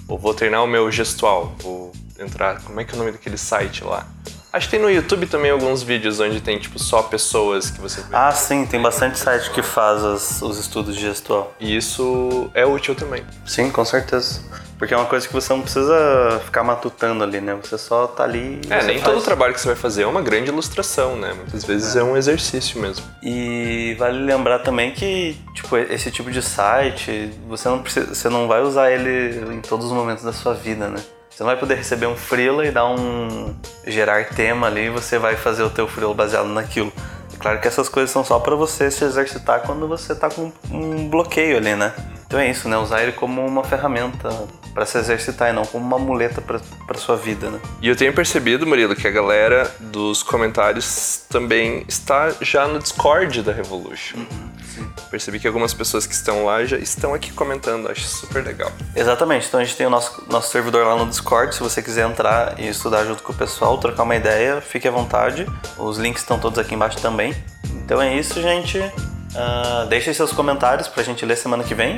Ou 0.06 0.18
vou 0.18 0.34
treinar 0.34 0.62
o 0.62 0.66
meu 0.66 0.90
gestual, 0.92 1.54
vou 1.60 1.92
entrar, 2.18 2.60
como 2.62 2.78
é 2.78 2.84
que 2.84 2.92
é 2.92 2.94
o 2.94 2.98
nome 2.98 3.12
daquele 3.12 3.38
site 3.38 3.82
lá? 3.82 4.06
Acho 4.52 4.66
que 4.68 4.72
tem 4.72 4.80
no 4.80 4.90
YouTube 4.90 5.26
também 5.26 5.50
alguns 5.50 5.82
vídeos 5.82 6.20
onde 6.20 6.40
tem, 6.42 6.58
tipo, 6.58 6.78
só 6.78 7.02
pessoas 7.04 7.70
que 7.70 7.80
você 7.80 8.02
vê. 8.02 8.08
Ah, 8.12 8.30
sim, 8.32 8.66
tem 8.66 8.80
bastante 8.82 9.18
site 9.18 9.50
que 9.50 9.62
faz 9.62 10.04
as- 10.04 10.42
os 10.42 10.58
estudos 10.58 10.94
de 10.94 11.00
gestual. 11.00 11.54
E 11.58 11.74
isso 11.74 12.50
é 12.54 12.64
útil 12.66 12.94
também. 12.94 13.24
Sim, 13.46 13.70
com 13.70 13.84
certeza. 13.84 14.42
Porque 14.84 14.92
é 14.92 14.98
uma 14.98 15.06
coisa 15.06 15.26
que 15.26 15.32
você 15.32 15.50
não 15.50 15.62
precisa 15.62 16.42
ficar 16.44 16.62
matutando 16.62 17.24
ali, 17.24 17.40
né? 17.40 17.56
Você 17.62 17.78
só 17.78 18.06
tá 18.06 18.22
ali. 18.22 18.60
É, 18.68 18.84
nem 18.84 18.98
faz. 18.98 19.14
todo 19.14 19.24
trabalho 19.24 19.54
que 19.54 19.60
você 19.62 19.68
vai 19.68 19.76
fazer 19.76 20.02
é 20.02 20.06
uma 20.06 20.20
grande 20.20 20.50
ilustração, 20.50 21.16
né? 21.16 21.32
Muitas 21.32 21.64
vezes 21.64 21.96
é 21.96 22.02
um 22.02 22.14
exercício 22.14 22.78
mesmo. 22.78 23.02
E 23.22 23.96
vale 23.98 24.18
lembrar 24.18 24.58
também 24.58 24.90
que, 24.90 25.38
tipo, 25.54 25.78
esse 25.78 26.10
tipo 26.10 26.30
de 26.30 26.42
site, 26.42 27.30
você 27.48 27.66
não 27.66 27.78
precisa, 27.78 28.14
você 28.14 28.28
não 28.28 28.46
vai 28.46 28.60
usar 28.60 28.90
ele 28.90 29.54
em 29.54 29.62
todos 29.62 29.86
os 29.86 29.92
momentos 29.92 30.22
da 30.22 30.34
sua 30.34 30.52
vida, 30.52 30.86
né? 30.86 31.00
Você 31.30 31.42
não 31.42 31.46
vai 31.46 31.56
poder 31.56 31.76
receber 31.76 32.04
um 32.04 32.14
freela 32.14 32.66
e 32.66 32.70
dar 32.70 32.84
um 32.84 33.56
gerar 33.86 34.22
tema 34.34 34.66
ali 34.66 34.82
e 34.82 34.90
você 34.90 35.18
vai 35.18 35.34
fazer 35.34 35.62
o 35.62 35.70
teu 35.70 35.88
freela 35.88 36.12
baseado 36.12 36.48
naquilo. 36.48 36.92
É 37.32 37.36
claro 37.38 37.58
que 37.58 37.66
essas 37.66 37.88
coisas 37.88 38.10
são 38.10 38.22
só 38.22 38.38
para 38.38 38.54
você 38.54 38.90
se 38.90 39.02
exercitar 39.02 39.62
quando 39.62 39.88
você 39.88 40.14
tá 40.14 40.28
com 40.28 40.52
um 40.70 41.08
bloqueio 41.08 41.56
ali, 41.56 41.74
né? 41.74 41.94
Então 42.26 42.38
é 42.38 42.50
isso, 42.50 42.68
né? 42.68 42.76
Usar 42.76 43.02
ele 43.02 43.12
como 43.12 43.44
uma 43.44 43.62
ferramenta 43.62 44.28
para 44.74 44.84
se 44.84 44.98
exercitar 44.98 45.50
e 45.50 45.52
não 45.52 45.64
como 45.64 45.84
uma 45.84 45.98
muleta 45.98 46.40
para 46.40 46.98
sua 46.98 47.16
vida, 47.16 47.48
né? 47.48 47.60
E 47.80 47.88
eu 47.88 47.94
tenho 47.94 48.12
percebido, 48.12 48.66
Murilo, 48.66 48.96
que 48.96 49.06
a 49.06 49.10
galera 49.10 49.72
dos 49.78 50.22
comentários 50.22 51.22
também 51.30 51.84
está 51.86 52.34
já 52.40 52.66
no 52.66 52.80
Discord 52.80 53.42
da 53.42 53.52
Revolution. 53.52 54.18
Percebi 55.10 55.38
que 55.38 55.46
algumas 55.46 55.72
pessoas 55.72 56.06
que 56.06 56.14
estão 56.14 56.44
lá 56.44 56.64
já 56.64 56.76
estão 56.76 57.14
aqui 57.14 57.32
comentando, 57.32 57.88
acho 57.88 58.02
super 58.02 58.44
legal. 58.44 58.72
Exatamente, 58.96 59.46
então 59.46 59.60
a 59.60 59.64
gente 59.64 59.76
tem 59.76 59.86
o 59.86 59.90
nosso, 59.90 60.24
nosso 60.28 60.50
servidor 60.50 60.84
lá 60.84 60.96
no 60.96 61.06
Discord. 61.06 61.54
Se 61.54 61.60
você 61.60 61.80
quiser 61.80 62.08
entrar 62.08 62.58
e 62.58 62.68
estudar 62.68 63.04
junto 63.04 63.22
com 63.22 63.32
o 63.32 63.36
pessoal, 63.36 63.78
trocar 63.78 64.02
uma 64.02 64.16
ideia, 64.16 64.60
fique 64.60 64.88
à 64.88 64.90
vontade. 64.90 65.46
Os 65.78 65.98
links 65.98 66.22
estão 66.22 66.38
todos 66.38 66.58
aqui 66.58 66.74
embaixo 66.74 67.00
também. 67.00 67.32
Então 67.84 68.02
é 68.02 68.16
isso, 68.16 68.42
gente. 68.42 68.80
Deixem 69.88 70.14
seus 70.14 70.32
comentários 70.32 70.88
pra 70.88 71.02
gente 71.02 71.24
ler 71.24 71.36
semana 71.36 71.64
que 71.64 71.74
vem. 71.74 71.96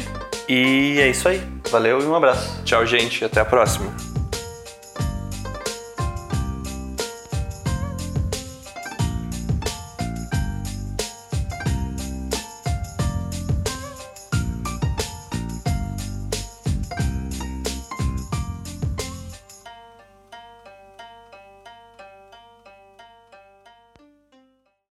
E 0.48 0.98
é 1.00 1.08
isso 1.08 1.28
aí. 1.28 1.42
Valeu 1.70 2.00
e 2.00 2.04
um 2.04 2.14
abraço. 2.14 2.62
Tchau, 2.64 2.84
gente, 2.86 3.24
até 3.24 3.40
a 3.40 3.44
próxima. 3.44 4.15